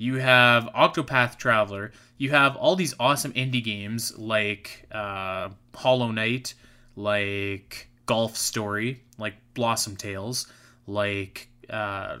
You 0.00 0.14
have 0.14 0.66
Octopath 0.76 1.38
Traveler. 1.38 1.90
You 2.18 2.30
have 2.30 2.54
all 2.54 2.76
these 2.76 2.94
awesome 3.00 3.32
indie 3.32 3.62
games 3.62 4.16
like 4.16 4.86
uh, 4.92 5.50
Hollow 5.74 6.12
Knight, 6.12 6.54
like 6.94 7.88
Golf 8.06 8.36
Story, 8.36 9.02
like 9.18 9.34
Blossom 9.54 9.96
Tales, 9.96 10.46
like 10.86 11.48
uh, 11.68 12.18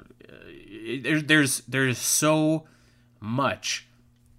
there, 1.02 1.22
there's 1.22 1.60
there's 1.68 1.98
so 1.98 2.66
much 3.20 3.86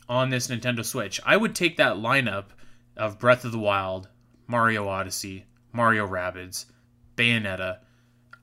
on 0.09 0.29
this 0.29 0.47
Nintendo 0.47 0.83
Switch. 0.83 1.21
I 1.25 1.37
would 1.37 1.55
take 1.55 1.77
that 1.77 1.95
lineup 1.95 2.47
of 2.97 3.19
Breath 3.19 3.45
of 3.45 3.53
the 3.53 3.59
Wild, 3.59 4.09
Mario 4.47 4.85
Odyssey, 4.89 5.45
Mario 5.71 6.05
Rabbids, 6.05 6.65
Bayonetta. 7.15 7.77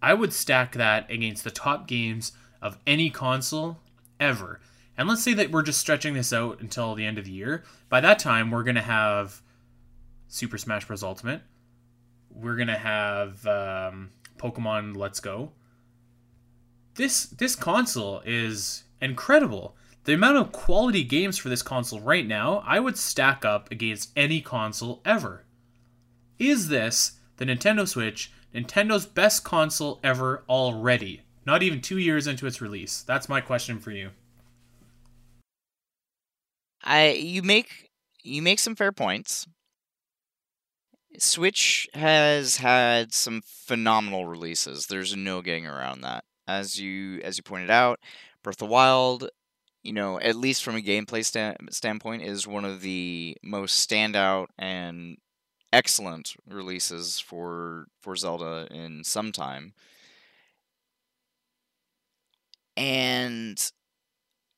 I 0.00 0.14
would 0.14 0.32
stack 0.32 0.72
that 0.72 1.10
against 1.10 1.44
the 1.44 1.50
top 1.50 1.86
games 1.86 2.32
of 2.62 2.78
any 2.86 3.10
console 3.10 3.80
ever. 4.18 4.60
And 4.98 5.08
let's 5.08 5.22
say 5.22 5.34
that 5.34 5.50
we're 5.50 5.62
just 5.62 5.80
stretching 5.80 6.14
this 6.14 6.32
out 6.32 6.60
until 6.60 6.94
the 6.94 7.04
end 7.04 7.18
of 7.18 7.24
the 7.24 7.32
year. 7.32 7.64
By 7.88 8.00
that 8.00 8.18
time, 8.18 8.50
we're 8.50 8.62
going 8.62 8.76
to 8.76 8.82
have 8.82 9.42
Super 10.28 10.58
Smash 10.58 10.86
Bros. 10.86 11.02
Ultimate. 11.02 11.42
We're 12.30 12.56
going 12.56 12.68
to 12.68 12.78
have 12.78 13.46
um, 13.46 14.10
Pokemon 14.38 14.96
Let's 14.96 15.20
Go. 15.20 15.52
This 16.94 17.24
this 17.24 17.54
console 17.54 18.22
is 18.24 18.84
incredible. 19.02 19.76
The 20.04 20.14
amount 20.14 20.38
of 20.38 20.52
quality 20.52 21.04
games 21.04 21.36
for 21.36 21.48
this 21.48 21.62
console 21.62 22.00
right 22.00 22.26
now, 22.26 22.62
I 22.64 22.80
would 22.80 22.96
stack 22.96 23.44
up 23.44 23.70
against 23.70 24.12
any 24.16 24.40
console 24.40 25.02
ever. 25.04 25.44
Is 26.38 26.68
this 26.68 27.12
the 27.36 27.44
Nintendo 27.44 27.86
Switch, 27.86 28.32
Nintendo's 28.54 29.04
best 29.04 29.44
console 29.44 30.00
ever 30.02 30.44
already? 30.48 31.22
Not 31.44 31.62
even 31.62 31.80
two 31.80 31.98
years 31.98 32.26
into 32.26 32.46
its 32.46 32.62
release. 32.62 33.02
That's 33.02 33.28
my 33.28 33.40
question 33.40 33.78
for 33.78 33.90
you. 33.90 34.10
I 36.86 37.10
you 37.12 37.42
make 37.42 37.90
you 38.22 38.42
make 38.42 38.58
some 38.60 38.76
fair 38.76 38.92
points. 38.92 39.46
Switch 41.18 41.88
has 41.94 42.58
had 42.58 43.14
some 43.14 43.42
phenomenal 43.44 44.26
releases. 44.26 44.86
There's 44.86 45.16
no 45.16 45.40
getting 45.42 45.66
around 45.66 46.02
that. 46.02 46.24
As 46.46 46.78
you 46.80 47.20
as 47.22 47.36
you 47.38 47.42
pointed 47.42 47.70
out, 47.70 48.00
Breath 48.42 48.56
of 48.56 48.58
the 48.60 48.66
Wild, 48.66 49.30
you 49.82 49.92
know, 49.92 50.20
at 50.20 50.36
least 50.36 50.64
from 50.64 50.76
a 50.76 50.80
gameplay 50.82 51.24
sta- 51.24 51.56
standpoint, 51.70 52.22
is 52.22 52.46
one 52.46 52.64
of 52.64 52.82
the 52.82 53.36
most 53.42 53.88
standout 53.88 54.48
and 54.58 55.18
excellent 55.72 56.34
releases 56.48 57.20
for 57.20 57.86
for 58.00 58.16
Zelda 58.16 58.68
in 58.70 59.04
some 59.04 59.32
time. 59.32 59.74
And 62.76 63.72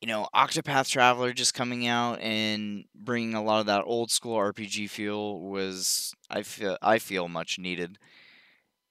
you 0.01 0.07
know, 0.07 0.29
Octopath 0.35 0.89
Traveler 0.89 1.33
just 1.33 1.55
coming 1.55 1.87
out 1.87 2.21
and 2.21 2.85
bringing 2.95 3.35
a 3.35 3.43
lot 3.43 3.61
of 3.61 3.67
that 3.67 3.83
old 3.85 4.11
school 4.11 4.37
RPG 4.37 4.89
feel 4.89 5.41
was 5.41 6.15
I 6.31 6.43
feel 6.43 6.79
I 6.83 6.99
feel 6.99 7.29
much 7.29 7.59
needed. 7.59 7.99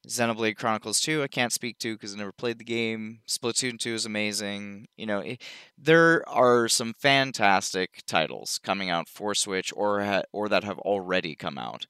Xenoblade 0.08 0.56
Chronicles 0.58 1.02
2 1.02 1.22
I 1.24 1.28
can't 1.28 1.52
speak 1.52 1.80
to 1.80 1.94
because 1.96 2.14
I 2.14 2.18
never 2.18 2.32
played 2.32 2.60
the 2.60 2.64
game. 2.64 3.20
Splatoon 3.28 3.78
2 3.80 3.94
is 3.94 4.06
amazing. 4.06 4.88
You 4.96 5.06
know, 5.06 5.20
it, 5.20 5.42
there 5.78 6.28
are 6.30 6.68
some 6.70 6.94
fantastic 6.94 8.02
titles 8.08 8.60
coming 8.64 8.90
out 8.90 9.10
for 9.10 9.36
Switch 9.36 9.74
or 9.76 10.04
ha- 10.04 10.24
or 10.32 10.48
that 10.50 10.64
have 10.64 10.80
already 10.80 11.36
come 11.36 11.58
out. 11.58 11.88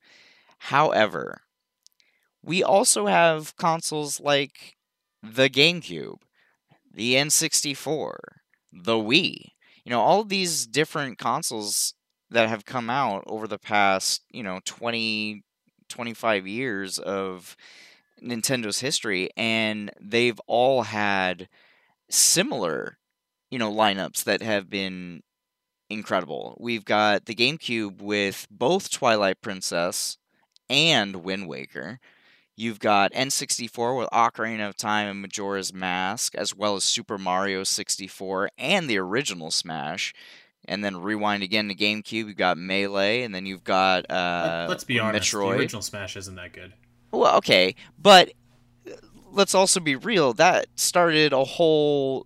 However, 0.59 1.41
we 2.41 2.63
also 2.63 3.07
have 3.07 3.55
consoles 3.57 4.19
like 4.19 4.77
the 5.21 5.49
GameCube, 5.49 6.17
the 6.91 7.15
N64, 7.15 8.15
the 8.83 8.95
Wii. 8.95 9.51
You 9.83 9.91
know, 9.91 10.01
all 10.01 10.23
these 10.23 10.67
different 10.67 11.17
consoles 11.17 11.93
that 12.29 12.49
have 12.49 12.65
come 12.65 12.89
out 12.89 13.23
over 13.27 13.47
the 13.47 13.59
past, 13.59 14.23
you 14.31 14.43
know, 14.43 14.59
20 14.65 15.43
25 15.89 16.45
years 16.45 16.99
of 16.99 17.55
Nintendo's 18.21 18.79
history, 18.79 19.29
and 19.37 19.91
they've 20.01 20.39
all 20.47 20.83
had 20.83 21.47
similar, 22.09 22.97
you 23.49 23.59
know, 23.59 23.71
lineups 23.71 24.23
that 24.25 24.41
have 24.41 24.69
been 24.69 25.21
incredible. 25.89 26.57
We've 26.59 26.85
got 26.85 27.25
the 27.25 27.35
GameCube 27.35 28.01
with 28.01 28.47
both 28.49 28.89
Twilight 28.89 29.41
Princess 29.41 30.17
and 30.69 31.17
Wind 31.17 31.47
Waker. 31.47 31.99
You've 32.59 32.79
got 32.79 33.13
N64 33.13 33.95
with 33.99 34.09
Ocarina 34.09 34.67
of 34.67 34.75
Time 34.75 35.07
and 35.07 35.21
Majora's 35.21 35.71
Mask, 35.71 36.33
as 36.33 36.55
well 36.55 36.75
as 36.75 36.83
Super 36.83 37.19
Mario 37.19 37.63
64 37.63 38.49
and 38.57 38.89
the 38.89 38.97
original 38.97 39.51
Smash. 39.51 40.11
And 40.67 40.83
then 40.83 40.97
rewind 40.97 41.43
again 41.43 41.67
to 41.69 41.75
GameCube, 41.75 42.11
you've 42.11 42.35
got 42.35 42.57
Melee, 42.57 43.21
and 43.21 43.33
then 43.33 43.45
you've 43.45 43.63
got 43.63 44.09
uh, 44.09 44.65
Let's 44.67 44.83
be 44.83 44.99
honest, 44.99 45.31
Metroid. 45.31 45.51
the 45.51 45.59
original 45.59 45.81
Smash 45.83 46.17
isn't 46.17 46.33
that 46.35 46.51
good. 46.51 46.73
Well, 47.11 47.37
okay, 47.37 47.75
but 48.01 48.33
uh, 48.87 48.95
let's 49.31 49.53
also 49.53 49.79
be 49.79 49.95
real. 49.95 50.33
That 50.33 50.65
started 50.75 51.33
a 51.33 51.43
whole 51.43 52.25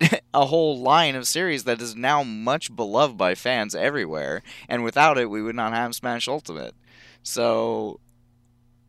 a 0.34 0.44
whole 0.46 0.78
line 0.78 1.14
of 1.14 1.26
series 1.26 1.64
that 1.64 1.80
is 1.80 1.96
now 1.96 2.22
much 2.22 2.76
beloved 2.76 3.16
by 3.16 3.34
fans 3.34 3.74
everywhere, 3.74 4.42
and 4.68 4.84
without 4.84 5.16
it, 5.16 5.30
we 5.30 5.42
would 5.42 5.56
not 5.56 5.72
have 5.72 5.94
Smash 5.94 6.28
Ultimate. 6.28 6.74
So, 7.22 8.00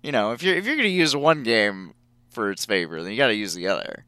you 0.03 0.11
know, 0.11 0.31
if 0.33 0.43
you're 0.43 0.55
if 0.55 0.65
you're 0.65 0.75
going 0.75 0.87
to 0.87 0.93
use 0.93 1.15
one 1.15 1.41
game 1.43 1.93
for 2.29 2.51
its 2.51 2.65
favor, 2.65 3.01
then 3.01 3.11
you 3.11 3.17
got 3.17 3.27
to 3.27 3.35
use 3.35 3.53
the 3.55 3.67
other. 3.67 4.05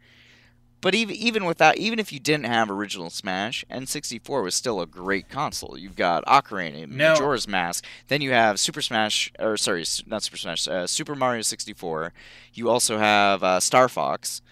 But 0.81 0.93
even 0.93 1.15
even 1.15 1.45
without 1.45 1.77
even 1.77 1.97
if 1.97 2.13
you 2.13 2.19
didn't 2.19 2.45
have 2.45 2.69
original 2.69 3.09
Smash, 3.09 3.65
N64 3.71 4.43
was 4.43 4.53
still 4.53 4.81
a 4.81 4.85
great 4.85 5.29
console. 5.29 5.75
You've 5.77 5.95
got 5.95 6.23
Ocarina, 6.25 6.87
No. 6.87 7.13
Majora's 7.13 7.47
Mask, 7.47 7.83
then 8.07 8.21
you 8.21 8.31
have 8.31 8.59
Super 8.59 8.83
Smash, 8.83 9.31
or 9.39 9.57
sorry, 9.57 9.83
not 10.05 10.21
Super 10.21 10.37
Smash, 10.37 10.67
uh, 10.67 10.85
Super 10.85 11.15
Mario 11.15 11.41
64. 11.41 12.13
You 12.53 12.69
also 12.69 12.99
have 12.99 13.41
uh, 13.43 13.59
Star 13.59 13.89
Fox. 13.89 14.43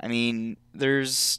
I 0.00 0.08
mean, 0.08 0.56
there's 0.74 1.38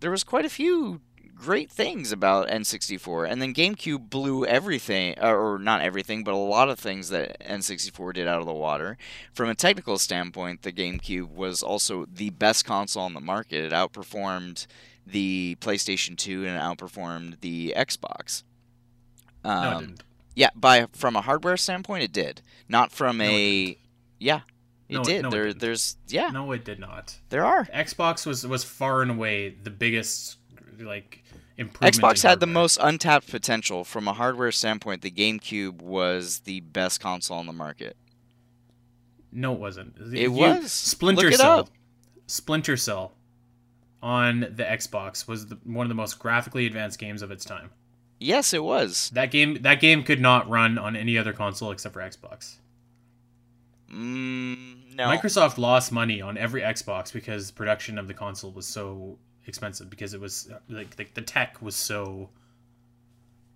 there 0.00 0.10
was 0.10 0.24
quite 0.24 0.44
a 0.44 0.50
few 0.50 1.00
great 1.44 1.70
things 1.70 2.10
about 2.12 2.48
N64, 2.48 3.30
and 3.30 3.40
then 3.42 3.52
GameCube 3.52 4.08
blew 4.10 4.46
everything, 4.46 5.14
uh, 5.22 5.32
or 5.32 5.58
not 5.58 5.82
everything, 5.82 6.24
but 6.24 6.32
a 6.32 6.36
lot 6.36 6.68
of 6.70 6.78
things 6.78 7.10
that 7.10 7.38
N64 7.40 8.14
did 8.14 8.26
out 8.26 8.40
of 8.40 8.46
the 8.46 8.52
water. 8.52 8.96
From 9.32 9.48
a 9.50 9.54
technical 9.54 9.98
standpoint, 9.98 10.62
the 10.62 10.72
GameCube 10.72 11.28
was 11.30 11.62
also 11.62 12.06
the 12.12 12.30
best 12.30 12.64
console 12.64 13.02
on 13.02 13.14
the 13.14 13.20
market. 13.20 13.64
It 13.64 13.72
outperformed 13.72 14.66
the 15.06 15.56
PlayStation 15.60 16.16
2 16.16 16.46
and 16.46 16.56
it 16.56 16.60
outperformed 16.60 17.40
the 17.40 17.74
Xbox. 17.76 18.42
No, 19.44 19.50
it 19.50 19.54
Um, 19.54 19.80
didn't. 19.86 20.02
yeah, 20.34 20.50
by 20.56 20.86
from 20.92 21.14
a 21.16 21.20
hardware 21.20 21.58
standpoint, 21.58 22.02
it 22.04 22.12
did. 22.12 22.40
Not 22.68 22.90
from 22.90 23.18
No, 23.18 23.24
it 23.24 23.28
a 23.28 23.64
didn't. 23.66 23.78
yeah, 24.18 24.40
it 24.88 24.94
No, 24.94 25.00
it- 25.02 25.04
did. 25.04 25.22
no, 25.22 25.28
it 25.28 25.30
there, 25.32 25.46
didn't. 25.48 25.60
there's 25.60 25.96
yeah, 26.08 26.30
No, 26.30 26.50
it 26.52 26.64
did 26.64 26.78
not. 26.78 27.18
there 27.28 27.44
are. 27.44 27.66
Xbox 27.66 28.24
was 28.24 28.46
was 28.46 28.64
far 28.64 29.02
and 29.02 29.10
away 29.10 29.50
the 29.62 29.68
biggest 29.70 30.38
like. 30.80 31.23
Xbox 31.58 32.22
had 32.22 32.40
the 32.40 32.46
most 32.46 32.78
untapped 32.80 33.30
potential 33.30 33.84
from 33.84 34.08
a 34.08 34.12
hardware 34.12 34.50
standpoint. 34.50 35.02
The 35.02 35.10
GameCube 35.10 35.80
was 35.80 36.40
the 36.40 36.60
best 36.60 37.00
console 37.00 37.38
on 37.38 37.46
the 37.46 37.52
market. 37.52 37.96
No, 39.30 39.52
it 39.52 39.60
wasn't. 39.60 39.96
It 40.12 40.28
was. 40.28 40.72
Splinter 40.72 41.32
Cell. 41.32 41.60
up. 41.60 41.68
Splinter 42.26 42.76
Cell 42.76 43.12
on 44.02 44.40
the 44.40 44.64
Xbox 44.64 45.26
was 45.26 45.46
the, 45.46 45.58
one 45.64 45.84
of 45.86 45.88
the 45.88 45.94
most 45.94 46.18
graphically 46.18 46.66
advanced 46.66 46.98
games 46.98 47.22
of 47.22 47.30
its 47.30 47.44
time. 47.44 47.70
Yes, 48.20 48.52
it 48.52 48.62
was. 48.62 49.10
That 49.10 49.30
game 49.30 49.62
that 49.62 49.80
game 49.80 50.02
could 50.02 50.20
not 50.20 50.48
run 50.48 50.78
on 50.78 50.94
any 50.96 51.18
other 51.18 51.32
console 51.32 51.70
except 51.70 51.94
for 51.94 52.00
Xbox. 52.00 52.56
Mm, 53.92 54.94
no, 54.94 55.08
Microsoft 55.08 55.58
lost 55.58 55.92
money 55.92 56.20
on 56.20 56.38
every 56.38 56.62
Xbox 56.62 57.12
because 57.12 57.50
production 57.50 57.98
of 57.98 58.08
the 58.08 58.14
console 58.14 58.52
was 58.52 58.66
so 58.66 59.18
expensive 59.46 59.90
because 59.90 60.14
it 60.14 60.20
was 60.20 60.50
like 60.68 60.96
the, 60.96 61.06
the 61.14 61.22
tech 61.22 61.60
was 61.60 61.76
so 61.76 62.30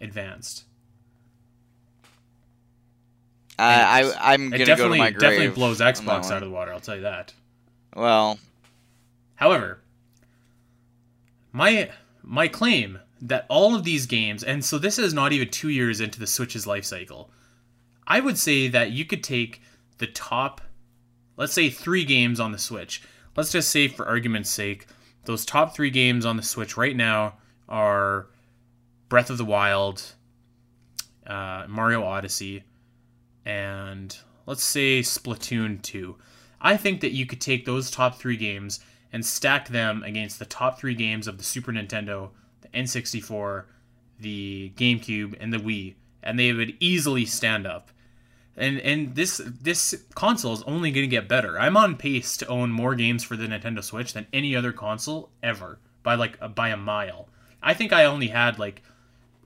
advanced. 0.00 0.64
Uh, 3.58 3.62
I, 3.62 4.02
I 4.02 4.32
I'm 4.34 4.50
gonna 4.50 4.58
go 4.58 4.64
to 4.64 4.64
definitely 4.64 4.98
my 4.98 5.10
grave. 5.10 5.20
definitely 5.20 5.48
blows 5.48 5.80
Xbox 5.80 6.30
out 6.30 6.42
of 6.42 6.48
the 6.48 6.54
water. 6.54 6.72
I'll 6.72 6.80
tell 6.80 6.96
you 6.96 7.02
that. 7.02 7.32
Well, 7.96 8.38
However, 9.38 9.78
my 11.52 11.90
my 12.24 12.48
claim 12.48 12.98
that 13.22 13.46
all 13.48 13.76
of 13.76 13.84
these 13.84 14.06
games, 14.06 14.42
and 14.42 14.64
so 14.64 14.78
this 14.78 14.98
is 14.98 15.14
not 15.14 15.32
even 15.32 15.48
two 15.48 15.68
years 15.68 16.00
into 16.00 16.18
the 16.18 16.26
Switch's 16.26 16.66
life 16.66 16.84
cycle, 16.84 17.30
I 18.04 18.18
would 18.18 18.36
say 18.36 18.66
that 18.66 18.90
you 18.90 19.04
could 19.04 19.22
take 19.22 19.62
the 19.98 20.08
top, 20.08 20.60
let's 21.36 21.52
say 21.52 21.70
three 21.70 22.04
games 22.04 22.40
on 22.40 22.50
the 22.50 22.58
Switch. 22.58 23.00
Let's 23.36 23.52
just 23.52 23.70
say, 23.70 23.86
for 23.86 24.06
argument's 24.08 24.50
sake, 24.50 24.86
those 25.28 25.44
top 25.44 25.74
three 25.74 25.90
games 25.90 26.24
on 26.24 26.38
the 26.38 26.42
Switch 26.42 26.78
right 26.78 26.96
now 26.96 27.34
are 27.68 28.28
Breath 29.10 29.28
of 29.28 29.36
the 29.36 29.44
Wild, 29.44 30.14
uh, 31.26 31.66
Mario 31.68 32.02
Odyssey, 32.02 32.64
and 33.44 34.16
let's 34.46 34.64
say 34.64 35.00
Splatoon 35.00 35.82
2. 35.82 36.16
I 36.62 36.78
think 36.78 37.02
that 37.02 37.12
you 37.12 37.26
could 37.26 37.42
take 37.42 37.66
those 37.66 37.90
top 37.90 38.18
three 38.18 38.38
games 38.38 38.80
and 39.12 39.24
stack 39.24 39.68
them 39.68 40.02
against 40.02 40.38
the 40.38 40.46
top 40.46 40.80
three 40.80 40.94
games 40.94 41.28
of 41.28 41.36
the 41.36 41.44
Super 41.44 41.72
Nintendo, 41.72 42.30
the 42.62 42.68
N64, 42.68 43.64
the 44.18 44.72
GameCube, 44.76 45.36
and 45.38 45.52
the 45.52 45.58
Wii, 45.58 45.94
and 46.22 46.38
they 46.38 46.54
would 46.54 46.72
easily 46.80 47.26
stand 47.26 47.66
up. 47.66 47.90
And 48.58 48.80
and 48.80 49.14
this 49.14 49.40
this 49.44 50.04
console 50.14 50.52
is 50.52 50.62
only 50.64 50.90
going 50.90 51.04
to 51.04 51.08
get 51.08 51.28
better. 51.28 51.58
I'm 51.58 51.76
on 51.76 51.96
pace 51.96 52.36
to 52.38 52.46
own 52.48 52.70
more 52.70 52.94
games 52.94 53.22
for 53.22 53.36
the 53.36 53.46
Nintendo 53.46 53.82
Switch 53.82 54.12
than 54.12 54.26
any 54.32 54.56
other 54.56 54.72
console 54.72 55.30
ever 55.42 55.78
by 56.02 56.16
like 56.16 56.54
by 56.54 56.70
a 56.70 56.76
mile. 56.76 57.28
I 57.62 57.74
think 57.74 57.92
I 57.92 58.04
only 58.04 58.28
had 58.28 58.58
like 58.58 58.82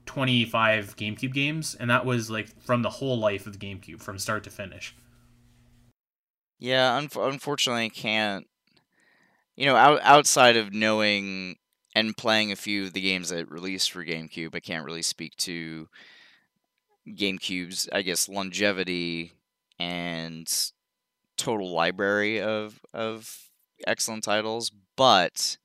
25 0.05 0.95
GameCube 0.95 1.33
games, 1.33 1.75
and 1.75 1.89
that 1.89 2.05
was 2.05 2.29
like 2.29 2.47
from 2.61 2.81
the 2.81 2.89
whole 2.89 3.17
life 3.17 3.45
of 3.47 3.57
the 3.57 3.65
GameCube, 3.65 4.01
from 4.01 4.17
start 4.19 4.43
to 4.45 4.49
finish. 4.49 4.95
yeah. 6.59 6.99
Unf- 6.99 7.31
unfortunately, 7.31 7.85
I 7.85 7.89
can't. 7.89 8.47
You 9.55 9.67
know, 9.67 9.75
out, 9.75 9.99
outside 10.01 10.57
of 10.57 10.73
knowing 10.73 11.57
and 11.95 12.17
playing 12.17 12.51
a 12.51 12.55
few 12.55 12.85
of 12.85 12.93
the 12.93 13.01
games 13.01 13.29
that 13.29 13.51
released 13.51 13.91
for 13.91 14.03
GameCube, 14.03 14.55
I 14.55 14.59
can't 14.59 14.85
really 14.85 15.03
speak 15.03 15.35
to 15.37 15.87
GameCube's, 17.07 17.89
I 17.91 18.01
guess, 18.01 18.29
longevity 18.29 19.33
and 19.79 20.47
total 21.37 21.71
library 21.71 22.41
of 22.41 22.79
of 22.93 23.49
excellent 23.85 24.23
titles. 24.23 24.71
But 24.95 25.57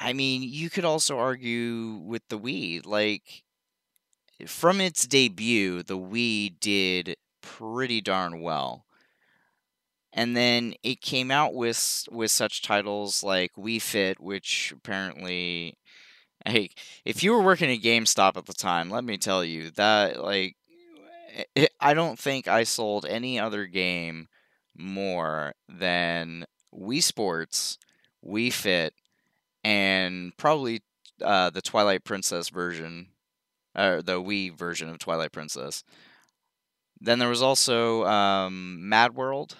I 0.00 0.12
mean, 0.12 0.42
you 0.42 0.70
could 0.70 0.84
also 0.84 1.18
argue 1.18 2.00
with 2.04 2.22
the 2.28 2.38
Wii, 2.38 2.84
like 2.84 3.44
from 4.46 4.80
its 4.80 5.06
debut, 5.06 5.82
the 5.82 5.98
Wii 5.98 6.58
did 6.60 7.16
pretty 7.40 8.00
darn 8.00 8.40
well. 8.40 8.84
And 10.12 10.36
then 10.36 10.74
it 10.82 11.00
came 11.00 11.30
out 11.30 11.54
with 11.54 12.08
with 12.10 12.30
such 12.30 12.62
titles 12.62 13.22
like 13.22 13.52
Wii 13.54 13.80
Fit, 13.80 14.18
which 14.20 14.72
apparently 14.74 15.78
Hey, 16.46 16.70
if 17.04 17.24
you 17.24 17.32
were 17.32 17.42
working 17.42 17.70
at 17.72 17.82
GameStop 17.82 18.36
at 18.36 18.46
the 18.46 18.54
time, 18.54 18.88
let 18.88 19.02
me 19.02 19.18
tell 19.18 19.44
you 19.44 19.70
that 19.72 20.22
like 20.22 20.56
it, 21.56 21.70
I 21.80 21.92
don't 21.92 22.18
think 22.18 22.46
I 22.46 22.62
sold 22.62 23.04
any 23.04 23.38
other 23.38 23.66
game 23.66 24.28
more 24.76 25.54
than 25.68 26.44
Wii 26.72 27.02
Sports, 27.02 27.78
Wii 28.24 28.52
Fit, 28.52 28.94
and 29.64 30.36
probably 30.36 30.82
uh, 31.20 31.50
the 31.50 31.62
Twilight 31.62 32.04
Princess 32.04 32.48
version, 32.48 33.08
or 33.76 34.00
the 34.02 34.22
Wii 34.22 34.56
version 34.56 34.88
of 34.88 34.98
Twilight 34.98 35.32
Princess. 35.32 35.82
Then 37.00 37.18
there 37.18 37.28
was 37.28 37.42
also 37.42 38.04
um, 38.06 38.88
Mad 38.88 39.14
World, 39.16 39.56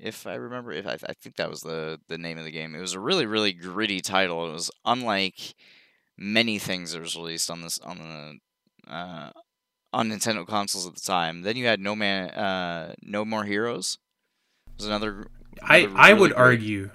if 0.00 0.26
I 0.26 0.34
remember. 0.34 0.72
If 0.72 0.86
I, 0.86 0.94
I 0.94 1.12
think 1.14 1.36
that 1.36 1.48
was 1.50 1.60
the 1.60 2.00
the 2.08 2.18
name 2.18 2.38
of 2.38 2.44
the 2.44 2.50
game. 2.50 2.74
It 2.74 2.80
was 2.80 2.94
a 2.94 3.00
really 3.00 3.26
really 3.26 3.52
gritty 3.52 4.00
title. 4.00 4.48
It 4.48 4.52
was 4.52 4.70
unlike 4.84 5.54
many 6.18 6.58
things 6.58 6.92
that 6.92 7.00
was 7.00 7.16
released 7.16 7.50
on 7.50 7.62
this 7.62 7.78
on 7.80 7.98
the 7.98 8.92
uh, 8.92 9.30
on 9.92 10.10
Nintendo 10.10 10.46
consoles 10.46 10.86
at 10.86 10.94
the 10.94 11.00
time. 11.00 11.42
Then 11.42 11.56
you 11.56 11.66
had 11.66 11.80
No 11.80 11.94
Man, 11.96 12.30
uh, 12.30 12.94
No 13.02 13.24
More 13.24 13.44
Heroes. 13.44 13.98
Was 14.76 14.86
another. 14.86 15.28
I 15.62 15.78
another 15.78 15.98
I 15.98 16.08
really 16.10 16.20
would 16.20 16.30
great- 16.32 16.40
argue, 16.40 16.90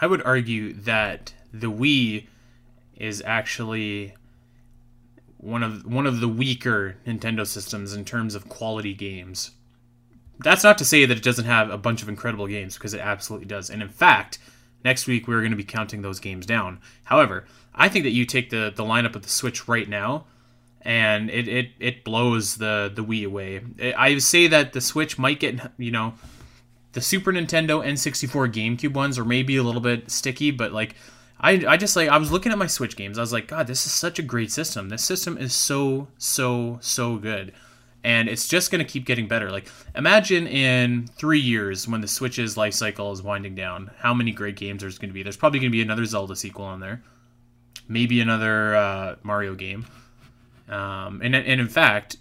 I 0.00 0.06
would 0.06 0.22
argue 0.22 0.72
that 0.72 1.34
the 1.52 1.70
Wii 1.70 2.26
is 2.96 3.22
actually 3.26 4.14
one 5.38 5.62
of 5.62 5.84
one 5.84 6.06
of 6.06 6.20
the 6.20 6.28
weaker 6.28 6.96
Nintendo 7.06 7.46
systems 7.46 7.92
in 7.92 8.04
terms 8.04 8.34
of 8.34 8.48
quality 8.48 8.94
games. 8.94 9.50
That's 10.38 10.64
not 10.64 10.76
to 10.78 10.84
say 10.84 11.04
that 11.06 11.16
it 11.16 11.22
doesn't 11.22 11.44
have 11.46 11.70
a 11.70 11.78
bunch 11.78 12.02
of 12.02 12.08
incredible 12.08 12.46
games 12.46 12.74
because 12.74 12.92
it 12.92 13.00
absolutely 13.00 13.46
does. 13.46 13.70
And 13.70 13.80
in 13.82 13.88
fact, 13.88 14.38
next 14.86 15.06
week 15.06 15.28
we're 15.28 15.40
going 15.40 15.50
to 15.50 15.56
be 15.56 15.64
counting 15.64 16.00
those 16.00 16.20
games 16.20 16.46
down. 16.46 16.80
However, 17.04 17.44
I 17.74 17.88
think 17.90 18.04
that 18.04 18.12
you 18.12 18.24
take 18.24 18.48
the 18.48 18.72
the 18.74 18.84
lineup 18.84 19.14
of 19.14 19.22
the 19.22 19.28
Switch 19.28 19.68
right 19.68 19.88
now 19.88 20.24
and 20.86 21.28
it, 21.30 21.48
it, 21.48 21.70
it 21.80 22.04
blows 22.04 22.58
the, 22.58 22.92
the 22.94 23.02
Wii 23.02 23.26
away. 23.26 23.60
I 23.96 24.18
say 24.18 24.46
that 24.46 24.72
the 24.72 24.80
Switch 24.80 25.18
might 25.18 25.40
get, 25.40 25.72
you 25.78 25.90
know, 25.90 26.14
the 26.92 27.00
Super 27.00 27.32
Nintendo 27.32 27.84
N64 27.84 28.52
GameCube 28.52 28.94
ones 28.94 29.18
are 29.18 29.24
maybe 29.24 29.56
a 29.56 29.64
little 29.64 29.80
bit 29.80 30.12
sticky, 30.12 30.52
but 30.52 30.72
like 30.72 30.94
I, 31.40 31.64
I 31.66 31.76
just 31.76 31.96
like 31.96 32.08
I 32.08 32.16
was 32.16 32.30
looking 32.30 32.52
at 32.52 32.58
my 32.58 32.68
Switch 32.68 32.96
games. 32.96 33.18
I 33.18 33.20
was 33.20 33.32
like, 33.32 33.48
God, 33.48 33.66
this 33.66 33.84
is 33.84 33.92
such 33.92 34.20
a 34.20 34.22
great 34.22 34.52
system. 34.52 34.88
This 34.88 35.04
system 35.04 35.36
is 35.36 35.52
so 35.52 36.06
so 36.18 36.78
so 36.80 37.16
good, 37.16 37.52
and 38.04 38.28
it's 38.28 38.46
just 38.48 38.70
gonna 38.70 38.84
keep 38.84 39.04
getting 39.04 39.28
better. 39.28 39.50
Like 39.50 39.68
imagine 39.94 40.46
in 40.46 41.06
three 41.16 41.40
years 41.40 41.88
when 41.88 42.00
the 42.00 42.08
Switch's 42.08 42.56
life 42.56 42.74
cycle 42.74 43.12
is 43.12 43.22
winding 43.22 43.54
down, 43.54 43.90
how 43.98 44.14
many 44.14 44.32
great 44.32 44.56
games 44.56 44.82
there's 44.82 44.98
gonna 44.98 45.12
be. 45.12 45.22
There's 45.22 45.36
probably 45.36 45.60
gonna 45.60 45.70
be 45.70 45.82
another 45.82 46.04
Zelda 46.04 46.36
sequel 46.36 46.64
on 46.64 46.80
there, 46.80 47.02
maybe 47.88 48.20
another 48.20 48.76
uh, 48.76 49.16
Mario 49.22 49.54
game, 49.54 49.86
um, 50.68 51.20
and 51.22 51.34
and 51.34 51.60
in 51.60 51.68
fact, 51.68 52.16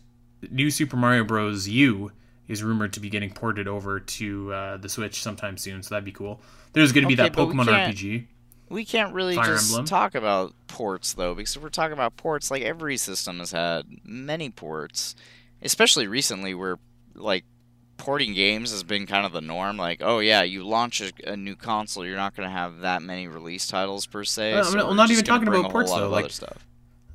new 0.49 0.69
Super 0.69 0.97
Mario 0.97 1.23
Bros. 1.23 1.67
U 1.67 2.11
is 2.47 2.63
rumored 2.63 2.93
to 2.93 2.99
be 2.99 3.09
getting 3.09 3.32
ported 3.32 3.67
over 3.67 3.99
to 3.99 4.53
uh, 4.53 4.78
the 4.78 4.89
Switch 4.89 5.21
sometime 5.21 5.57
soon, 5.57 5.82
so 5.82 5.95
that'd 5.95 6.05
be 6.05 6.11
cool. 6.11 6.41
There's 6.73 6.91
going 6.91 7.03
to 7.03 7.07
be 7.07 7.15
that 7.15 7.34
but 7.34 7.47
we 7.47 7.53
Pokemon 7.53 7.65
RPG. 7.65 8.28
We 8.69 8.86
can't 8.86 9.13
really 9.13 9.36
Fire 9.36 9.53
just 9.53 9.71
Emblem. 9.71 9.86
talk 9.86 10.15
about 10.15 10.53
ports 10.67 11.13
though, 11.13 11.36
because 11.36 11.55
if 11.55 11.61
we're 11.61 11.69
talking 11.69 11.93
about 11.93 12.17
ports, 12.17 12.49
like 12.51 12.63
every 12.63 12.97
system 12.97 13.39
has 13.39 13.51
had 13.51 13.86
many 14.03 14.49
ports, 14.49 15.15
especially 15.62 16.08
recently, 16.08 16.53
where 16.53 16.78
like 17.16 17.45
porting 17.97 18.34
games 18.34 18.72
has 18.72 18.84
been 18.84 19.06
kind 19.06 19.26
of 19.26 19.32
the 19.32 19.41
norm. 19.41 19.78
Like, 19.78 20.01
oh 20.03 20.20
yeah, 20.20 20.43
you 20.43 20.64
launch 20.66 21.01
a, 21.01 21.12
a 21.32 21.38
new 21.38 21.56
console, 21.56 22.06
you're 22.06 22.18
not 22.18 22.36
going 22.36 22.47
to 22.47 22.53
have 22.53 22.80
that 22.80 23.01
many 23.01 23.28
release 23.28 23.68
titles 23.68 24.06
per 24.06 24.24
se. 24.24 24.53
Well, 24.53 24.66
I'm 24.66 24.72
so 24.72 24.78
not- 24.78 24.89
I'm 24.89 24.95
not 24.97 25.12
even 25.12 25.26
talking 25.26 25.47
about 25.47 25.72
ports, 25.72 25.91
though, 25.91 26.10
like- 26.10 26.32
stuff. 26.32 26.66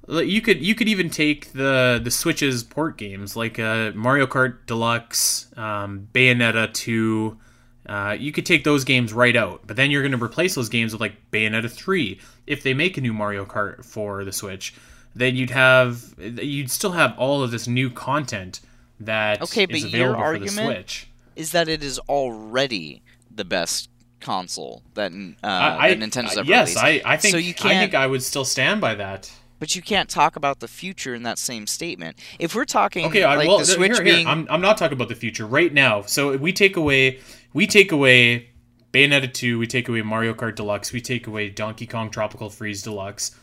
You 0.09 0.41
could 0.41 0.61
you 0.61 0.74
could 0.74 0.88
even 0.88 1.09
take 1.09 1.53
the 1.53 2.01
the 2.03 2.11
Switch's 2.11 2.64
port 2.64 2.97
games 2.99 3.36
like 3.36 3.61
uh, 3.61 3.93
Mario 3.95 4.26
Kart 4.26 4.66
Deluxe, 4.66 5.47
um, 5.57 6.09
Bayonetta 6.12 6.72
two. 6.74 7.38
Uh, 7.86 8.16
you 8.18 8.32
could 8.32 8.45
take 8.45 8.64
those 8.64 8.82
games 8.82 9.12
right 9.12 9.36
out, 9.36 9.61
but 9.66 9.76
then 9.76 9.91
you're 9.91 10.03
going 10.03 10.16
to 10.18 10.22
replace 10.22 10.55
those 10.57 10.68
games 10.68 10.93
with 10.93 11.01
like 11.01 11.30
Bayonetta 11.30 11.70
three. 11.70 12.18
If 12.47 12.64
they 12.64 12.74
make 12.74 12.97
a 12.97 13.01
new 13.01 13.12
Mario 13.12 13.45
Kart 13.45 13.84
for 13.84 14.24
the 14.24 14.32
Switch, 14.32 14.74
then 15.14 15.36
you'd 15.36 15.50
have 15.50 16.14
you'd 16.18 16.70
still 16.70 16.92
have 16.92 17.18
all 17.18 17.42
of 17.42 17.50
this 17.50 17.66
new 17.66 17.90
content 17.90 18.61
that 19.00 19.42
Okay, 19.42 19.66
but 19.66 19.76
is 19.76 19.92
your 19.92 20.11
available 20.14 20.14
for 20.14 20.20
the 20.20 20.24
argument 20.46 20.66
Switch. 20.76 21.08
Is 21.36 21.52
that 21.52 21.68
it 21.68 21.82
is 21.82 21.98
already 22.00 23.02
the 23.34 23.44
best 23.44 23.88
console 24.20 24.82
that 24.94 25.12
uh, 25.12 25.46
I, 25.46 25.86
I, 25.86 25.94
that 25.94 25.98
Nintendo's 25.98 26.36
ever 26.36 26.46
yes, 26.48 26.76
released. 26.76 27.06
I, 27.06 27.12
I 27.14 27.16
think 27.16 27.32
So 27.32 27.38
you 27.38 27.50
I 27.50 27.52
can't- 27.54 27.78
think 27.78 27.94
I 27.94 28.06
would 28.06 28.22
still 28.22 28.44
stand 28.44 28.80
by 28.80 28.94
that. 28.96 29.30
But 29.58 29.76
you 29.76 29.82
can't 29.82 30.08
talk 30.08 30.36
about 30.36 30.61
the 30.61 30.68
future 30.68 31.14
in 31.14 31.22
that 31.24 31.38
same 31.38 31.66
statement. 31.66 32.16
If 32.38 32.54
we're 32.54 32.64
talking 32.64 33.04
Okay, 33.06 33.24
I 33.24 33.36
like 33.36 33.46
well, 33.46 33.58
the 33.58 33.64
th- 33.66 33.76
Switch 33.76 33.96
here, 33.96 34.04
here, 34.04 34.14
being 34.14 34.26
I'm, 34.26 34.46
I'm 34.48 34.62
not 34.62 34.78
talking 34.78 34.94
about 34.96 35.08
the 35.11 35.14
future 35.14 35.46
right 35.46 35.72
now. 35.72 36.00
So 36.02 36.34
we 36.38 36.52
take 36.54 36.76
away 36.76 37.20
we 37.52 37.66
take 37.66 37.92
away 37.92 38.48
Bayonetta 38.92 39.32
2, 39.32 39.58
we 39.58 39.66
take 39.66 39.88
away 39.88 40.00
Mario 40.02 40.32
Kart 40.34 40.54
Deluxe, 40.56 40.92
we 40.92 41.00
take 41.02 41.26
away 41.26 41.50
Donkey 41.50 41.86
Kong 41.86 42.11
Tropical 42.11 42.48
Freeze 42.48 42.82
Deluxe. 42.82 43.36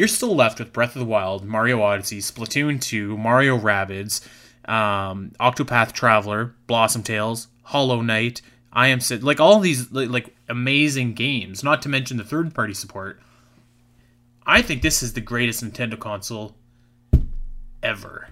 You're 0.00 0.08
still 0.08 0.34
left 0.34 0.58
with 0.58 0.72
Breath 0.72 0.96
of 0.96 1.00
the 1.00 1.04
Wild, 1.04 1.44
Mario 1.44 1.82
Odyssey, 1.82 2.20
Splatoon 2.20 2.80
2, 2.80 3.18
Mario 3.18 3.58
Rabbids, 3.58 4.26
um, 4.66 5.32
Octopath 5.38 5.92
Traveler, 5.92 6.54
Blossom 6.66 7.02
Tales, 7.02 7.48
Hollow 7.64 8.00
Knight, 8.00 8.40
I 8.72 8.86
Am 8.86 9.00
Sid, 9.00 9.22
like 9.22 9.40
all 9.40 9.60
these 9.60 9.92
like, 9.92 10.08
like 10.08 10.34
amazing 10.48 11.12
games. 11.12 11.62
Not 11.62 11.82
to 11.82 11.90
mention 11.90 12.16
the 12.16 12.24
third 12.24 12.54
party 12.54 12.72
support. 12.72 13.20
I 14.46 14.62
think 14.62 14.80
this 14.80 15.02
is 15.02 15.12
the 15.12 15.20
greatest 15.20 15.62
Nintendo 15.62 15.98
console 15.98 16.56
ever. 17.82 18.28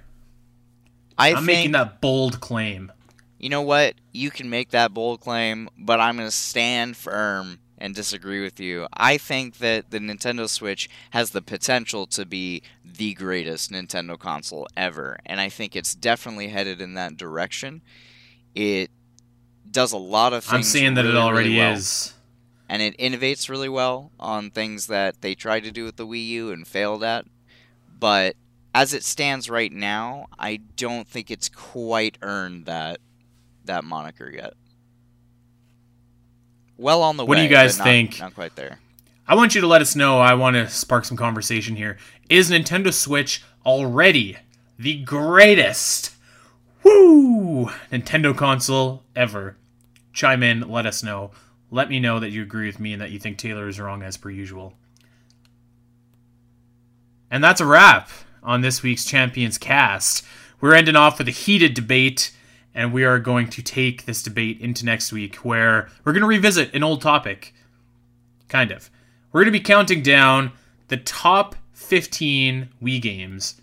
I 1.18 1.32
I'm 1.34 1.44
think 1.44 1.46
making 1.48 1.72
that 1.72 2.00
bold 2.00 2.40
claim. 2.40 2.90
you 3.38 3.50
know 3.50 3.60
what? 3.60 3.92
You 4.12 4.30
can 4.30 4.48
make 4.48 4.70
that 4.70 4.94
bold 4.94 5.20
claim, 5.20 5.68
but 5.76 6.00
I'm 6.00 6.16
going 6.16 6.28
to 6.28 6.34
stand 6.34 6.96
firm 6.96 7.58
and 7.80 7.94
disagree 7.94 8.42
with 8.42 8.60
you. 8.60 8.86
I 8.92 9.18
think 9.18 9.58
that 9.58 9.90
the 9.90 9.98
Nintendo 9.98 10.48
Switch 10.48 10.88
has 11.10 11.30
the 11.30 11.42
potential 11.42 12.06
to 12.08 12.26
be 12.26 12.62
the 12.84 13.14
greatest 13.14 13.70
Nintendo 13.70 14.18
console 14.18 14.66
ever, 14.76 15.18
and 15.24 15.40
I 15.40 15.48
think 15.48 15.74
it's 15.76 15.94
definitely 15.94 16.48
headed 16.48 16.80
in 16.80 16.94
that 16.94 17.16
direction. 17.16 17.82
It 18.54 18.90
does 19.70 19.92
a 19.92 19.98
lot 19.98 20.32
of 20.32 20.44
things. 20.44 20.54
I'm 20.54 20.62
saying 20.62 20.94
that 20.94 21.04
really, 21.04 21.16
it 21.16 21.18
already 21.20 21.48
really 21.50 21.60
well. 21.60 21.72
is. 21.74 22.14
and 22.68 22.82
it 22.82 22.96
innovates 22.98 23.48
really 23.48 23.68
well 23.68 24.10
on 24.18 24.50
things 24.50 24.86
that 24.88 25.20
they 25.20 25.34
tried 25.34 25.64
to 25.64 25.70
do 25.70 25.84
with 25.84 25.96
the 25.96 26.06
Wii 26.06 26.26
U 26.26 26.50
and 26.50 26.66
failed 26.66 27.04
at. 27.04 27.26
But 27.98 28.36
as 28.74 28.94
it 28.94 29.02
stands 29.04 29.50
right 29.50 29.72
now, 29.72 30.26
I 30.38 30.56
don't 30.76 31.08
think 31.08 31.30
it's 31.30 31.48
quite 31.48 32.18
earned 32.22 32.66
that 32.66 33.00
that 33.64 33.84
moniker 33.84 34.30
yet. 34.30 34.54
Well 36.78 37.02
on 37.02 37.16
the 37.16 37.24
way. 37.24 37.28
What 37.28 37.36
do 37.36 37.42
you 37.42 37.48
guys 37.48 37.78
not- 37.78 37.84
think? 37.84 38.20
Not 38.20 38.34
quite 38.34 38.56
there. 38.56 38.78
I 39.26 39.34
want 39.34 39.54
you 39.54 39.60
to 39.60 39.66
let 39.66 39.82
us 39.82 39.94
know. 39.94 40.20
I 40.20 40.32
want 40.32 40.56
to 40.56 40.70
spark 40.70 41.04
some 41.04 41.16
conversation 41.18 41.76
here. 41.76 41.98
Is 42.30 42.50
Nintendo 42.50 42.94
Switch 42.94 43.42
already 43.66 44.38
the 44.78 45.02
greatest 45.02 46.14
woo 46.82 47.66
Nintendo 47.92 48.34
console 48.34 49.02
ever? 49.14 49.56
Chime 50.14 50.42
in, 50.42 50.68
let 50.68 50.86
us 50.86 51.02
know. 51.02 51.32
Let 51.70 51.90
me 51.90 52.00
know 52.00 52.18
that 52.20 52.30
you 52.30 52.42
agree 52.42 52.66
with 52.66 52.80
me 52.80 52.94
and 52.94 53.02
that 53.02 53.10
you 53.10 53.18
think 53.18 53.36
Taylor 53.36 53.68
is 53.68 53.78
wrong 53.78 54.02
as 54.02 54.16
per 54.16 54.30
usual. 54.30 54.74
And 57.30 57.44
that's 57.44 57.60
a 57.60 57.66
wrap 57.66 58.08
on 58.42 58.62
this 58.62 58.82
week's 58.82 59.04
Champions 59.04 59.58
cast. 59.58 60.24
We're 60.60 60.74
ending 60.74 60.96
off 60.96 61.18
with 61.18 61.28
a 61.28 61.32
heated 61.32 61.74
debate, 61.74 62.32
and 62.78 62.92
we 62.92 63.04
are 63.04 63.18
going 63.18 63.48
to 63.48 63.60
take 63.60 64.04
this 64.04 64.22
debate 64.22 64.60
into 64.60 64.84
next 64.84 65.12
week 65.12 65.34
where 65.38 65.88
we're 66.04 66.12
going 66.12 66.22
to 66.22 66.28
revisit 66.28 66.72
an 66.72 66.84
old 66.84 67.02
topic. 67.02 67.52
Kind 68.48 68.70
of. 68.70 68.88
We're 69.32 69.40
going 69.40 69.52
to 69.52 69.58
be 69.58 69.64
counting 69.64 70.00
down 70.00 70.52
the 70.86 70.96
top 70.96 71.56
15 71.72 72.68
Wii 72.80 73.02
games. 73.02 73.60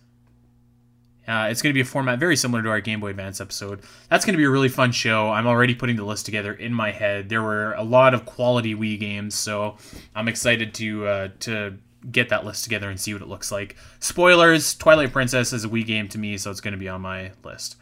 Uh, 1.25 1.47
it's 1.49 1.61
going 1.61 1.71
to 1.71 1.73
be 1.73 1.79
a 1.79 1.85
format 1.85 2.19
very 2.19 2.35
similar 2.35 2.61
to 2.61 2.67
our 2.67 2.81
Game 2.81 2.99
Boy 2.99 3.11
Advance 3.11 3.39
episode. 3.39 3.83
That's 4.09 4.25
going 4.25 4.33
to 4.33 4.37
be 4.37 4.43
a 4.43 4.49
really 4.49 4.67
fun 4.67 4.91
show. 4.91 5.31
I'm 5.31 5.47
already 5.47 5.75
putting 5.75 5.95
the 5.95 6.03
list 6.03 6.25
together 6.25 6.51
in 6.53 6.73
my 6.73 6.91
head. 6.91 7.29
There 7.29 7.41
were 7.41 7.71
a 7.75 7.83
lot 7.83 8.13
of 8.13 8.25
quality 8.25 8.75
Wii 8.75 8.99
games, 8.99 9.33
so 9.33 9.77
I'm 10.13 10.27
excited 10.27 10.73
to 10.73 11.07
uh, 11.07 11.29
to 11.39 11.77
get 12.11 12.27
that 12.29 12.43
list 12.43 12.65
together 12.65 12.89
and 12.89 12.99
see 12.99 13.13
what 13.13 13.21
it 13.21 13.29
looks 13.29 13.49
like. 13.49 13.77
Spoilers: 14.01 14.75
Twilight 14.75 15.13
Princess 15.13 15.53
is 15.53 15.63
a 15.63 15.69
Wii 15.69 15.85
game 15.85 16.09
to 16.09 16.17
me, 16.17 16.37
so 16.37 16.51
it's 16.51 16.61
going 16.61 16.73
to 16.73 16.77
be 16.77 16.89
on 16.89 16.99
my 16.99 17.31
list. 17.45 17.77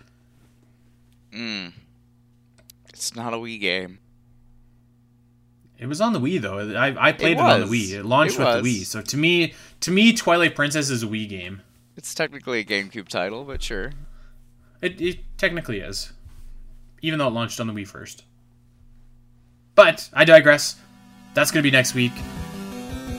Mm. 1.33 1.73
It's 2.89 3.15
not 3.15 3.33
a 3.33 3.37
Wii 3.37 3.59
game. 3.59 3.99
It 5.77 5.87
was 5.87 5.99
on 5.99 6.13
the 6.13 6.19
Wii 6.19 6.39
though. 6.39 6.59
I, 6.77 7.09
I 7.09 7.11
played 7.11 7.37
it, 7.37 7.39
on 7.39 7.61
the. 7.61 7.65
Wii. 7.65 7.93
It 7.93 8.05
launched 8.05 8.35
It 8.35 8.39
with 8.39 8.63
the 8.63 8.69
Wii. 8.69 8.85
So 8.85 9.01
to 9.01 9.17
me, 9.17 9.53
to 9.81 9.91
me, 9.91 10.13
Twilight 10.13 10.55
Princess 10.55 10.89
is 10.89 11.03
a 11.03 11.07
Wii 11.07 11.27
game. 11.27 11.61
It's 11.97 12.13
technically 12.13 12.59
a 12.59 12.63
GameCube 12.63 13.07
title, 13.07 13.43
but 13.43 13.61
sure. 13.61 13.91
It, 14.81 14.99
it 15.01 15.37
technically 15.37 15.79
is, 15.79 16.13
even 17.01 17.19
though 17.19 17.27
it 17.27 17.33
launched 17.33 17.59
on 17.59 17.67
the 17.67 17.73
Wii 17.73 17.87
first. 17.87 18.23
But 19.75 20.09
I 20.13 20.25
digress. 20.25 20.75
That's 21.33 21.51
going 21.51 21.63
to 21.63 21.67
be 21.67 21.71
next 21.71 21.95
week. 21.95 22.13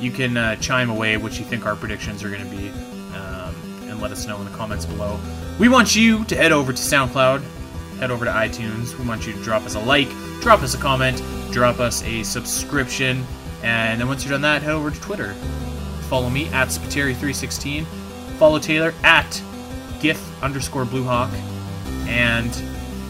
You 0.01 0.11
can 0.11 0.37
uh, 0.37 0.57
chime 0.57 0.91
away 0.91 1.17
what 1.17 1.39
you 1.39 1.45
think 1.45 1.67
our 1.67 1.77
predictions 1.77 2.23
are 2.23 2.31
going 2.31 2.49
to 2.49 2.57
be, 2.57 2.69
um, 3.17 3.55
and 3.89 4.01
let 4.01 4.11
us 4.13 4.27
know 4.27 4.39
in 4.39 4.45
the 4.45 4.57
comments 4.57 4.85
below. 4.87 5.19
We 5.59 5.69
want 5.69 5.97
you 5.97 6.25
to 6.25 6.37
head 6.37 6.53
over 6.53 6.73
to 6.73 6.79
SoundCloud, 6.79 7.43
head 8.05 8.11
over 8.11 8.27
to 8.27 8.31
iTunes. 8.31 8.99
We 8.99 9.09
want 9.09 9.27
you 9.27 9.33
to 9.33 9.43
drop 9.43 9.63
us 9.63 9.77
a 9.77 9.81
like, 9.81 10.11
drop 10.43 10.61
us 10.61 10.75
a 10.75 10.77
comment, 10.79 11.23
drop 11.51 11.81
us 11.81 12.03
a 12.03 12.23
subscription, 12.23 13.25
and 13.63 13.99
then 13.99 14.07
once 14.09 14.23
you've 14.23 14.31
done 14.31 14.43
that, 14.43 14.61
head 14.61 14.73
over 14.73 14.91
to 14.91 15.01
Twitter. 15.01 15.33
Follow 16.11 16.29
me 16.29 16.49
at 16.49 16.69
Spiteri316. 16.69 17.87
Follow 18.37 18.59
Taylor 18.59 18.93
at 19.05 19.43
GIF 20.01 20.21
underscore 20.43 20.85
Bluehawk. 20.85 21.33
And 22.07 22.55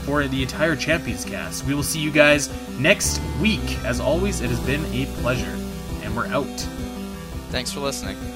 for 0.04 0.28
the 0.28 0.42
entire 0.42 0.76
Champions 0.76 1.24
cast, 1.24 1.64
we 1.66 1.74
will 1.74 1.82
see 1.82 1.98
you 1.98 2.12
guys 2.12 2.50
next 2.78 3.20
week. 3.42 3.78
As 3.84 3.98
always, 3.98 4.42
it 4.42 4.50
has 4.50 4.60
been 4.60 4.84
a 4.94 5.06
pleasure. 5.22 5.58
And 6.04 6.14
we're 6.14 6.28
out. 6.28 6.46
Thanks 7.50 7.72
for 7.72 7.80
listening. 7.80 8.33